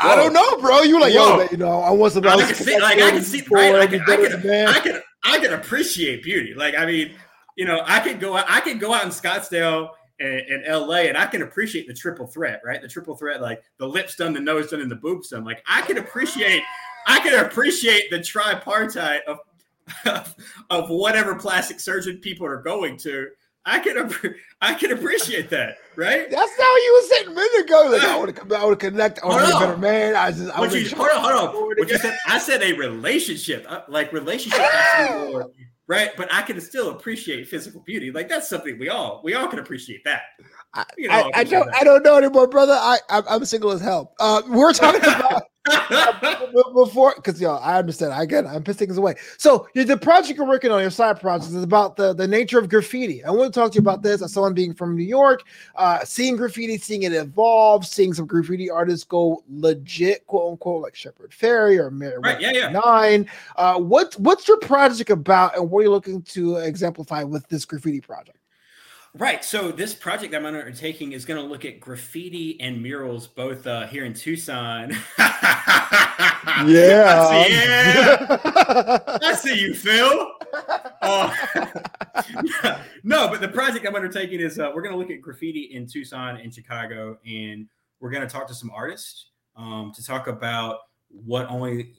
I 0.00 0.16
don't 0.16 0.32
know, 0.32 0.58
bro. 0.58 0.82
You 0.82 1.00
like, 1.00 1.14
Whoa. 1.14 1.40
yo, 1.40 1.48
you 1.50 1.56
know, 1.56 1.80
I 1.80 1.90
want 1.90 2.12
some. 2.12 2.26
I 2.26 2.36
can 2.36 2.54
see, 2.54 2.78
like, 2.80 2.98
I 2.98 3.10
can 3.10 3.22
see, 3.22 3.42
right? 3.50 3.74
I 3.74 3.86
can, 3.86 4.00
I 4.02 4.16
can, 4.16 4.68
I 4.68 4.80
can, 4.80 5.02
I 5.24 5.38
can 5.38 5.52
appreciate 5.52 6.22
beauty. 6.22 6.54
Like, 6.54 6.74
I 6.76 6.86
mean, 6.86 7.12
you 7.56 7.64
know, 7.64 7.82
I 7.84 8.00
could 8.00 8.20
go, 8.20 8.34
I 8.34 8.60
could 8.60 8.80
go 8.80 8.92
out 8.94 9.04
in 9.04 9.10
Scottsdale 9.10 9.90
and 10.20 10.64
LA, 10.66 11.02
and 11.02 11.16
I 11.16 11.26
can 11.26 11.42
appreciate 11.42 11.86
the 11.86 11.94
triple 11.94 12.26
threat, 12.26 12.60
right? 12.64 12.82
The 12.82 12.88
triple 12.88 13.16
threat, 13.16 13.40
like 13.40 13.62
the 13.78 13.86
lips 13.86 14.16
done, 14.16 14.32
the 14.32 14.40
nose 14.40 14.70
done, 14.70 14.80
and 14.80 14.90
the 14.90 14.96
boobs 14.96 15.28
done. 15.28 15.44
Like 15.44 15.62
I 15.66 15.82
can 15.82 15.98
appreciate, 15.98 16.62
I 17.06 17.20
can 17.20 17.44
appreciate 17.44 18.10
the 18.10 18.20
tripartite 18.20 19.22
of 19.26 19.38
of, 20.06 20.34
of 20.70 20.90
whatever 20.90 21.34
plastic 21.34 21.80
surgeon 21.80 22.18
people 22.18 22.46
are 22.46 22.62
going 22.62 22.96
to. 22.98 23.28
I 23.68 23.78
can 23.80 24.12
I 24.60 24.74
can 24.74 24.92
appreciate 24.92 25.50
that, 25.50 25.76
right? 25.96 26.30
That's 26.30 26.58
how 26.58 26.76
you 26.76 27.00
was 27.00 27.10
saying 27.10 27.26
a 27.26 27.30
minute 27.30 27.66
ago. 27.66 27.88
Like 27.92 28.02
I 28.02 28.16
want 28.16 28.34
to 28.34 28.40
come, 28.40 28.52
I 28.52 28.64
want 28.64 28.80
to 28.80 28.90
connect. 28.90 29.20
I 29.22 29.26
want 29.26 29.40
to 29.40 29.46
be 29.46 29.56
a 29.56 29.60
better 29.60 29.76
man. 29.76 30.16
I 30.16 30.30
just, 30.30 30.50
I 30.50 30.60
want 30.60 30.72
you, 30.72 30.88
hold 30.96 31.08
on, 31.10 31.22
hold 31.22 31.56
on. 31.56 31.76
What 31.76 31.88
you 31.88 31.98
said? 31.98 32.16
I 32.26 32.38
said 32.38 32.62
a 32.62 32.72
relationship, 32.72 33.66
uh, 33.68 33.82
like 33.88 34.12
relationship 34.12 34.60
more 35.10 35.50
right? 35.88 36.10
But 36.16 36.32
I 36.32 36.42
can 36.42 36.60
still 36.60 36.90
appreciate 36.90 37.48
physical 37.48 37.80
beauty. 37.80 38.12
Like 38.12 38.28
that's 38.28 38.48
something 38.48 38.78
we 38.78 38.88
all 38.88 39.20
we 39.24 39.34
all 39.34 39.48
can 39.48 39.58
appreciate 39.58 40.04
that. 40.04 40.22
I, 40.74 40.84
I, 41.10 41.30
I 41.34 41.44
don't 41.44 41.66
that. 41.66 41.74
I 41.80 41.84
don't 41.84 42.04
know 42.04 42.16
anymore, 42.16 42.46
brother. 42.46 42.74
I 42.74 42.98
I'm, 43.10 43.24
I'm 43.28 43.44
single 43.44 43.72
as 43.72 43.80
hell. 43.80 44.14
Uh, 44.20 44.42
we're 44.48 44.72
talking 44.72 45.00
about 45.02 45.42
before 46.74 47.14
because 47.16 47.40
y'all, 47.40 47.60
I 47.62 47.78
understand. 47.78 48.12
I 48.12 48.26
get 48.26 48.44
it. 48.44 48.48
I'm 48.48 48.62
pissing 48.62 48.78
things 48.78 48.98
away. 48.98 49.14
So 49.36 49.68
the 49.74 49.96
project 49.96 50.38
you're 50.38 50.46
working 50.46 50.70
on, 50.70 50.80
your 50.80 50.90
side 50.90 51.20
project, 51.20 51.52
is 51.52 51.62
about 51.62 51.96
the, 51.96 52.12
the 52.12 52.26
nature 52.26 52.58
of 52.58 52.68
graffiti. 52.68 53.24
I 53.24 53.30
want 53.30 53.52
to 53.52 53.60
talk 53.60 53.72
to 53.72 53.76
you 53.76 53.80
about 53.80 54.02
this 54.02 54.22
as 54.22 54.32
someone 54.32 54.54
being 54.54 54.74
from 54.74 54.96
New 54.96 55.04
York, 55.04 55.42
uh, 55.76 56.04
seeing 56.04 56.36
graffiti, 56.36 56.78
seeing 56.78 57.02
it 57.02 57.12
evolve, 57.12 57.86
seeing 57.86 58.14
some 58.14 58.26
graffiti 58.26 58.70
artists 58.70 59.04
go 59.04 59.42
legit, 59.48 60.26
quote 60.26 60.52
unquote, 60.52 60.82
like 60.82 60.94
Shepard 60.94 61.30
Fairey 61.30 61.78
or 61.78 61.90
Mary 61.90 62.18
right, 62.18 62.40
yeah, 62.40 62.52
yeah. 62.52 62.70
Nine. 62.70 63.28
Uh, 63.56 63.78
what 63.78 64.14
what's 64.18 64.48
your 64.48 64.58
project 64.58 65.10
about, 65.10 65.56
and 65.56 65.70
what 65.70 65.80
are 65.80 65.82
you 65.84 65.90
looking 65.90 66.22
to 66.22 66.56
exemplify 66.56 67.22
with 67.22 67.46
this 67.48 67.64
graffiti 67.64 68.00
project? 68.00 68.38
Right. 69.18 69.44
So 69.44 69.72
this 69.72 69.94
project 69.94 70.32
I'm 70.32 70.46
undertaking 70.46 71.10
is 71.10 71.24
going 71.24 71.42
to 71.42 71.46
look 71.46 71.64
at 71.64 71.80
graffiti 71.80 72.60
and 72.60 72.80
murals 72.80 73.26
both 73.26 73.66
uh, 73.66 73.88
here 73.88 74.04
in 74.04 74.14
Tucson. 74.14 74.90
yeah. 75.18 76.64
I 77.18 77.44
see, 77.44 77.52
yeah. 77.52 79.18
I 79.20 79.34
see 79.34 79.60
you, 79.60 79.74
Phil. 79.74 80.30
Uh, 81.02 81.34
no, 83.02 83.26
but 83.28 83.40
the 83.40 83.48
project 83.48 83.84
I'm 83.88 83.96
undertaking 83.96 84.38
is 84.38 84.60
uh, 84.60 84.70
we're 84.72 84.82
going 84.82 84.92
to 84.92 84.98
look 84.98 85.10
at 85.10 85.20
graffiti 85.20 85.62
in 85.72 85.88
Tucson 85.88 86.36
and 86.36 86.54
Chicago, 86.54 87.18
and 87.26 87.66
we're 87.98 88.10
going 88.10 88.26
to 88.26 88.32
talk 88.32 88.46
to 88.46 88.54
some 88.54 88.70
artists 88.70 89.30
um, 89.56 89.90
to 89.96 90.04
talk 90.04 90.28
about 90.28 90.78
what 91.08 91.50
only 91.50 91.92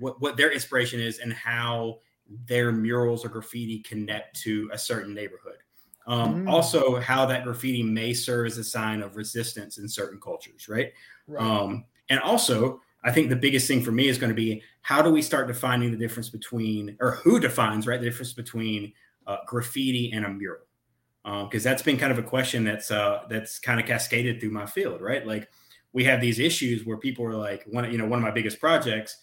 what, 0.00 0.20
what 0.20 0.36
their 0.36 0.50
inspiration 0.50 0.98
is 0.98 1.20
and 1.20 1.32
how 1.32 2.00
their 2.48 2.72
murals 2.72 3.24
or 3.24 3.28
graffiti 3.28 3.78
connect 3.78 4.40
to 4.40 4.68
a 4.72 4.78
certain 4.78 5.14
neighborhood. 5.14 5.58
Um, 6.06 6.44
mm. 6.44 6.50
Also, 6.50 7.00
how 7.00 7.26
that 7.26 7.44
graffiti 7.44 7.82
may 7.82 8.12
serve 8.12 8.46
as 8.46 8.58
a 8.58 8.64
sign 8.64 9.02
of 9.02 9.16
resistance 9.16 9.78
in 9.78 9.88
certain 9.88 10.20
cultures, 10.20 10.68
right? 10.68 10.92
right. 11.26 11.42
Um, 11.42 11.84
and 12.10 12.20
also, 12.20 12.80
I 13.02 13.10
think 13.12 13.28
the 13.28 13.36
biggest 13.36 13.68
thing 13.68 13.82
for 13.82 13.92
me 13.92 14.08
is 14.08 14.18
going 14.18 14.30
to 14.30 14.34
be 14.34 14.62
how 14.82 15.00
do 15.00 15.10
we 15.10 15.22
start 15.22 15.46
defining 15.46 15.90
the 15.90 15.96
difference 15.96 16.28
between, 16.28 16.96
or 17.00 17.12
who 17.12 17.40
defines, 17.40 17.86
right, 17.86 18.00
the 18.00 18.06
difference 18.06 18.32
between 18.32 18.92
uh, 19.26 19.38
graffiti 19.46 20.12
and 20.12 20.26
a 20.26 20.28
mural? 20.28 20.66
Because 21.22 21.64
um, 21.64 21.70
that's 21.70 21.82
been 21.82 21.96
kind 21.96 22.12
of 22.12 22.18
a 22.18 22.22
question 22.22 22.64
that's 22.64 22.90
uh, 22.90 23.20
that's 23.30 23.58
kind 23.58 23.80
of 23.80 23.86
cascaded 23.86 24.40
through 24.40 24.50
my 24.50 24.66
field, 24.66 25.00
right? 25.00 25.26
Like 25.26 25.48
we 25.94 26.04
have 26.04 26.20
these 26.20 26.38
issues 26.38 26.84
where 26.84 26.98
people 26.98 27.24
are 27.24 27.34
like, 27.34 27.64
one, 27.64 27.90
you 27.90 27.96
know, 27.96 28.04
one 28.04 28.18
of 28.18 28.22
my 28.22 28.30
biggest 28.30 28.60
projects. 28.60 29.16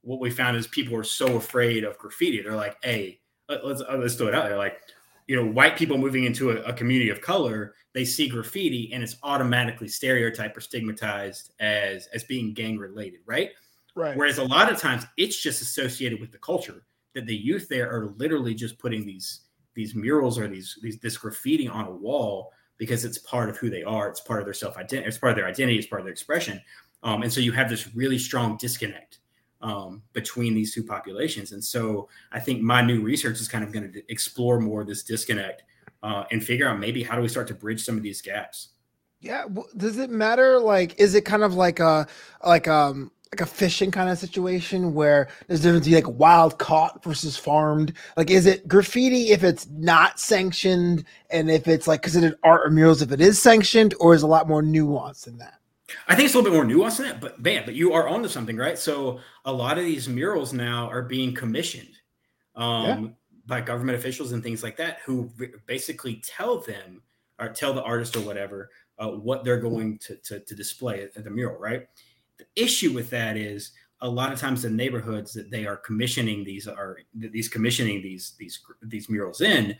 What 0.00 0.18
we 0.18 0.30
found 0.30 0.56
is 0.56 0.66
people 0.66 0.96
are 0.96 1.04
so 1.04 1.36
afraid 1.36 1.84
of 1.84 1.98
graffiti. 1.98 2.40
They're 2.40 2.56
like, 2.56 2.82
hey, 2.82 3.20
let's 3.48 3.82
let's 3.92 4.14
throw 4.14 4.28
it 4.28 4.34
out 4.34 4.48
there. 4.48 4.56
Like, 4.56 4.80
you 5.26 5.36
know, 5.36 5.46
white 5.46 5.76
people 5.76 5.98
moving 5.98 6.24
into 6.24 6.50
a, 6.50 6.62
a 6.62 6.72
community 6.72 7.10
of 7.10 7.20
color, 7.20 7.74
they 7.92 8.04
see 8.04 8.28
graffiti 8.28 8.90
and 8.92 9.02
it's 9.02 9.16
automatically 9.22 9.88
stereotyped 9.88 10.56
or 10.56 10.60
stigmatized 10.60 11.52
as 11.60 12.08
as 12.12 12.24
being 12.24 12.52
gang 12.54 12.78
related, 12.78 13.20
right? 13.26 13.50
Right. 13.94 14.16
Whereas 14.16 14.38
a 14.38 14.44
lot 14.44 14.72
of 14.72 14.78
times 14.78 15.04
it's 15.16 15.40
just 15.40 15.60
associated 15.60 16.20
with 16.20 16.32
the 16.32 16.38
culture 16.38 16.82
that 17.14 17.26
the 17.26 17.36
youth 17.36 17.68
there 17.68 17.90
are 17.90 18.14
literally 18.16 18.54
just 18.54 18.78
putting 18.78 19.04
these 19.04 19.40
these 19.74 19.94
murals 19.94 20.38
or 20.38 20.48
these 20.48 20.78
these 20.82 20.98
this 20.98 21.16
graffiti 21.16 21.68
on 21.68 21.86
a 21.86 21.90
wall 21.90 22.52
because 22.78 23.04
it's 23.04 23.18
part 23.18 23.48
of 23.48 23.56
who 23.58 23.70
they 23.70 23.82
are. 23.82 24.08
It's 24.08 24.20
part 24.20 24.40
of 24.40 24.46
their 24.46 24.54
self 24.54 24.76
identity. 24.76 25.08
It's 25.08 25.18
part 25.18 25.30
of 25.32 25.36
their 25.36 25.46
identity. 25.46 25.78
It's 25.78 25.86
part 25.86 26.00
of 26.00 26.06
their 26.06 26.12
expression. 26.12 26.60
Um, 27.02 27.22
and 27.22 27.32
so 27.32 27.40
you 27.40 27.52
have 27.52 27.68
this 27.68 27.94
really 27.94 28.18
strong 28.18 28.56
disconnect 28.56 29.18
um, 29.62 30.02
between 30.12 30.54
these 30.54 30.74
two 30.74 30.82
populations. 30.82 31.52
And 31.52 31.62
so 31.62 32.08
I 32.32 32.40
think 32.40 32.60
my 32.60 32.82
new 32.82 33.00
research 33.00 33.40
is 33.40 33.48
kind 33.48 33.64
of 33.64 33.72
going 33.72 33.92
to 33.92 34.02
explore 34.08 34.60
more 34.60 34.84
this 34.84 35.02
disconnect 35.02 35.62
uh, 36.02 36.24
and 36.30 36.42
figure 36.42 36.68
out 36.68 36.78
maybe 36.78 37.02
how 37.02 37.16
do 37.16 37.22
we 37.22 37.28
start 37.28 37.48
to 37.48 37.54
bridge 37.54 37.84
some 37.84 37.96
of 37.96 38.02
these 38.02 38.20
gaps. 38.20 38.70
Yeah. 39.20 39.44
Does 39.76 39.98
it 39.98 40.10
matter? 40.10 40.58
Like, 40.58 40.98
is 40.98 41.14
it 41.14 41.24
kind 41.24 41.44
of 41.44 41.54
like 41.54 41.78
a 41.78 42.08
like 42.44 42.66
um 42.66 43.12
like 43.32 43.40
a 43.40 43.46
fishing 43.46 43.90
kind 43.90 44.10
of 44.10 44.18
situation 44.18 44.92
where 44.92 45.28
there's 45.46 45.62
difference 45.62 45.88
like 45.88 46.08
wild 46.08 46.58
caught 46.58 47.02
versus 47.04 47.36
farmed? 47.36 47.92
Like, 48.16 48.30
is 48.30 48.46
it 48.46 48.66
graffiti 48.66 49.30
if 49.30 49.44
it's 49.44 49.68
not 49.70 50.18
sanctioned, 50.18 51.04
and 51.30 51.50
if 51.50 51.68
it's 51.68 51.86
like 51.86 52.02
considered 52.02 52.36
art 52.42 52.66
or 52.66 52.70
murals 52.70 53.00
if 53.00 53.12
it 53.12 53.20
is 53.20 53.40
sanctioned, 53.40 53.94
or 54.00 54.12
is 54.12 54.22
a 54.22 54.26
lot 54.26 54.48
more 54.48 54.60
nuance 54.60 55.22
than 55.22 55.38
that? 55.38 55.61
I 56.08 56.14
think 56.14 56.26
it's 56.26 56.34
a 56.34 56.38
little 56.38 56.50
bit 56.50 56.56
more 56.56 56.64
nuanced 56.64 56.98
than 56.98 57.06
that, 57.06 57.20
but 57.20 57.40
man, 57.40 57.62
but 57.64 57.74
you 57.74 57.92
are 57.92 58.08
onto 58.08 58.28
something, 58.28 58.56
right? 58.56 58.78
So 58.78 59.20
a 59.44 59.52
lot 59.52 59.78
of 59.78 59.84
these 59.84 60.08
murals 60.08 60.52
now 60.52 60.88
are 60.88 61.02
being 61.02 61.34
commissioned 61.34 61.96
um, 62.54 62.84
yeah. 62.84 63.08
by 63.46 63.60
government 63.60 63.98
officials 63.98 64.32
and 64.32 64.42
things 64.42 64.62
like 64.62 64.76
that, 64.76 64.98
who 65.04 65.30
basically 65.66 66.22
tell 66.24 66.58
them 66.58 67.02
or 67.38 67.48
tell 67.48 67.72
the 67.72 67.82
artist 67.82 68.16
or 68.16 68.20
whatever 68.20 68.70
uh, 68.98 69.08
what 69.08 69.44
they're 69.44 69.60
going 69.60 69.98
to, 69.98 70.16
to, 70.16 70.40
to 70.40 70.54
display 70.54 71.02
at 71.02 71.24
the 71.24 71.30
mural, 71.30 71.58
right? 71.58 71.88
The 72.38 72.46
issue 72.56 72.92
with 72.92 73.10
that 73.10 73.36
is 73.36 73.72
a 74.00 74.08
lot 74.08 74.32
of 74.32 74.38
times 74.38 74.62
the 74.62 74.70
neighborhoods 74.70 75.32
that 75.32 75.50
they 75.50 75.64
are 75.64 75.76
commissioning 75.76 76.44
these 76.44 76.66
are 76.66 76.98
these 77.14 77.48
commissioning 77.48 78.02
these 78.02 78.34
these 78.36 78.60
these 78.82 79.08
murals 79.08 79.40
in 79.40 79.76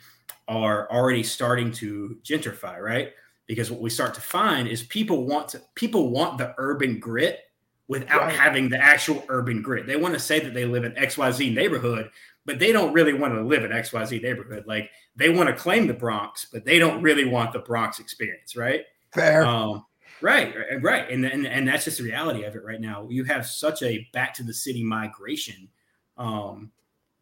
are 0.46 0.90
already 0.90 1.22
starting 1.24 1.72
to 1.72 2.18
gentrify, 2.22 2.78
right? 2.78 3.12
Because 3.46 3.70
what 3.70 3.80
we 3.80 3.90
start 3.90 4.14
to 4.14 4.20
find 4.20 4.68
is 4.68 4.82
people 4.84 5.26
want 5.26 5.48
to 5.48 5.62
people 5.74 6.10
want 6.10 6.38
the 6.38 6.54
urban 6.58 6.98
grit 6.98 7.40
without 7.88 8.22
right. 8.22 8.34
having 8.34 8.68
the 8.68 8.78
actual 8.78 9.24
urban 9.28 9.60
grit. 9.60 9.86
They 9.86 9.96
want 9.96 10.14
to 10.14 10.20
say 10.20 10.40
that 10.40 10.54
they 10.54 10.64
live 10.64 10.84
in 10.84 10.92
XYZ 10.92 11.54
neighborhood, 11.54 12.10
but 12.46 12.58
they 12.58 12.72
don't 12.72 12.92
really 12.92 13.12
want 13.12 13.34
to 13.34 13.42
live 13.42 13.64
in 13.64 13.70
XYZ 13.70 14.22
neighborhood. 14.22 14.64
Like 14.66 14.90
they 15.16 15.28
want 15.28 15.48
to 15.48 15.54
claim 15.54 15.86
the 15.86 15.94
Bronx, 15.94 16.46
but 16.50 16.64
they 16.64 16.78
don't 16.78 17.02
really 17.02 17.26
want 17.26 17.52
the 17.52 17.58
Bronx 17.58 17.98
experience, 17.98 18.56
right? 18.56 18.84
Fair. 19.12 19.44
Um, 19.44 19.84
right, 20.20 20.54
right. 20.80 21.10
And, 21.10 21.26
and 21.26 21.46
and 21.46 21.68
that's 21.68 21.84
just 21.84 21.98
the 21.98 22.04
reality 22.04 22.44
of 22.44 22.54
it 22.54 22.64
right 22.64 22.80
now. 22.80 23.06
You 23.10 23.24
have 23.24 23.46
such 23.46 23.82
a 23.82 24.08
back 24.12 24.32
to 24.34 24.42
the 24.42 24.54
city 24.54 24.82
migration 24.82 25.68
um, 26.16 26.70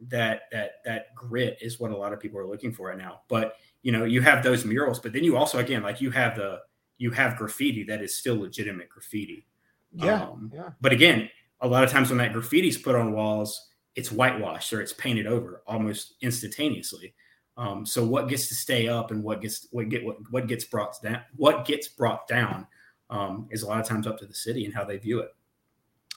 that 0.03 0.43
that 0.53 0.75
that 0.85 1.15
grit 1.15 1.59
is 1.61 1.81
what 1.81 1.91
a 1.91 1.97
lot 1.97 2.13
of 2.13 2.21
people 2.21 2.39
are 2.39 2.47
looking 2.47 2.73
for 2.73 2.89
right 2.89 2.99
now. 2.99 3.23
But 3.29 3.57
you 3.83 3.93
know 3.93 4.05
you 4.05 4.21
have 4.21 4.43
those 4.43 4.65
murals 4.65 4.99
but 4.99 5.13
then 5.13 5.25
you 5.25 5.37
also 5.37 5.59
again 5.59 5.83
like 5.83 6.01
you 6.01 6.11
have 6.11 6.37
the 6.37 6.61
you 6.99 7.11
have 7.11 7.37
graffiti 7.37 7.83
that 7.85 8.03
is 8.03 8.15
still 8.15 8.39
legitimate 8.39 8.89
graffiti. 8.91 9.47
Yeah, 9.93 10.23
um, 10.23 10.53
yeah. 10.55 10.71
but 10.81 10.93
again 10.93 11.29
a 11.61 11.69
lot 11.69 11.83
of 11.83 11.91
times 11.91 12.11
when 12.11 12.19
that 12.19 12.33
graffiti 12.33 12.69
is 12.69 12.79
put 12.79 12.95
on 12.95 13.13
walls 13.13 13.71
it's 13.97 14.13
whitewashed 14.13 14.73
or 14.73 14.81
it's 14.81 14.93
painted 14.93 15.27
over 15.27 15.63
almost 15.67 16.15
instantaneously. 16.21 17.15
Um, 17.57 17.85
so 17.85 18.05
what 18.05 18.29
gets 18.29 18.49
to 18.49 18.55
stay 18.55 18.89
up 18.89 19.11
and 19.11 19.23
what 19.23 19.43
gets 19.43 19.67
what 19.71 19.89
get 19.89 20.05
what, 20.05 20.17
what 20.31 20.47
gets 20.47 20.65
brought 20.65 21.01
down 21.03 21.23
what 21.37 21.65
gets 21.67 21.89
brought 21.89 22.29
down 22.29 22.67
um, 23.11 23.49
is 23.51 23.63
a 23.63 23.67
lot 23.67 23.81
of 23.81 23.87
times 23.87 24.07
up 24.07 24.19
to 24.19 24.27
the 24.27 24.35
city 24.35 24.65
and 24.65 24.75
how 24.75 24.85
they 24.85 24.97
view 24.97 25.21
it 25.21 25.35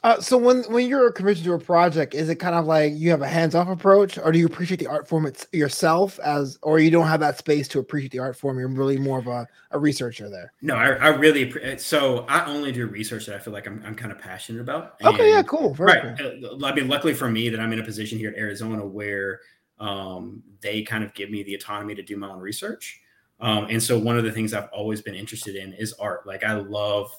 uh, 0.03 0.19
so 0.19 0.37
when 0.37 0.63
when 0.63 0.87
you're 0.87 1.11
commissioned 1.11 1.45
to 1.45 1.53
a 1.53 1.59
project, 1.59 2.13
is 2.13 2.27
it 2.27 2.35
kind 2.35 2.55
of 2.55 2.65
like 2.65 2.91
you 2.93 3.09
have 3.09 3.21
a 3.21 3.27
hands-off 3.27 3.69
approach, 3.69 4.17
or 4.17 4.33
do 4.33 4.39
you 4.39 4.45
appreciate 4.45 4.79
the 4.79 4.87
art 4.87 5.07
form 5.07 5.25
it's 5.25 5.47
yourself 5.53 6.19
as, 6.19 6.59
or 6.61 6.79
you 6.79 6.91
don't 6.91 7.07
have 7.07 7.21
that 7.21 7.37
space 7.37 7.69
to 7.69 7.79
appreciate 7.79 8.11
the 8.11 8.19
art 8.19 8.35
form? 8.35 8.59
You're 8.59 8.67
really 8.67 8.97
more 8.97 9.19
of 9.19 9.27
a, 9.27 9.47
a 9.71 9.79
researcher 9.79 10.29
there. 10.29 10.51
No, 10.61 10.75
I, 10.75 10.89
I 10.89 11.07
really 11.07 11.77
so 11.77 12.25
I 12.27 12.45
only 12.45 12.73
do 12.73 12.85
research 12.87 13.27
that 13.27 13.35
I 13.35 13.39
feel 13.39 13.53
like 13.53 13.65
I'm, 13.65 13.81
I'm 13.85 13.95
kind 13.95 14.11
of 14.11 14.19
passionate 14.19 14.61
about. 14.61 14.95
And, 14.99 15.07
okay, 15.09 15.29
yeah, 15.29 15.41
cool, 15.41 15.73
Very 15.73 15.93
right. 15.93 16.17
Cool. 16.17 16.61
Uh, 16.61 16.67
I 16.67 16.75
mean, 16.75 16.89
luckily 16.89 17.13
for 17.13 17.29
me 17.29 17.47
that 17.47 17.59
I'm 17.61 17.71
in 17.71 17.79
a 17.79 17.83
position 17.83 18.17
here 18.17 18.31
at 18.31 18.37
Arizona 18.37 18.85
where 18.85 19.39
um, 19.79 20.43
they 20.61 20.81
kind 20.81 21.05
of 21.05 21.13
give 21.13 21.29
me 21.29 21.43
the 21.43 21.55
autonomy 21.55 21.95
to 21.95 22.03
do 22.03 22.17
my 22.17 22.29
own 22.29 22.39
research. 22.39 22.99
Um, 23.39 23.67
and 23.69 23.81
so 23.81 23.97
one 23.97 24.17
of 24.17 24.23
the 24.23 24.31
things 24.31 24.53
I've 24.53 24.69
always 24.73 25.01
been 25.01 25.15
interested 25.15 25.55
in 25.55 25.73
is 25.73 25.93
art. 25.93 26.27
Like 26.27 26.43
I 26.43 26.53
love 26.53 27.09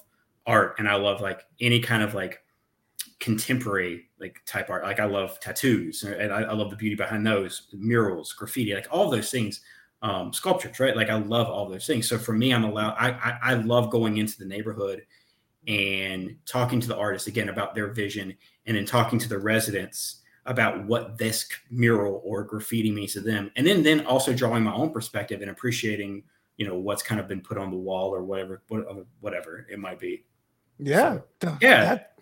art, 0.45 0.75
and 0.77 0.87
I 0.87 0.95
love 0.95 1.21
like 1.21 1.41
any 1.59 1.79
kind 1.79 2.03
of 2.03 2.13
like 2.13 2.41
contemporary 3.19 4.09
like 4.19 4.41
type 4.45 4.69
art. 4.69 4.83
Like 4.83 4.99
I 4.99 5.05
love 5.05 5.39
tattoos 5.39 6.03
and 6.03 6.31
I, 6.31 6.41
I 6.41 6.53
love 6.53 6.69
the 6.69 6.75
beauty 6.75 6.95
behind 6.95 7.25
those 7.25 7.67
murals, 7.73 8.33
graffiti, 8.33 8.73
like 8.73 8.87
all 8.91 9.09
those 9.09 9.31
things, 9.31 9.61
um, 10.01 10.33
sculptures, 10.33 10.79
right? 10.79 10.95
Like 10.95 11.09
I 11.09 11.15
love 11.17 11.47
all 11.47 11.69
those 11.69 11.87
things. 11.87 12.07
So 12.07 12.17
for 12.17 12.33
me, 12.33 12.53
I'm 12.53 12.63
allowed, 12.63 12.95
I, 12.99 13.11
I, 13.11 13.39
I 13.41 13.53
love 13.55 13.89
going 13.89 14.17
into 14.17 14.37
the 14.37 14.45
neighborhood 14.45 15.05
and 15.67 16.35
talking 16.45 16.79
to 16.79 16.87
the 16.87 16.97
artists 16.97 17.27
again 17.27 17.49
about 17.49 17.73
their 17.73 17.87
vision 17.87 18.35
and 18.65 18.77
then 18.77 18.85
talking 18.85 19.17
to 19.19 19.29
the 19.29 19.39
residents 19.39 20.21
about 20.45 20.85
what 20.85 21.17
this 21.17 21.47
mural 21.71 22.21
or 22.23 22.43
graffiti 22.43 22.91
means 22.91 23.13
to 23.13 23.21
them. 23.21 23.49
And 23.55 23.65
then, 23.65 23.81
then 23.81 24.05
also 24.05 24.33
drawing 24.33 24.63
my 24.63 24.73
own 24.73 24.91
perspective 24.91 25.41
and 25.41 25.49
appreciating, 25.49 26.23
you 26.57 26.67
know, 26.67 26.75
what's 26.75 27.01
kind 27.01 27.19
of 27.19 27.27
been 27.27 27.41
put 27.41 27.57
on 27.57 27.71
the 27.71 27.77
wall 27.77 28.13
or 28.13 28.23
whatever, 28.23 28.61
whatever 29.21 29.65
it 29.71 29.79
might 29.79 29.99
be. 29.99 30.23
Yeah. 30.77 31.19
So, 31.41 31.57
yeah. 31.61 31.85
That, 31.85 32.14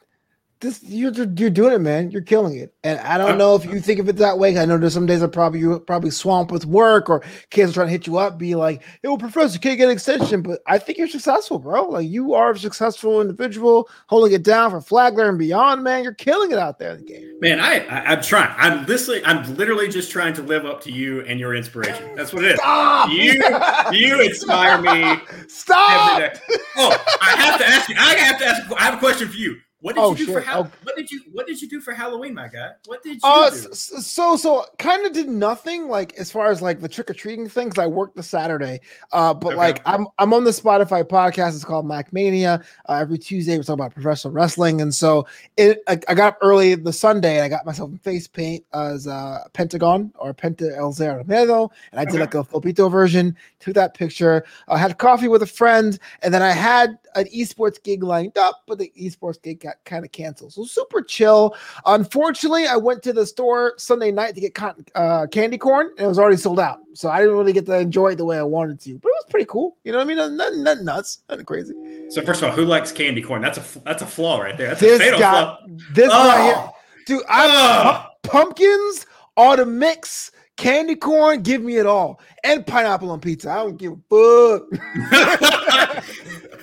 this 0.64 0.82
you're 0.82 1.12
you're 1.12 1.50
doing 1.50 1.74
it, 1.74 1.82
man. 1.82 2.10
You're 2.10 2.24
killing 2.24 2.58
it. 2.58 2.74
And 2.84 3.00
I 3.02 3.18
don't 3.18 3.38
know 3.38 3.56
if 3.56 3.66
you 3.66 3.80
think 3.80 4.00
of 4.00 4.10
it 4.10 4.16
that 4.16 4.40
way. 4.40 4.58
I 4.58 4.66
know 4.66 4.78
there's 4.78 4.94
some 4.94 5.06
days 5.06 5.22
I 5.22 5.28
probably 5.28 5.60
you 5.60 5.80
probably 5.82 6.10
swamped 6.10 6.52
with 6.52 6.66
work 6.66 7.10
or 7.10 7.24
kids 7.52 7.72
are 7.72 7.74
trying 7.76 7.88
to 7.88 7.92
hit 7.92 8.08
you 8.08 8.18
up, 8.18 8.40
be 8.40 8.56
like, 8.56 8.82
"Yo, 9.04 9.18
professor, 9.18 9.60
can't 9.60 9.78
get 9.78 9.86
an 9.86 9.92
extension." 9.92 10.42
But 10.42 10.62
I 10.66 10.80
think 10.80 10.98
you're 10.98 11.08
successful, 11.08 11.60
bro. 11.60 11.90
Like 11.90 12.10
you 12.10 12.34
are 12.34 12.52
a 12.52 12.58
successful 12.58 13.22
individual, 13.22 13.90
holding 14.08 14.34
it 14.34 14.44
down 14.44 14.72
for 14.72 14.82
Flagler 14.82 15.30
and 15.30 15.38
beyond, 15.38 15.84
man. 15.84 16.04
You're 16.04 16.14
killing 16.14 16.52
it 16.52 16.58
out 16.58 16.80
there 16.80 16.92
in 16.92 16.98
the 16.98 17.06
game. 17.06 17.40
Man, 17.40 17.60
I, 17.60 17.86
I 17.86 18.14
am 18.14 18.22
trying. 18.24 18.56
I'm 18.58 18.86
literally 18.88 19.24
I'm 19.26 19.56
literally 19.56 19.90
just 19.90 20.12
trying 20.12 20.34
to 20.36 20.42
live 20.42 20.66
up 20.66 20.82
to 20.82 20.92
you 20.92 21.22
and 21.22 21.40
your 21.40 21.54
inspiration. 21.54 22.16
That's 22.16 22.34
what 22.34 22.44
it 22.46 22.54
is. 22.54 22.60
Stop! 22.60 23.12
You 23.12 23.44
you 23.92 24.22
inspire 24.22 24.82
me. 24.82 25.22
Stop. 25.48 26.34
Oh, 26.78 27.06
I 27.22 27.36
have 27.36 27.60
to 27.60 27.68
ask 27.68 27.90
you. 27.90 27.96
I 28.00 28.16
have 28.16 28.40
to 28.40 28.46
ask. 28.46 28.72
I 28.74 28.84
have 28.84 28.96
a 28.96 28.98
question 28.98 29.28
for 29.28 29.36
you. 29.36 29.58
What 29.84 29.96
did 29.96 30.02
oh, 30.02 30.12
you 30.12 30.18
do 30.18 30.26
shit. 30.28 30.34
for 30.36 30.40
ha- 30.40 30.60
oh. 30.60 30.72
what 30.84 30.96
did 30.96 31.12
you 31.12 31.20
what 31.34 31.46
did 31.46 31.62
you 31.62 31.68
do 31.68 31.82
for 31.82 31.94
Halloween, 31.94 32.34
my 32.34 32.48
guy? 32.48 32.70
What 32.86 33.04
did 33.04 33.16
you 33.16 33.20
uh, 33.22 33.50
do? 33.50 33.74
So 33.74 34.38
so 34.38 34.66
kind 34.80 35.06
of 35.06 35.12
did 35.12 35.28
nothing 35.28 35.90
like 35.90 36.14
as 36.14 36.32
far 36.32 36.50
as 36.50 36.62
like 36.62 36.80
the 36.80 36.88
trick 36.88 37.10
or 37.10 37.14
treating 37.14 37.50
things. 37.50 37.78
I 37.78 37.86
worked 37.86 38.16
the 38.16 38.24
Saturday, 38.24 38.80
uh, 39.12 39.34
but 39.34 39.50
okay. 39.50 39.58
like 39.58 39.82
I'm 39.86 40.08
I'm 40.20 40.34
on 40.34 40.46
the 40.46 40.52
Spotify 40.52 41.04
podcast. 41.04 41.56
It's 41.56 41.66
called 41.66 41.86
Mac 41.86 42.14
Mania. 42.14 42.64
Uh, 42.88 42.94
every 42.94 43.18
Tuesday 43.18 43.58
we 43.58 43.64
talk 43.66 43.74
about 43.74 43.94
professional 43.94 44.34
wrestling, 44.34 44.80
and 44.80 44.96
so 44.96 45.28
it 45.58 45.84
I, 45.90 46.00
I, 46.08 46.14
got 46.14 46.36
up 46.36 46.38
early 46.42 46.76
the 46.76 46.94
Sunday 46.94 47.36
and 47.36 47.44
I 47.44 47.50
got 47.50 47.66
myself 47.66 47.92
in 47.92 47.98
face 47.98 48.26
paint 48.26 48.64
as 48.74 49.06
uh, 49.06 49.40
Pentagon 49.52 50.14
or 50.18 50.34
Penta 50.34 50.78
El 50.78 50.94
Zero 50.94 51.20
and 51.20 52.00
I 52.00 52.06
did 52.06 52.14
okay. 52.14 52.20
like 52.20 52.36
a 52.36 52.46
Filipito 52.46 52.90
version. 52.90 53.36
Took 53.60 53.74
that 53.74 53.96
picture. 53.96 54.46
I 54.70 54.78
had 54.78 54.98
coffee 54.98 55.28
with 55.28 55.44
a 55.44 55.48
friend, 55.48 56.00
and 56.22 56.34
then 56.34 56.42
I 56.42 56.52
had 56.52 56.98
an 57.16 57.26
esports 57.26 57.82
gig 57.82 58.04
lined 58.04 58.38
up, 58.38 58.64
but 58.68 58.78
the 58.78 58.92
esports 59.00 59.42
gig 59.42 59.62
got 59.62 59.76
kind 59.86 60.06
of 60.06 60.12
canceled. 60.12 60.54
So 60.54 60.66
super 60.66 61.02
chill. 61.02 61.56
Unfortunately, 61.86 62.68
I 62.68 62.76
went 62.76 63.04
to 63.04 63.14
the 63.14 63.26
store 63.26 63.74
Sunday 63.78 64.12
night 64.12 64.36
to 64.36 64.42
get 64.42 64.54
cotton, 64.54 64.86
uh, 64.96 65.28
candy 65.28 65.58
corn, 65.58 65.92
and 65.98 66.06
it 66.06 66.08
was 66.08 66.20
already 66.20 66.38
sold 66.38 66.60
out. 66.60 66.80
So 66.94 67.10
I 67.10 67.20
didn't 67.20 67.36
really 67.36 67.54
get 67.54 67.66
to 67.66 67.78
enjoy 67.78 68.10
it 68.10 68.16
the 68.18 68.26
way 68.26 68.38
I 68.38 68.44
wanted 68.44 68.80
to. 68.82 68.98
But 69.00 69.10
it 69.10 69.16
was 69.16 69.26
pretty 69.30 69.46
cool. 69.46 69.78
You 69.84 69.92
know 69.92 70.00
what 70.00 70.06
I 70.06 70.08
mean? 70.08 70.38
Nothing, 70.38 70.64
nothing 70.64 70.86
nuts, 70.86 71.20
nothing 71.30 71.46
crazy. 71.46 71.74
So 72.10 72.22
first 72.22 72.42
of 72.42 72.50
all, 72.50 72.56
who 72.56 72.66
likes 72.66 72.92
candy 72.92 73.22
corn? 73.22 73.42
That's 73.42 73.58
a 73.58 73.80
that's 73.80 74.02
a 74.02 74.08
flaw 74.08 74.40
right 74.40 74.58
there. 74.58 74.70
That's 74.70 74.82
this 74.82 75.00
a 75.00 75.04
fatal 75.04 75.20
guy, 75.20 75.32
flaw. 75.32 75.60
This 75.94 76.10
oh. 76.12 76.44
here, 76.44 76.70
dude. 77.08 77.26
I 77.30 78.06
oh. 78.06 78.10
pumpkins 78.24 79.06
are 79.38 79.58
the 79.58 79.66
mix 79.66 80.32
Candy 80.58 80.96
corn, 80.96 81.42
give 81.42 81.62
me 81.62 81.78
it 81.78 81.86
all. 81.86 82.22
And 82.44 82.66
pineapple 82.66 83.12
on 83.12 83.20
pizza. 83.20 83.50
I 83.50 83.56
don't 83.56 83.78
give 83.78 83.94
a 83.94 84.60
fuck. 84.60 86.04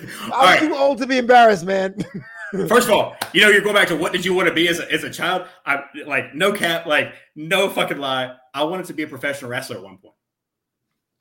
I'm 0.23 0.31
right. 0.31 0.59
too 0.59 0.75
old 0.75 0.97
to 0.99 1.07
be 1.07 1.17
embarrassed, 1.17 1.65
man. 1.65 1.95
First 2.67 2.89
of 2.89 2.93
all, 2.93 3.15
you 3.31 3.41
know, 3.41 3.49
you're 3.49 3.61
going 3.61 3.75
back 3.75 3.87
to 3.87 3.95
what 3.95 4.11
did 4.11 4.25
you 4.25 4.33
want 4.33 4.49
to 4.49 4.53
be 4.53 4.67
as 4.67 4.79
a, 4.79 4.91
as 4.91 5.05
a 5.05 5.09
child? 5.09 5.47
I 5.65 5.83
like 6.05 6.35
no 6.35 6.51
cap, 6.51 6.85
like 6.85 7.13
no 7.33 7.69
fucking 7.69 7.97
lie. 7.97 8.35
I 8.53 8.63
wanted 8.63 8.87
to 8.87 8.93
be 8.93 9.03
a 9.03 9.07
professional 9.07 9.49
wrestler 9.49 9.77
at 9.77 9.83
one 9.83 9.97
point. 9.97 10.15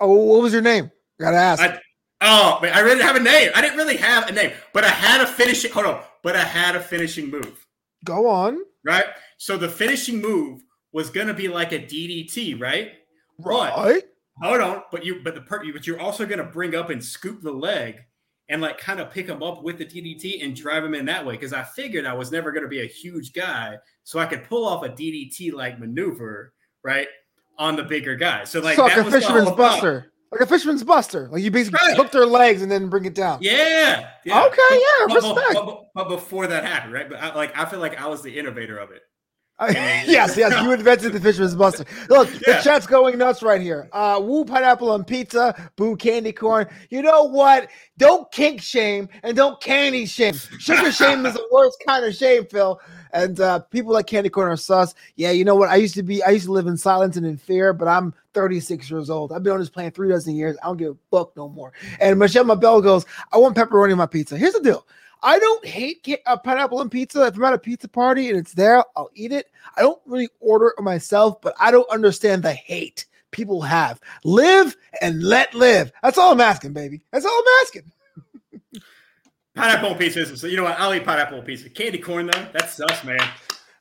Oh, 0.01 0.13
what 0.13 0.43
was 0.43 0.53
your 0.53 0.63
name? 0.63 0.91
I 1.21 1.25
Gotta 1.25 1.37
ask. 1.37 1.63
I, 1.63 1.81
oh, 2.21 2.59
man, 2.61 2.73
I 2.75 2.81
really 2.81 2.97
didn't 2.97 3.07
have 3.07 3.17
a 3.17 3.21
name. 3.21 3.51
I 3.55 3.61
didn't 3.61 3.77
really 3.77 3.97
have 3.99 4.29
a 4.29 4.33
name, 4.33 4.51
but 4.73 4.83
I 4.83 4.89
had 4.89 5.21
a 5.21 5.27
finishing. 5.27 5.71
Hold 5.71 5.87
on, 5.87 6.03
but 6.23 6.35
I 6.35 6.43
had 6.43 6.75
a 6.75 6.81
finishing 6.81 7.31
move. 7.31 7.65
Go 8.05 8.27
on. 8.29 8.59
Right. 8.83 9.05
So 9.37 9.57
the 9.57 9.69
finishing 9.69 10.21
move 10.21 10.65
was 10.93 11.11
gonna 11.11 11.35
be 11.35 11.49
like 11.49 11.73
a 11.73 11.79
DDT, 11.79 12.61
right? 12.61 12.93
Right. 13.39 14.03
But, 14.41 14.49
hold 14.49 14.61
on, 14.61 14.83
but 14.91 15.05
you, 15.05 15.21
but 15.23 15.35
the 15.35 15.41
but 15.73 15.87
you're 15.87 16.01
also 16.01 16.27
gonna 16.27 16.45
bring 16.45 16.75
up 16.75 16.91
and 16.91 17.03
scoop 17.03 17.43
the 17.43 17.53
leg 17.53 18.01
and 18.51 18.61
like 18.61 18.79
kind 18.79 19.01
of 19.01 19.11
pick 19.11 19.29
him 19.29 19.43
up 19.43 19.63
with 19.63 19.79
the 19.79 19.87
DDT 19.87 20.45
and 20.45 20.55
drive 20.55 20.85
him 20.85 20.95
in 20.95 21.07
that 21.07 21.25
way 21.25 21.35
because 21.35 21.53
I 21.53 21.63
figured 21.63 22.05
I 22.05 22.13
was 22.13 22.33
never 22.33 22.51
going 22.51 22.65
to 22.65 22.69
be 22.69 22.83
a 22.83 22.87
huge 22.87 23.33
guy, 23.33 23.79
so 24.03 24.19
I 24.19 24.27
could 24.27 24.45
pull 24.45 24.67
off 24.67 24.85
a 24.85 24.89
DDT 24.89 25.53
like 25.53 25.79
maneuver 25.79 26.53
right 26.83 27.07
on 27.59 27.77
the 27.77 27.85
bigger 27.85 28.17
guy. 28.17 28.45
So 28.45 28.61
like, 28.61 28.75
so 28.75 28.83
like 28.83 28.97
a 28.97 29.09
fisherman's 29.09 29.53
buster, 29.53 30.13
like 30.33 30.41
a 30.41 30.47
fisherman's 30.47 30.83
buster. 30.83 31.29
Like 31.31 31.43
you 31.43 31.53
basically 31.53 31.79
right. 31.87 31.97
hook 31.97 32.11
their 32.11 32.27
legs 32.27 32.61
and 32.63 32.71
then 32.71 32.89
bring 32.89 33.05
it 33.05 33.15
down. 33.15 33.39
Yeah. 33.41 34.11
yeah. 34.25 34.45
Okay. 34.47 34.59
Yeah. 34.73 35.07
But, 35.07 35.15
respect. 35.15 35.55
But, 35.55 35.67
but, 35.67 35.85
but, 35.95 36.09
before 36.09 36.49
that 36.49 36.65
happened, 36.65 36.93
right? 36.93 37.09
But 37.09 37.21
I, 37.21 37.35
like 37.35 37.57
I 37.57 37.65
feel 37.67 37.79
like 37.79 38.01
I 38.01 38.09
was 38.09 38.21
the 38.21 38.37
innovator 38.37 38.79
of 38.79 38.91
it. 38.91 39.03
yes, 39.71 40.39
yes, 40.39 40.63
you 40.63 40.73
invented 40.73 41.13
the 41.13 41.21
fisherman's 41.21 41.55
buster. 41.55 41.85
Look, 42.09 42.31
yeah. 42.33 42.57
the 42.57 42.63
chat's 42.63 42.87
going 42.87 43.19
nuts 43.19 43.43
right 43.43 43.61
here. 43.61 43.91
Uh, 43.93 44.19
woo 44.23 44.47
pineapple 44.47 44.91
on 44.91 45.05
pizza, 45.05 45.71
boo 45.77 45.97
candy 45.97 46.33
corn. 46.33 46.67
You 46.89 47.03
know 47.03 47.25
what? 47.25 47.69
Don't 47.99 48.31
kink 48.33 48.63
shame 48.63 49.11
and 49.23 49.37
don't 49.37 49.61
candy 49.61 50.07
shame. 50.07 50.33
Sugar 50.59 50.91
shame 50.91 51.27
is 51.27 51.35
the 51.35 51.47
worst 51.53 51.83
kind 51.87 52.07
of 52.07 52.15
shame, 52.15 52.47
Phil. 52.47 52.81
And 53.13 53.39
uh, 53.39 53.59
people 53.59 53.93
like 53.93 54.07
candy 54.07 54.31
corn 54.31 54.49
are 54.51 54.57
sus. 54.57 54.95
Yeah, 55.17 55.33
you 55.33 55.45
know 55.45 55.57
what? 55.57 55.69
I 55.69 55.77
used 55.77 55.95
to 55.97 56.03
be, 56.03 56.23
I 56.23 56.31
used 56.31 56.47
to 56.47 56.53
live 56.53 56.67
in 56.67 56.79
silence 56.79 57.19
and 57.19 57.27
in 57.27 57.37
fear, 57.37 57.75
but 57.75 57.87
I'm 57.87 58.15
36 58.33 58.91
years 58.91 59.11
old. 59.11 59.31
I've 59.31 59.43
been 59.43 59.53
on 59.53 59.61
this 59.61 59.69
planet 59.69 59.95
three 59.95 60.09
dozen 60.09 60.37
years. 60.37 60.57
I 60.63 60.69
don't 60.69 60.79
give 60.79 60.93
a 60.93 60.97
fuck 61.11 61.37
no 61.37 61.51
more. 61.51 61.75
And 62.01 62.19
Michelle 62.19 62.45
Mabel 62.45 62.81
goes, 62.81 63.05
I 63.31 63.37
want 63.37 63.57
pepperoni 63.57 63.93
on 63.93 63.99
my 63.99 64.07
pizza. 64.07 64.39
Here's 64.39 64.55
the 64.55 64.63
deal. 64.63 64.87
I 65.23 65.39
don't 65.39 65.65
hate 65.65 66.07
a 66.27 66.39
pineapple 66.39 66.79
on 66.79 66.89
pizza. 66.89 67.27
If 67.27 67.37
I'm 67.37 67.45
at 67.45 67.53
a 67.53 67.59
pizza 67.59 67.89
party 67.89 68.31
and 68.31 68.39
it's 68.39 68.55
there, 68.55 68.83
I'll 68.97 69.11
eat 69.15 69.33
it. 69.33 69.47
I 69.77 69.83
don't 69.83 70.01
really 70.07 70.29
order 70.41 70.75
it 70.77 70.83
myself, 70.83 71.41
but 71.41 71.55
I 71.61 71.71
don't 71.71 71.89
understand 71.91 72.43
the 72.43 72.53
hate 72.53 73.07
people 73.31 73.61
have. 73.63 74.01
Live 74.25 74.77
and 75.01 75.23
let 75.23 75.55
live. 75.55 75.93
That's 76.03 76.19
all 76.19 76.33
I'm 76.33 76.41
asking, 76.41 76.73
baby. 76.73 77.03
That's 77.13 77.25
all 77.25 77.39
I'm 77.39 77.55
asking. 77.63 77.93
pineapple 79.55 79.95
pizza 79.97 80.37
so 80.37 80.47
you 80.47 80.57
know 80.57 80.65
what? 80.65 80.79
I'll 80.79 80.95
eat 80.95 81.05
pineapple 81.05 81.43
pizza. 81.43 81.69
Candy 81.69 81.99
corn 81.99 82.27
though, 82.27 82.47
that's 82.53 82.81
us, 82.81 83.05
man. 83.05 83.21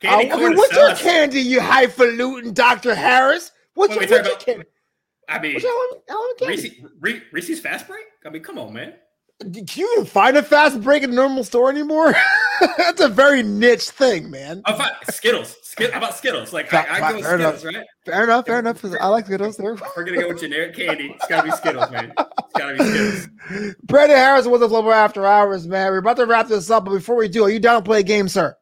Candy 0.00 0.30
uh, 0.30 0.36
corn. 0.36 0.56
what's 0.56 0.74
your 0.74 0.94
candy, 0.94 1.40
you 1.40 1.60
highfalutin 1.60 2.52
Dr. 2.52 2.94
Harris? 2.94 3.52
What's 3.74 3.94
your, 3.94 4.06
what's 4.06 4.28
your 4.28 4.36
candy? 4.36 4.66
I 5.28 5.38
mean, 5.38 5.60
Reese, 7.00 7.22
Reese's 7.30 7.60
fast 7.60 7.86
break. 7.86 8.04
I 8.26 8.30
mean, 8.30 8.42
come 8.42 8.58
on, 8.58 8.72
man. 8.72 8.94
Can 9.40 9.66
you 9.74 9.92
even 9.94 10.04
find 10.04 10.36
a 10.36 10.42
fast 10.42 10.80
break 10.82 11.02
in 11.02 11.10
a 11.10 11.14
normal 11.14 11.44
store 11.44 11.70
anymore? 11.70 12.14
That's 12.76 13.00
a 13.00 13.08
very 13.08 13.42
niche 13.42 13.88
thing, 13.88 14.30
man. 14.30 14.60
Oh, 14.66 14.76
fine. 14.76 14.92
Skittles. 15.10 15.56
Skid- 15.62 15.92
how 15.92 15.98
about 15.98 16.14
Skittles? 16.14 16.52
Like 16.52 16.72
I, 16.74 16.96
I 16.96 17.10
go 17.10 17.16
with 17.16 17.24
Skittles, 17.24 17.64
enough. 17.64 17.74
right? 17.74 17.86
Fair 18.04 18.24
enough. 18.24 18.46
Fair 18.46 18.58
enough. 18.58 18.84
I 19.00 19.08
like 19.08 19.24
Skittles. 19.24 19.56
There. 19.56 19.76
We're 19.96 20.04
gonna 20.04 20.20
go 20.20 20.28
with 20.28 20.40
generic 20.40 20.76
candy. 20.76 21.14
It's 21.14 21.26
gotta 21.26 21.44
be 21.44 21.56
Skittles, 21.56 21.90
man. 21.90 22.12
It's 22.18 22.58
gotta 22.58 22.76
be 22.76 22.84
Skittles. 22.84 23.74
Brandon 23.84 24.18
Harris 24.18 24.46
with 24.46 24.60
the 24.60 24.68
Global 24.68 24.92
After 24.92 25.24
Hours, 25.24 25.66
man. 25.66 25.90
We're 25.90 25.98
about 25.98 26.16
to 26.18 26.26
wrap 26.26 26.48
this 26.48 26.70
up, 26.70 26.84
but 26.84 26.92
before 26.92 27.16
we 27.16 27.28
do, 27.28 27.44
are 27.44 27.50
you 27.50 27.60
down 27.60 27.80
to 27.80 27.84
play 27.84 28.00
a 28.00 28.02
game, 28.02 28.28
sir? 28.28 28.54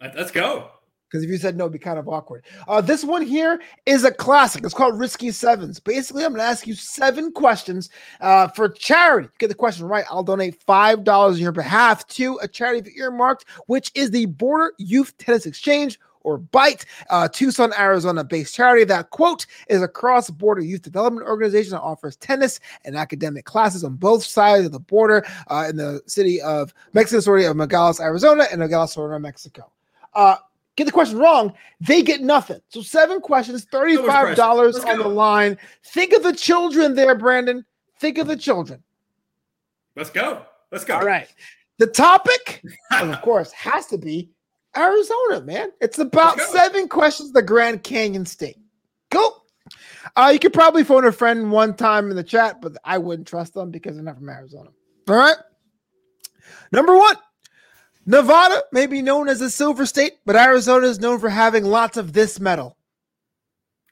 Let's 0.00 0.30
go. 0.30 0.70
Because 1.14 1.22
if 1.22 1.30
you 1.30 1.36
said 1.36 1.56
no, 1.56 1.66
it'd 1.66 1.72
be 1.72 1.78
kind 1.78 1.96
of 1.96 2.08
awkward. 2.08 2.42
Uh, 2.66 2.80
this 2.80 3.04
one 3.04 3.22
here 3.22 3.62
is 3.86 4.02
a 4.02 4.10
classic. 4.10 4.64
It's 4.64 4.74
called 4.74 4.98
Risky 4.98 5.30
Sevens. 5.30 5.78
Basically, 5.78 6.24
I'm 6.24 6.32
going 6.32 6.40
to 6.40 6.44
ask 6.44 6.66
you 6.66 6.74
seven 6.74 7.30
questions 7.30 7.88
uh, 8.20 8.48
for 8.48 8.68
charity. 8.68 9.28
Get 9.38 9.46
the 9.46 9.54
question 9.54 9.86
right. 9.86 10.04
I'll 10.10 10.24
donate 10.24 10.66
$5 10.66 11.08
on 11.08 11.36
your 11.36 11.52
behalf 11.52 12.04
to 12.08 12.36
a 12.42 12.48
charity 12.48 12.90
earmarked, 12.98 13.44
which 13.68 13.92
is 13.94 14.10
the 14.10 14.26
Border 14.26 14.72
Youth 14.78 15.16
Tennis 15.18 15.46
Exchange 15.46 16.00
or 16.24 16.38
BYTE, 16.38 16.84
uh, 17.10 17.28
Tucson, 17.28 17.72
Arizona 17.78 18.24
based 18.24 18.52
charity 18.52 18.82
that, 18.82 19.10
quote, 19.10 19.46
is 19.68 19.82
a 19.82 19.88
cross 19.88 20.30
border 20.30 20.62
youth 20.62 20.82
development 20.82 21.28
organization 21.28 21.72
that 21.72 21.82
offers 21.82 22.16
tennis 22.16 22.58
and 22.84 22.96
academic 22.96 23.44
classes 23.44 23.84
on 23.84 23.94
both 23.94 24.24
sides 24.24 24.66
of 24.66 24.72
the 24.72 24.80
border 24.80 25.24
uh, 25.46 25.66
in 25.68 25.76
the 25.76 26.02
city 26.06 26.42
of 26.42 26.74
Mexican 26.92 27.22
city 27.22 27.44
of 27.44 27.56
Nogales, 27.56 28.00
Arizona, 28.00 28.46
and 28.50 28.58
Nogales, 28.58 28.94
Sonora, 28.94 29.20
Mexico. 29.20 29.70
Uh, 30.14 30.36
get 30.76 30.84
the 30.84 30.92
question 30.92 31.18
wrong, 31.18 31.52
they 31.80 32.02
get 32.02 32.20
nothing. 32.20 32.60
So 32.68 32.82
seven 32.82 33.20
questions, 33.20 33.66
$35 33.66 34.86
on 34.86 34.98
the 34.98 35.08
line. 35.08 35.58
Think 35.86 36.12
of 36.12 36.22
the 36.22 36.32
children 36.32 36.94
there, 36.94 37.14
Brandon. 37.14 37.64
Think 37.98 38.18
of 38.18 38.26
the 38.26 38.36
children. 38.36 38.82
Let's 39.96 40.10
go. 40.10 40.42
Let's 40.70 40.84
go. 40.84 40.96
All 40.96 41.06
right. 41.06 41.28
The 41.78 41.86
topic, 41.86 42.62
of 42.92 43.20
course, 43.22 43.52
has 43.52 43.86
to 43.86 43.98
be 43.98 44.30
Arizona, 44.76 45.40
man. 45.42 45.70
It's 45.80 45.98
about 45.98 46.40
seven 46.40 46.88
questions 46.88 47.32
the 47.32 47.42
Grand 47.42 47.82
Canyon 47.82 48.26
State. 48.26 48.58
Go. 49.10 49.42
Uh, 50.16 50.30
you 50.32 50.38
could 50.38 50.52
probably 50.52 50.84
phone 50.84 51.04
a 51.04 51.12
friend 51.12 51.50
one 51.50 51.74
time 51.74 52.10
in 52.10 52.16
the 52.16 52.24
chat, 52.24 52.60
but 52.60 52.76
I 52.84 52.98
wouldn't 52.98 53.28
trust 53.28 53.54
them 53.54 53.70
because 53.70 53.94
they're 53.94 54.04
not 54.04 54.16
from 54.16 54.28
Arizona. 54.28 54.70
All 55.08 55.16
right. 55.16 55.36
Number 56.72 56.96
one, 56.96 57.16
Nevada 58.06 58.62
may 58.72 58.86
be 58.86 59.02
known 59.02 59.28
as 59.28 59.40
a 59.40 59.50
silver 59.50 59.86
state, 59.86 60.14
but 60.26 60.36
Arizona 60.36 60.86
is 60.86 61.00
known 61.00 61.18
for 61.18 61.28
having 61.28 61.64
lots 61.64 61.96
of 61.96 62.12
this 62.12 62.38
metal. 62.38 62.76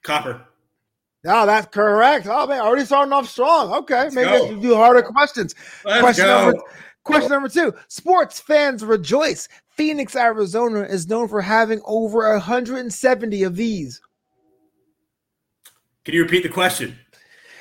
Copper. 0.03 0.43
Oh, 1.25 1.47
that's 1.47 1.69
correct. 1.69 2.27
Oh 2.29 2.47
man, 2.47 2.61
already 2.61 2.85
starting 2.85 3.13
off 3.13 3.29
strong. 3.29 3.73
Okay, 3.73 3.95
Let's 3.95 4.15
maybe 4.15 4.29
go. 4.29 4.45
I 4.45 4.49
should 4.49 4.63
do 4.63 4.75
harder 4.75 5.03
questions. 5.03 5.55
Let's 5.85 6.01
question 6.01 6.25
go. 6.25 6.47
number 6.47 6.63
question 7.05 7.31
number 7.31 7.49
two. 7.49 7.73
Sports 7.89 8.41
fans 8.41 8.85
rejoice. 8.85 9.49
Phoenix, 9.77 10.17
Arizona 10.17 10.81
is 10.83 11.09
known 11.09 11.29
for 11.29 11.41
having 11.41 11.81
over 11.85 12.31
170 12.33 13.43
of 13.45 13.57
these. 13.57 14.03
Can 16.05 16.15
you 16.15 16.23
repeat 16.23 16.43
the 16.43 16.49
question? 16.49 16.99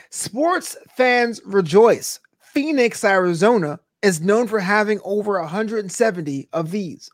Sports 0.10 0.76
fans 0.98 1.40
rejoice. 1.46 2.20
Phoenix, 2.40 3.04
Arizona 3.06 3.80
is 4.02 4.22
known 4.22 4.48
for 4.48 4.60
having 4.60 5.00
over 5.04 5.40
170 5.40 6.50
of 6.54 6.72
these? 6.72 7.10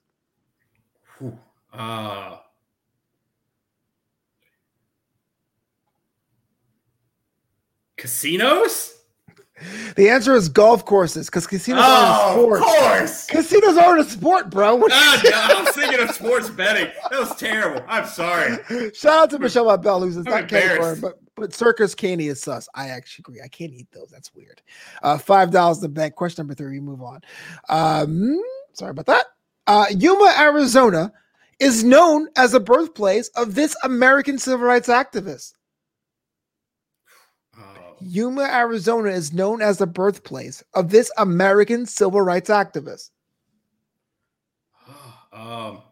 Uh, 1.74 2.38
casinos? 7.98 8.94
The 9.96 10.10
answer 10.10 10.36
is 10.36 10.50
golf 10.50 10.86
courses 10.86 11.28
because 11.28 11.48
casinos 11.48 11.84
oh, 11.84 11.90
aren't 11.90 12.30
a 12.30 12.34
sport. 12.34 12.60
Of 12.60 12.66
course. 12.66 13.26
Casinos 13.26 13.78
aren't 13.78 14.02
a 14.02 14.04
sport, 14.04 14.50
bro. 14.52 14.84
Ah, 14.92 15.22
no, 15.24 15.32
I 15.34 15.62
was 15.64 15.70
thinking 15.76 16.00
of 16.00 16.12
sports 16.12 16.50
betting. 16.50 16.92
That 17.10 17.20
was 17.20 17.36
terrible. 17.36 17.84
I'm 17.88 18.06
sorry. 18.06 18.58
Shout 18.94 19.24
out 19.24 19.30
to 19.32 19.40
Michelle 19.40 19.76
Bell, 19.78 20.02
who's 20.02 20.18
not 20.18 20.48
category, 20.48 21.00
but 21.00 21.20
but 21.38 21.54
circus 21.54 21.94
candy 21.96 22.28
is 22.28 22.42
sus. 22.42 22.68
I 22.76 22.90
actually 22.90 23.22
agree. 23.22 23.42
I 23.44 23.48
can't 23.48 23.72
eat 23.74 23.88
those. 23.92 24.10
That's 24.12 24.34
weird. 24.34 24.62
Uh, 25.04 25.18
Five 25.18 25.52
dollars 25.52 25.80
the 25.80 25.88
bank. 25.88 26.16
Question 26.16 26.44
number 26.44 26.56
three. 26.56 26.72
We 26.72 26.80
move 26.80 27.02
on. 27.02 27.22
Um, 27.70 28.42
sorry 28.74 28.92
about 28.92 29.06
that. 29.06 29.26
Uh, 29.68 29.86
Yuma, 29.92 30.34
Arizona, 30.40 31.12
is 31.60 31.84
known 31.84 32.28
as 32.36 32.52
the 32.52 32.60
birthplace 32.60 33.30
of 33.36 33.56
this 33.56 33.76
American 33.84 34.38
civil 34.38 34.66
rights 34.66 34.88
activist. 34.88 35.54
Oh. 37.58 37.62
Yuma, 38.00 38.44
Arizona 38.44 39.10
is 39.10 39.34
known 39.34 39.62
as 39.62 39.78
the 39.78 39.88
birthplace 39.88 40.64
of 40.74 40.90
this 40.90 41.12
American 41.18 41.86
civil 41.86 42.22
rights 42.22 42.50
activist. 42.50 43.12
Um, 45.34 45.84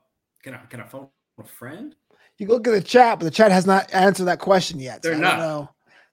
can 0.41 0.55
I 0.55 0.57
can 0.69 0.79
I 0.79 0.85
phone 0.85 1.07
a 1.37 1.43
friend? 1.43 1.95
You 2.37 2.47
look 2.47 2.67
at 2.67 2.71
the 2.71 2.81
chat, 2.81 3.19
but 3.19 3.25
the 3.25 3.31
chat 3.31 3.51
has 3.51 3.65
not 3.65 3.93
answered 3.93 4.25
that 4.25 4.39
question 4.39 4.79
yet. 4.79 5.01
They're 5.01 5.13
so 5.13 5.21
not. 5.21 5.39
Know. 5.39 5.69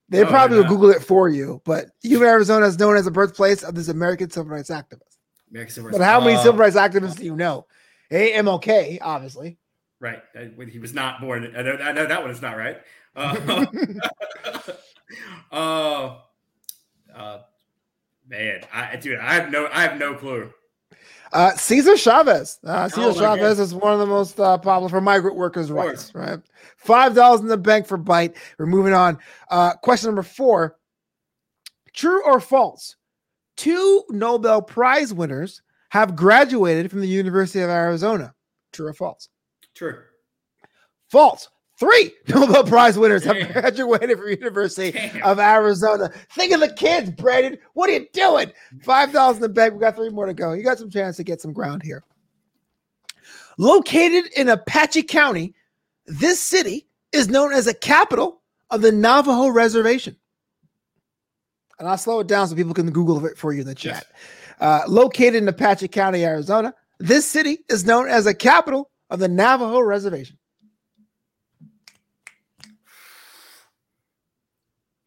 They 0.09 0.23
no, 0.23 0.29
probably 0.29 0.59
will 0.59 0.68
Google 0.68 0.91
it 0.91 1.03
for 1.03 1.29
you. 1.29 1.62
But 1.64 1.87
Yuma, 2.03 2.27
Arizona 2.27 2.66
is 2.66 2.79
known 2.79 2.97
as 2.97 3.07
the 3.07 3.11
birthplace 3.11 3.62
of 3.62 3.75
this 3.75 3.89
American 3.89 4.31
civil 4.31 4.53
rights 4.53 4.70
activist. 4.70 5.16
American 5.51 5.73
civil 5.73 5.89
rights. 5.89 5.99
But 5.99 6.05
how 6.05 6.20
many 6.20 6.37
civil 6.37 6.59
rights 6.59 6.77
activists 6.77 7.16
do 7.16 7.25
you 7.25 7.35
know? 7.35 7.66
A. 8.11 8.35
MLK, 8.35 8.99
obviously. 9.01 9.57
Right. 10.01 10.23
He 10.70 10.79
was 10.79 10.93
not 10.93 11.20
born. 11.20 11.51
I 11.57 11.62
know, 11.62 11.77
I 11.77 11.93
know 11.93 12.07
that 12.07 12.23
one 12.23 12.31
is 12.31 12.43
not 12.43 12.57
right. 12.57 12.79
Uh, 13.16 13.66
uh, 15.53 16.16
uh, 17.14 17.39
man, 18.29 18.64
I 18.73 18.97
dude, 18.97 19.18
I 19.18 19.35
have 19.35 19.51
no, 19.51 19.68
I 19.73 19.83
have 19.83 19.99
no 19.99 20.14
clue. 20.14 20.51
Uh, 21.33 21.55
Cesar 21.57 21.97
Chavez. 21.97 22.59
Uh, 22.64 22.89
Cesar 22.89 23.01
oh 23.01 23.14
Chavez 23.14 23.57
God. 23.57 23.62
is 23.62 23.74
one 23.74 23.93
of 23.93 23.99
the 23.99 24.07
most 24.07 24.39
uh, 24.39 24.59
popular 24.59 24.89
for 24.89 25.01
migrant 25.01 25.37
workers' 25.37 25.70
rights, 25.70 26.14
right? 26.14 26.41
Five 26.76 27.14
dollars 27.14 27.41
in 27.41 27.47
the 27.47 27.57
bank 27.57 27.87
for 27.87 27.97
bite. 27.97 28.37
We're 28.59 28.66
moving 28.66 28.93
on. 28.93 29.18
Uh, 29.51 29.74
question 29.76 30.09
number 30.09 30.22
four: 30.22 30.76
True 31.95 32.22
or 32.24 32.39
false? 32.39 32.97
Two 33.57 34.05
Nobel 34.11 34.62
Prize 34.62 35.12
winners 35.14 35.62
have 35.91 36.16
graduated 36.16 36.91
from 36.91 37.01
the 37.01 37.09
University 37.09 37.61
of 37.61 37.70
Arizona. 37.70 38.35
True 38.72 38.89
or 38.89 38.95
false? 38.95 39.28
True. 39.74 39.99
False. 41.11 41.49
Three 41.83 42.12
Nobel 42.28 42.62
Prize 42.62 42.97
winners 42.97 43.24
have 43.24 43.53
graduated 43.53 44.16
from 44.16 44.28
University 44.28 44.93
Damn. 44.93 45.20
of 45.24 45.41
Arizona. 45.41 46.12
Think 46.30 46.53
of 46.53 46.61
the 46.61 46.72
kids, 46.72 47.11
Brandon. 47.11 47.59
What 47.74 47.91
are 47.91 47.95
you 47.95 48.07
doing? 48.12 48.53
Five 48.85 49.12
dollars 49.12 49.39
in 49.39 49.43
the 49.43 49.49
bag. 49.49 49.72
We 49.72 49.80
got 49.80 49.97
three 49.97 50.09
more 50.11 50.26
to 50.26 50.33
go. 50.33 50.53
You 50.53 50.62
got 50.62 50.78
some 50.78 50.91
chance 50.91 51.16
to 51.16 51.24
get 51.24 51.41
some 51.41 51.53
ground 51.53 51.83
here. 51.83 52.05
Located 53.59 54.26
in 54.37 54.49
Apache 54.49 55.03
County, 55.03 55.55
this 56.07 56.39
city 56.39 56.87
is 57.11 57.28
known 57.28 57.53
as 57.53 57.66
a 57.66 57.74
capital 57.74 58.43
of 58.70 58.80
the 58.80 58.93
Navajo 58.93 59.49
Reservation. 59.49 60.14
And 61.80 61.89
I'll 61.89 61.99
slow 61.99 62.20
it 62.20 62.28
down 62.28 62.47
so 62.47 62.55
people 62.55 62.74
can 62.74 62.93
Google 62.93 63.26
it 63.26 63.37
for 63.37 63.53
you 63.53 63.62
in 63.62 63.66
the 63.66 63.74
chat. 63.74 64.07
Uh, 64.61 64.83
located 64.87 65.35
in 65.35 65.49
Apache 65.49 65.89
County, 65.89 66.24
Arizona, 66.24 66.72
this 67.01 67.26
city 67.26 67.59
is 67.68 67.85
known 67.85 68.07
as 68.07 68.26
a 68.26 68.35
capital 68.35 68.89
of 69.11 69.18
the 69.18 69.28
Navajo 69.28 69.80
Reservation. 69.80 70.39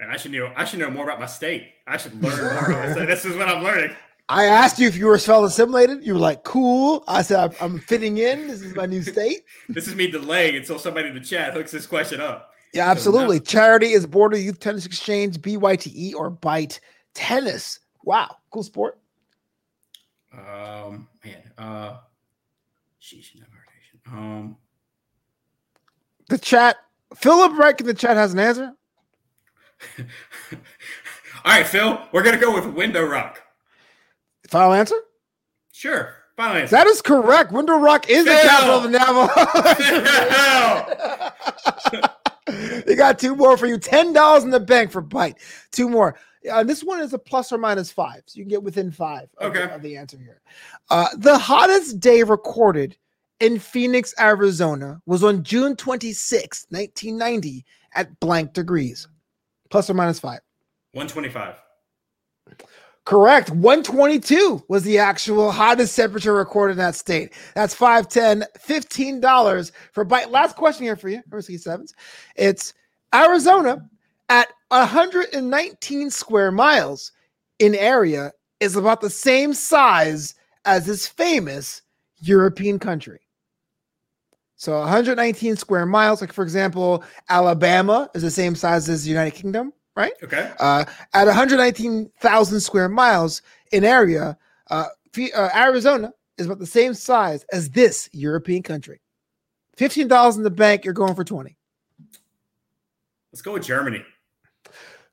And 0.05 0.13
I 0.13 0.17
should 0.17 0.33
know. 0.33 0.53
I 0.55 0.65
should 0.65 0.77
know 0.77 0.91
more 0.91 1.03
about 1.05 1.19
my 1.19 1.25
state. 1.25 1.71
I 1.87 1.97
should 1.97 2.21
learn 2.21 2.37
more. 2.37 2.81
About 2.91 3.07
this. 3.07 3.25
is 3.25 3.35
what 3.35 3.49
I'm 3.49 3.63
learning. 3.63 3.95
I 4.29 4.45
asked 4.45 4.77
you 4.77 4.87
if 4.87 4.95
you 4.95 5.07
were 5.07 5.17
spell 5.17 5.43
assimilated. 5.45 6.05
You 6.05 6.13
were 6.13 6.19
like, 6.19 6.43
cool. 6.43 7.03
I 7.07 7.23
said, 7.23 7.55
I'm, 7.59 7.79
fitting 7.79 8.19
in. 8.19 8.47
This 8.47 8.61
is 8.61 8.75
my 8.75 8.85
new 8.85 9.01
state. 9.01 9.41
This 9.69 9.87
is 9.87 9.95
me 9.95 10.05
delaying 10.05 10.57
until 10.57 10.77
somebody 10.77 11.07
in 11.07 11.15
the 11.15 11.21
chat 11.21 11.53
hooks 11.53 11.71
this 11.71 11.87
question 11.87 12.21
up. 12.21 12.51
Yeah, 12.71 12.87
absolutely. 12.87 13.39
Charity 13.39 13.93
is 13.93 14.05
Border 14.05 14.37
Youth 14.37 14.59
Tennis 14.59 14.85
Exchange, 14.85 15.41
BYTE, 15.41 16.13
or 16.13 16.29
Bite 16.29 16.79
Tennis. 17.15 17.79
Wow, 18.03 18.37
cool 18.51 18.61
sport. 18.61 18.99
Um, 20.31 21.07
man. 21.23 21.51
Uh, 21.57 21.97
sheesh, 23.01 23.33
never. 23.39 23.49
Um, 24.07 24.57
The 26.29 26.37
chat, 26.37 26.77
Philip 27.15 27.57
Reich 27.57 27.81
in 27.81 27.87
the 27.87 27.93
chat 27.95 28.17
has 28.17 28.33
an 28.33 28.39
answer. 28.39 28.74
All 29.99 30.57
right, 31.45 31.65
Phil. 31.65 31.99
We're 32.11 32.23
gonna 32.23 32.39
go 32.39 32.53
with 32.53 32.65
Window 32.73 33.05
Rock. 33.05 33.41
Final 34.47 34.73
answer? 34.73 34.99
Sure. 35.71 36.15
Final 36.37 36.57
answer. 36.57 36.75
That 36.75 36.87
is 36.87 37.01
correct. 37.01 37.51
Window 37.51 37.77
Rock 37.77 38.09
is 38.09 38.25
the 38.25 38.31
capital 38.31 38.75
of 38.75 38.83
the 38.83 38.89
Navajo. 38.89 39.33
they 42.85 42.95
got 42.95 43.19
two 43.19 43.35
more 43.35 43.57
for 43.57 43.67
you. 43.67 43.77
Ten 43.77 44.13
dollars 44.13 44.43
in 44.43 44.49
the 44.49 44.59
bank 44.59 44.91
for 44.91 45.01
bite. 45.01 45.37
Two 45.71 45.89
more. 45.89 46.15
Uh, 46.51 46.63
this 46.63 46.83
one 46.83 46.99
is 46.99 47.13
a 47.13 47.17
plus 47.17 47.51
or 47.51 47.57
minus 47.57 47.91
five, 47.91 48.21
so 48.27 48.37
you 48.37 48.43
can 48.43 48.49
get 48.49 48.61
within 48.63 48.91
five. 48.91 49.27
Of, 49.39 49.53
the, 49.53 49.63
Okay. 49.63 49.73
of 49.73 49.81
the 49.81 49.97
answer 49.97 50.17
here. 50.17 50.41
Uh, 50.91 51.07
the 51.17 51.37
hottest 51.37 51.99
day 51.99 52.21
recorded 52.21 52.95
in 53.39 53.57
Phoenix, 53.57 54.13
Arizona, 54.19 55.01
was 55.07 55.23
on 55.23 55.43
June 55.43 55.75
26, 55.75 56.67
1990, 56.69 57.65
at 57.95 58.19
blank 58.19 58.53
degrees. 58.53 59.07
Plus 59.69 59.89
or 59.89 59.93
minus 59.93 60.19
five. 60.19 60.39
125. 60.93 61.55
Correct. 63.05 63.51
122 63.51 64.63
was 64.67 64.83
the 64.83 64.97
actual 64.97 65.51
hottest 65.51 65.95
temperature 65.95 66.33
recorded 66.33 66.73
in 66.73 66.77
that 66.79 66.95
state. 66.95 67.33
That's 67.53 67.75
510 67.75 68.47
$15 68.59 69.71
for 69.91 70.03
bite. 70.03 70.31
Last 70.31 70.55
question 70.55 70.85
here 70.85 70.95
for 70.95 71.09
you, 71.09 71.21
Risky 71.29 71.57
Sevens. 71.57 71.93
It's 72.35 72.73
Arizona 73.13 73.87
at 74.29 74.47
119 74.69 76.09
square 76.09 76.51
miles 76.51 77.11
in 77.59 77.75
area 77.75 78.31
is 78.59 78.75
about 78.75 79.01
the 79.01 79.09
same 79.09 79.53
size 79.53 80.33
as 80.65 80.87
this 80.87 81.07
famous 81.07 81.83
European 82.21 82.79
country. 82.79 83.19
So 84.57 84.79
119 84.79 85.57
square 85.57 85.85
miles, 85.85 86.21
like 86.21 86.31
for 86.33 86.43
example, 86.43 87.03
Alabama 87.29 88.09
is 88.15 88.21
the 88.21 88.31
same 88.31 88.55
size 88.55 88.87
as 88.89 89.03
the 89.03 89.09
United 89.09 89.31
Kingdom, 89.31 89.73
right? 89.95 90.13
Okay. 90.23 90.51
Uh, 90.59 90.85
at 91.13 91.25
119,000 91.27 92.59
square 92.61 92.87
miles 92.89 93.41
in 93.71 93.83
area, 93.83 94.37
uh, 94.71 94.85
uh, 95.35 95.49
Arizona 95.55 96.13
is 96.37 96.45
about 96.45 96.59
the 96.59 96.65
same 96.65 96.93
size 96.93 97.45
as 97.51 97.69
this 97.69 98.09
European 98.13 98.63
country. 98.63 99.01
$15 99.77 100.37
in 100.37 100.43
the 100.43 100.49
bank, 100.49 100.85
you're 100.85 100.93
going 100.93 101.15
for 101.15 101.23
20. 101.25 101.57
Let's 103.33 103.41
go 103.41 103.53
with 103.53 103.63
Germany. 103.63 104.03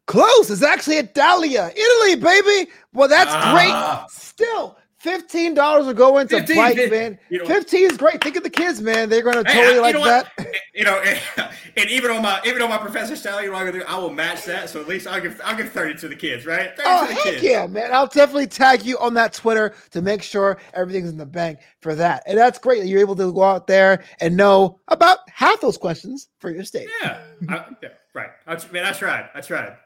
Close. 0.06 0.50
It's 0.50 0.62
actually 0.62 0.96
Italia, 0.96 1.72
Italy, 1.74 2.16
baby. 2.16 2.70
Well, 2.92 3.08
that's 3.08 3.30
Ah. 3.32 4.04
great. 4.06 4.10
Still, 4.12 4.76
$15 5.04 5.86
will 5.86 5.92
go 5.94 6.18
into 6.18 6.38
15, 6.38 6.56
bike, 6.56 6.90
man. 6.90 7.18
you 7.28 7.38
know- 7.38 7.46
15 7.46 7.90
is 7.90 7.96
great. 7.96 8.22
Think 8.22 8.36
of 8.36 8.42
the 8.42 8.50
kids, 8.50 8.80
man. 8.80 9.08
They're 9.08 9.22
going 9.22 9.42
to 9.44 9.50
Hey, 9.50 9.58
totally 9.64 9.78
I- 9.78 9.80
like 9.80 10.04
that. 10.04 10.28
what? 10.36 10.48
You 10.74 10.84
know, 10.84 10.98
and, 11.00 11.20
and 11.76 11.90
even 11.90 12.10
on 12.10 12.22
my 12.22 12.40
even 12.46 12.62
on 12.62 12.70
my 12.70 12.78
professor 12.78 13.14
style, 13.14 13.42
you 13.42 13.50
know 13.50 13.56
I'm 13.58 13.70
do? 13.70 13.82
I 13.86 13.98
will 13.98 14.08
match 14.08 14.46
that. 14.46 14.70
So 14.70 14.80
at 14.80 14.88
least 14.88 15.06
I'll 15.06 15.20
give 15.20 15.38
I'll 15.44 15.54
give 15.54 15.70
30 15.70 15.96
to 15.96 16.08
the 16.08 16.16
kids, 16.16 16.46
right? 16.46 16.74
30 16.74 16.82
Oh, 16.86 17.00
to 17.02 17.08
the 17.08 17.14
heck 17.14 17.24
kids. 17.24 17.42
yeah, 17.42 17.66
man. 17.66 17.92
I'll 17.92 18.06
definitely 18.06 18.46
tag 18.46 18.82
you 18.82 18.98
on 18.98 19.12
that 19.14 19.34
Twitter 19.34 19.74
to 19.90 20.00
make 20.00 20.22
sure 20.22 20.56
everything's 20.72 21.10
in 21.10 21.18
the 21.18 21.26
bank 21.26 21.58
for 21.82 21.94
that. 21.96 22.22
And 22.26 22.38
that's 22.38 22.58
great 22.58 22.80
that 22.80 22.88
you're 22.88 23.00
able 23.00 23.14
to 23.16 23.30
go 23.34 23.42
out 23.42 23.66
there 23.66 24.02
and 24.22 24.34
know 24.34 24.80
about 24.88 25.18
half 25.28 25.60
those 25.60 25.76
questions 25.76 26.28
for 26.38 26.48
your 26.50 26.64
state. 26.64 26.88
Yeah. 27.02 27.18
I- 27.50 27.64
yeah, 27.82 27.88
right. 28.14 28.30
I, 28.46 28.56
man, 28.72 28.86
I 28.86 28.92
tried. 28.92 29.28
I 29.34 29.42
tried. 29.42 29.76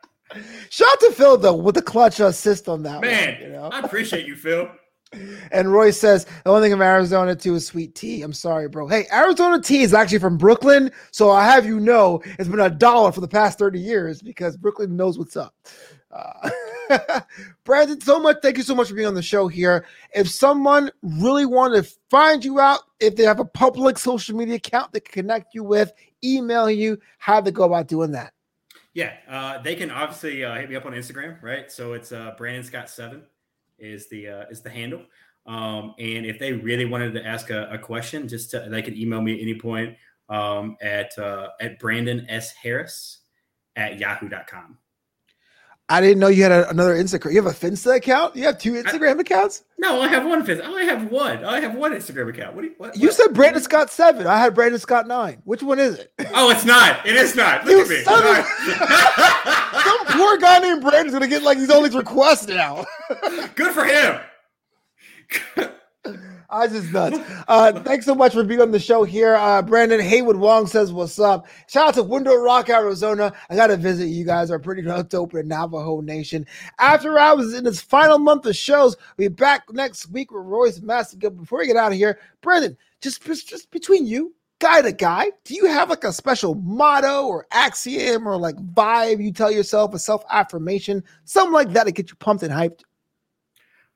Shout 0.70 0.88
out 0.92 1.00
to 1.00 1.12
Phil, 1.16 1.36
though, 1.36 1.56
with 1.56 1.74
the 1.74 1.82
clutch 1.82 2.20
assist 2.20 2.68
on 2.68 2.84
that 2.84 3.00
Man, 3.00 3.34
one. 3.34 3.42
You 3.42 3.48
know? 3.56 3.68
I 3.72 3.80
appreciate 3.80 4.26
you, 4.26 4.36
Phil. 4.36 4.70
And 5.52 5.72
Roy 5.72 5.90
says 5.90 6.24
the 6.44 6.50
only 6.50 6.62
thing 6.62 6.72
of 6.72 6.80
Arizona 6.80 7.34
too 7.34 7.54
is 7.54 7.66
sweet 7.66 7.94
tea. 7.94 8.22
I'm 8.22 8.32
sorry, 8.32 8.68
bro. 8.68 8.86
Hey, 8.86 9.06
Arizona 9.12 9.60
tea 9.60 9.82
is 9.82 9.94
actually 9.94 10.18
from 10.18 10.36
Brooklyn, 10.36 10.90
so 11.10 11.30
I 11.30 11.44
have 11.44 11.64
you 11.64 11.80
know 11.80 12.22
it's 12.38 12.48
been 12.48 12.60
a 12.60 12.70
dollar 12.70 13.12
for 13.12 13.20
the 13.20 13.28
past 13.28 13.58
30 13.58 13.78
years 13.78 14.20
because 14.20 14.56
Brooklyn 14.56 14.96
knows 14.96 15.18
what's 15.18 15.36
up. 15.36 15.54
Uh, 16.10 16.50
Brandon, 17.64 18.00
so 18.00 18.18
much. 18.18 18.38
Thank 18.42 18.56
you 18.56 18.62
so 18.62 18.74
much 18.74 18.88
for 18.88 18.94
being 18.94 19.06
on 19.06 19.14
the 19.14 19.22
show 19.22 19.48
here. 19.48 19.86
If 20.14 20.28
someone 20.28 20.90
really 21.02 21.46
wanted 21.46 21.84
to 21.84 21.90
find 22.10 22.44
you 22.44 22.58
out, 22.58 22.80
if 23.00 23.16
they 23.16 23.24
have 23.24 23.40
a 23.40 23.44
public 23.44 23.98
social 23.98 24.36
media 24.36 24.56
account 24.56 24.92
they 24.92 25.00
can 25.00 25.22
connect 25.22 25.54
you 25.54 25.62
with, 25.62 25.92
email 26.24 26.70
you, 26.70 26.98
how 27.18 27.40
they 27.40 27.50
go 27.50 27.64
about 27.64 27.88
doing 27.88 28.12
that. 28.12 28.32
Yeah, 28.94 29.12
uh, 29.28 29.58
they 29.58 29.74
can 29.74 29.90
obviously 29.90 30.42
uh, 30.42 30.54
hit 30.54 30.70
me 30.70 30.76
up 30.76 30.86
on 30.86 30.92
Instagram, 30.92 31.42
right? 31.42 31.70
So 31.70 31.92
it's 31.92 32.12
uh, 32.12 32.34
Brandon 32.38 32.64
Scott 32.64 32.88
seven 32.88 33.22
is 33.78 34.08
the 34.08 34.28
uh, 34.28 34.44
is 34.50 34.62
the 34.62 34.70
handle. 34.70 35.02
Um, 35.46 35.94
and 35.98 36.26
if 36.26 36.38
they 36.38 36.52
really 36.52 36.84
wanted 36.84 37.14
to 37.14 37.24
ask 37.24 37.50
a, 37.50 37.68
a 37.70 37.78
question, 37.78 38.26
just 38.26 38.50
to, 38.50 38.66
they 38.68 38.82
can 38.82 38.96
email 38.96 39.20
me 39.20 39.34
at 39.34 39.40
any 39.40 39.58
point 39.58 39.96
um, 40.28 40.76
at 40.80 41.16
uh, 41.18 41.48
at 41.60 41.78
Brandon 41.78 42.26
S 42.28 42.52
Harris 42.52 43.18
at 43.76 43.98
yahoo.com. 43.98 44.78
I 45.88 46.00
didn't 46.00 46.18
know 46.18 46.26
you 46.26 46.42
had 46.42 46.50
a, 46.50 46.68
another 46.68 46.96
Instagram. 46.96 47.30
You 47.32 47.42
have 47.42 47.46
a 47.46 47.56
Finsta 47.56 47.94
account? 47.96 48.34
You 48.34 48.42
have 48.44 48.58
two 48.58 48.72
Instagram 48.72 49.20
accounts? 49.20 49.62
No, 49.78 50.00
I 50.00 50.08
have 50.08 50.26
one. 50.26 50.42
Fifth. 50.44 50.60
I 50.64 50.82
have 50.82 51.12
one. 51.12 51.44
I 51.44 51.60
have 51.60 51.76
one 51.76 51.92
Instagram 51.92 52.28
account. 52.30 52.56
What 52.56 52.62
do 52.62 52.68
you? 52.68 52.74
What, 52.78 52.96
You 52.96 53.06
what- 53.08 53.14
said 53.16 53.28
Brandon 53.34 53.62
Scott 53.62 53.90
seven. 53.90 54.26
I 54.26 54.38
had 54.38 54.52
Brandon 54.54 54.80
Scott 54.80 55.06
nine. 55.06 55.42
Which 55.44 55.62
one 55.62 55.78
is 55.78 55.98
it? 56.00 56.12
Oh, 56.34 56.50
it's 56.50 56.64
not. 56.64 57.06
It 57.06 57.14
is 57.14 57.36
not. 57.36 57.64
Look 57.64 57.72
You 57.72 57.82
at 57.82 57.88
me. 57.88 58.02
Some 59.84 60.06
poor 60.18 60.38
guy 60.38 60.58
named 60.58 60.82
Brandon's 60.82 61.12
gonna 61.12 61.28
get 61.28 61.42
like 61.42 61.58
these 61.58 61.70
all 61.70 61.82
these 61.82 61.94
requests 61.94 62.48
now. 62.48 62.84
Good 63.54 63.72
for 63.72 63.84
him. 63.84 64.20
I 66.50 66.66
just 66.68 66.92
nuts. 66.92 67.18
Uh, 67.48 67.72
thanks 67.82 68.06
so 68.06 68.14
much 68.14 68.32
for 68.32 68.44
being 68.44 68.60
on 68.60 68.70
the 68.70 68.78
show 68.78 69.04
here. 69.04 69.34
Uh, 69.36 69.62
Brandon 69.62 70.00
Haywood 70.00 70.36
Wong 70.36 70.66
says, 70.66 70.92
What's 70.92 71.18
up? 71.18 71.46
Shout 71.68 71.88
out 71.88 71.94
to 71.94 72.02
Window 72.02 72.34
Rock, 72.34 72.68
Arizona. 72.68 73.32
I 73.50 73.56
got 73.56 73.68
to 73.68 73.76
visit 73.76 74.06
you 74.06 74.24
guys. 74.24 74.50
are 74.50 74.58
pretty 74.58 74.82
dope 75.08 75.34
in 75.34 75.48
Navajo 75.48 76.00
Nation. 76.00 76.46
After 76.78 77.18
Hours 77.18 77.46
is 77.46 77.54
in 77.54 77.66
its 77.66 77.80
final 77.80 78.18
month 78.18 78.46
of 78.46 78.56
shows. 78.56 78.96
We'll 79.16 79.28
be 79.28 79.34
back 79.34 79.64
next 79.72 80.10
week 80.10 80.30
with 80.30 80.44
Royce 80.44 80.80
Massengill. 80.80 81.36
Before 81.36 81.58
we 81.58 81.66
get 81.66 81.76
out 81.76 81.92
of 81.92 81.98
here, 81.98 82.18
Brandon, 82.42 82.76
just, 83.00 83.24
just, 83.24 83.48
just 83.48 83.70
between 83.70 84.06
you, 84.06 84.34
guy 84.58 84.82
to 84.82 84.92
guy, 84.92 85.30
do 85.44 85.54
you 85.54 85.66
have 85.66 85.90
like 85.90 86.04
a 86.04 86.12
special 86.12 86.54
motto 86.54 87.26
or 87.26 87.46
axiom 87.50 88.26
or 88.26 88.36
like 88.36 88.56
vibe 88.56 89.22
you 89.22 89.32
tell 89.32 89.50
yourself, 89.50 89.94
a 89.94 89.98
self 89.98 90.24
affirmation, 90.30 91.02
something 91.24 91.52
like 91.52 91.72
that 91.72 91.84
to 91.84 91.92
get 91.92 92.10
you 92.10 92.16
pumped 92.16 92.42
and 92.42 92.52
hyped? 92.52 92.82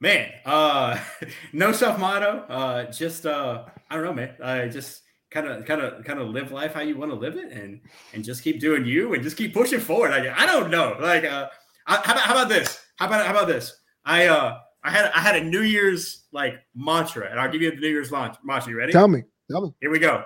Man, 0.00 0.30
uh, 0.46 0.98
no 1.52 1.72
self 1.72 1.98
motto. 1.98 2.44
Uh, 2.48 2.90
just 2.90 3.26
uh, 3.26 3.64
I 3.90 3.94
don't 3.94 4.04
know, 4.04 4.14
man. 4.14 4.34
I 4.42 4.68
just 4.68 5.02
kind 5.30 5.46
of, 5.46 5.64
kind 5.66 5.80
of, 5.80 6.04
kind 6.04 6.18
of 6.18 6.28
live 6.28 6.52
life 6.52 6.72
how 6.72 6.80
you 6.80 6.96
want 6.96 7.10
to 7.10 7.16
live 7.16 7.36
it, 7.36 7.52
and 7.52 7.80
and 8.14 8.24
just 8.24 8.42
keep 8.42 8.60
doing 8.60 8.84
you, 8.84 9.14
and 9.14 9.22
just 9.22 9.36
keep 9.36 9.52
pushing 9.52 9.80
forward. 9.80 10.12
I, 10.12 10.42
I 10.42 10.46
don't 10.46 10.70
know. 10.70 10.96
Like, 10.98 11.24
uh, 11.24 11.48
I, 11.86 11.96
how 11.96 12.12
about 12.12 12.20
how 12.20 12.32
about 12.32 12.48
this? 12.48 12.80
How 12.96 13.06
about 13.06 13.26
how 13.26 13.32
about 13.32 13.46
this? 13.46 13.76
I 14.04 14.26
uh, 14.26 14.58
I 14.82 14.90
had 14.90 15.10
I 15.14 15.20
had 15.20 15.36
a 15.36 15.44
New 15.44 15.62
Year's 15.62 16.24
like 16.32 16.54
mantra, 16.74 17.30
and 17.30 17.38
I'll 17.38 17.50
give 17.50 17.60
you 17.60 17.70
the 17.70 17.76
New 17.76 17.88
Year's 17.88 18.10
launch 18.10 18.36
mantra. 18.42 18.72
You 18.72 18.78
ready? 18.78 18.92
Tell 18.92 19.08
me. 19.08 19.22
Tell 19.50 19.60
me. 19.60 19.74
Here 19.80 19.90
we 19.90 19.98
go. 19.98 20.24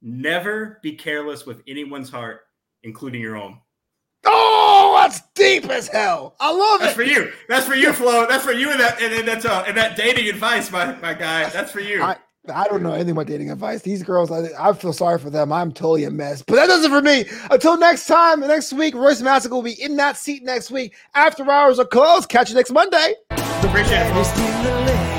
Never 0.00 0.78
be 0.82 0.94
careless 0.94 1.46
with 1.46 1.62
anyone's 1.66 2.10
heart, 2.10 2.42
including 2.82 3.20
your 3.20 3.36
own. 3.36 3.58
Oh, 4.24 4.61
cuts 5.02 5.22
deep 5.34 5.64
as 5.66 5.88
hell. 5.88 6.34
I 6.40 6.52
love 6.52 6.80
That's 6.80 6.94
it. 6.94 6.96
That's 6.96 6.96
for 6.96 7.02
you. 7.02 7.32
That's 7.48 7.66
for 7.66 7.74
you, 7.74 7.92
Flo. 7.92 8.26
That's 8.28 8.44
for 8.44 8.52
you 8.52 8.70
and 8.70 8.80
that 8.80 9.00
and, 9.00 9.12
and 9.12 9.26
that's 9.26 9.44
uh 9.44 9.64
and 9.66 9.76
that 9.76 9.96
dating 9.96 10.28
advice, 10.28 10.70
my 10.70 10.94
my 10.96 11.14
guy. 11.14 11.48
That's 11.50 11.72
for 11.72 11.80
you. 11.80 12.02
I, 12.02 12.16
I 12.52 12.66
don't 12.66 12.82
know 12.82 12.92
anything 12.92 13.12
about 13.12 13.26
dating 13.26 13.50
advice. 13.52 13.82
These 13.82 14.02
girls, 14.02 14.32
I, 14.32 14.48
I 14.58 14.72
feel 14.72 14.92
sorry 14.92 15.18
for 15.18 15.30
them. 15.30 15.52
I'm 15.52 15.70
totally 15.70 16.04
a 16.04 16.10
mess. 16.10 16.42
But 16.42 16.56
that 16.56 16.66
does 16.66 16.84
it 16.84 16.90
for 16.90 17.00
me. 17.00 17.24
Until 17.50 17.78
next 17.78 18.06
time, 18.06 18.40
next 18.40 18.72
week, 18.72 18.94
Royce 18.94 19.22
Massengill 19.22 19.50
will 19.50 19.62
be 19.62 19.80
in 19.80 19.96
that 19.96 20.16
seat 20.16 20.42
next 20.42 20.70
week. 20.70 20.94
After 21.14 21.48
hours 21.48 21.78
are 21.78 21.84
closed. 21.84 22.28
Catch 22.28 22.50
you 22.50 22.56
next 22.56 22.72
Monday. 22.72 23.14
Appreciate 23.30 24.00
it. 24.00 24.24
Steal 24.24 24.62
the 24.62 24.80
lane. 24.86 25.11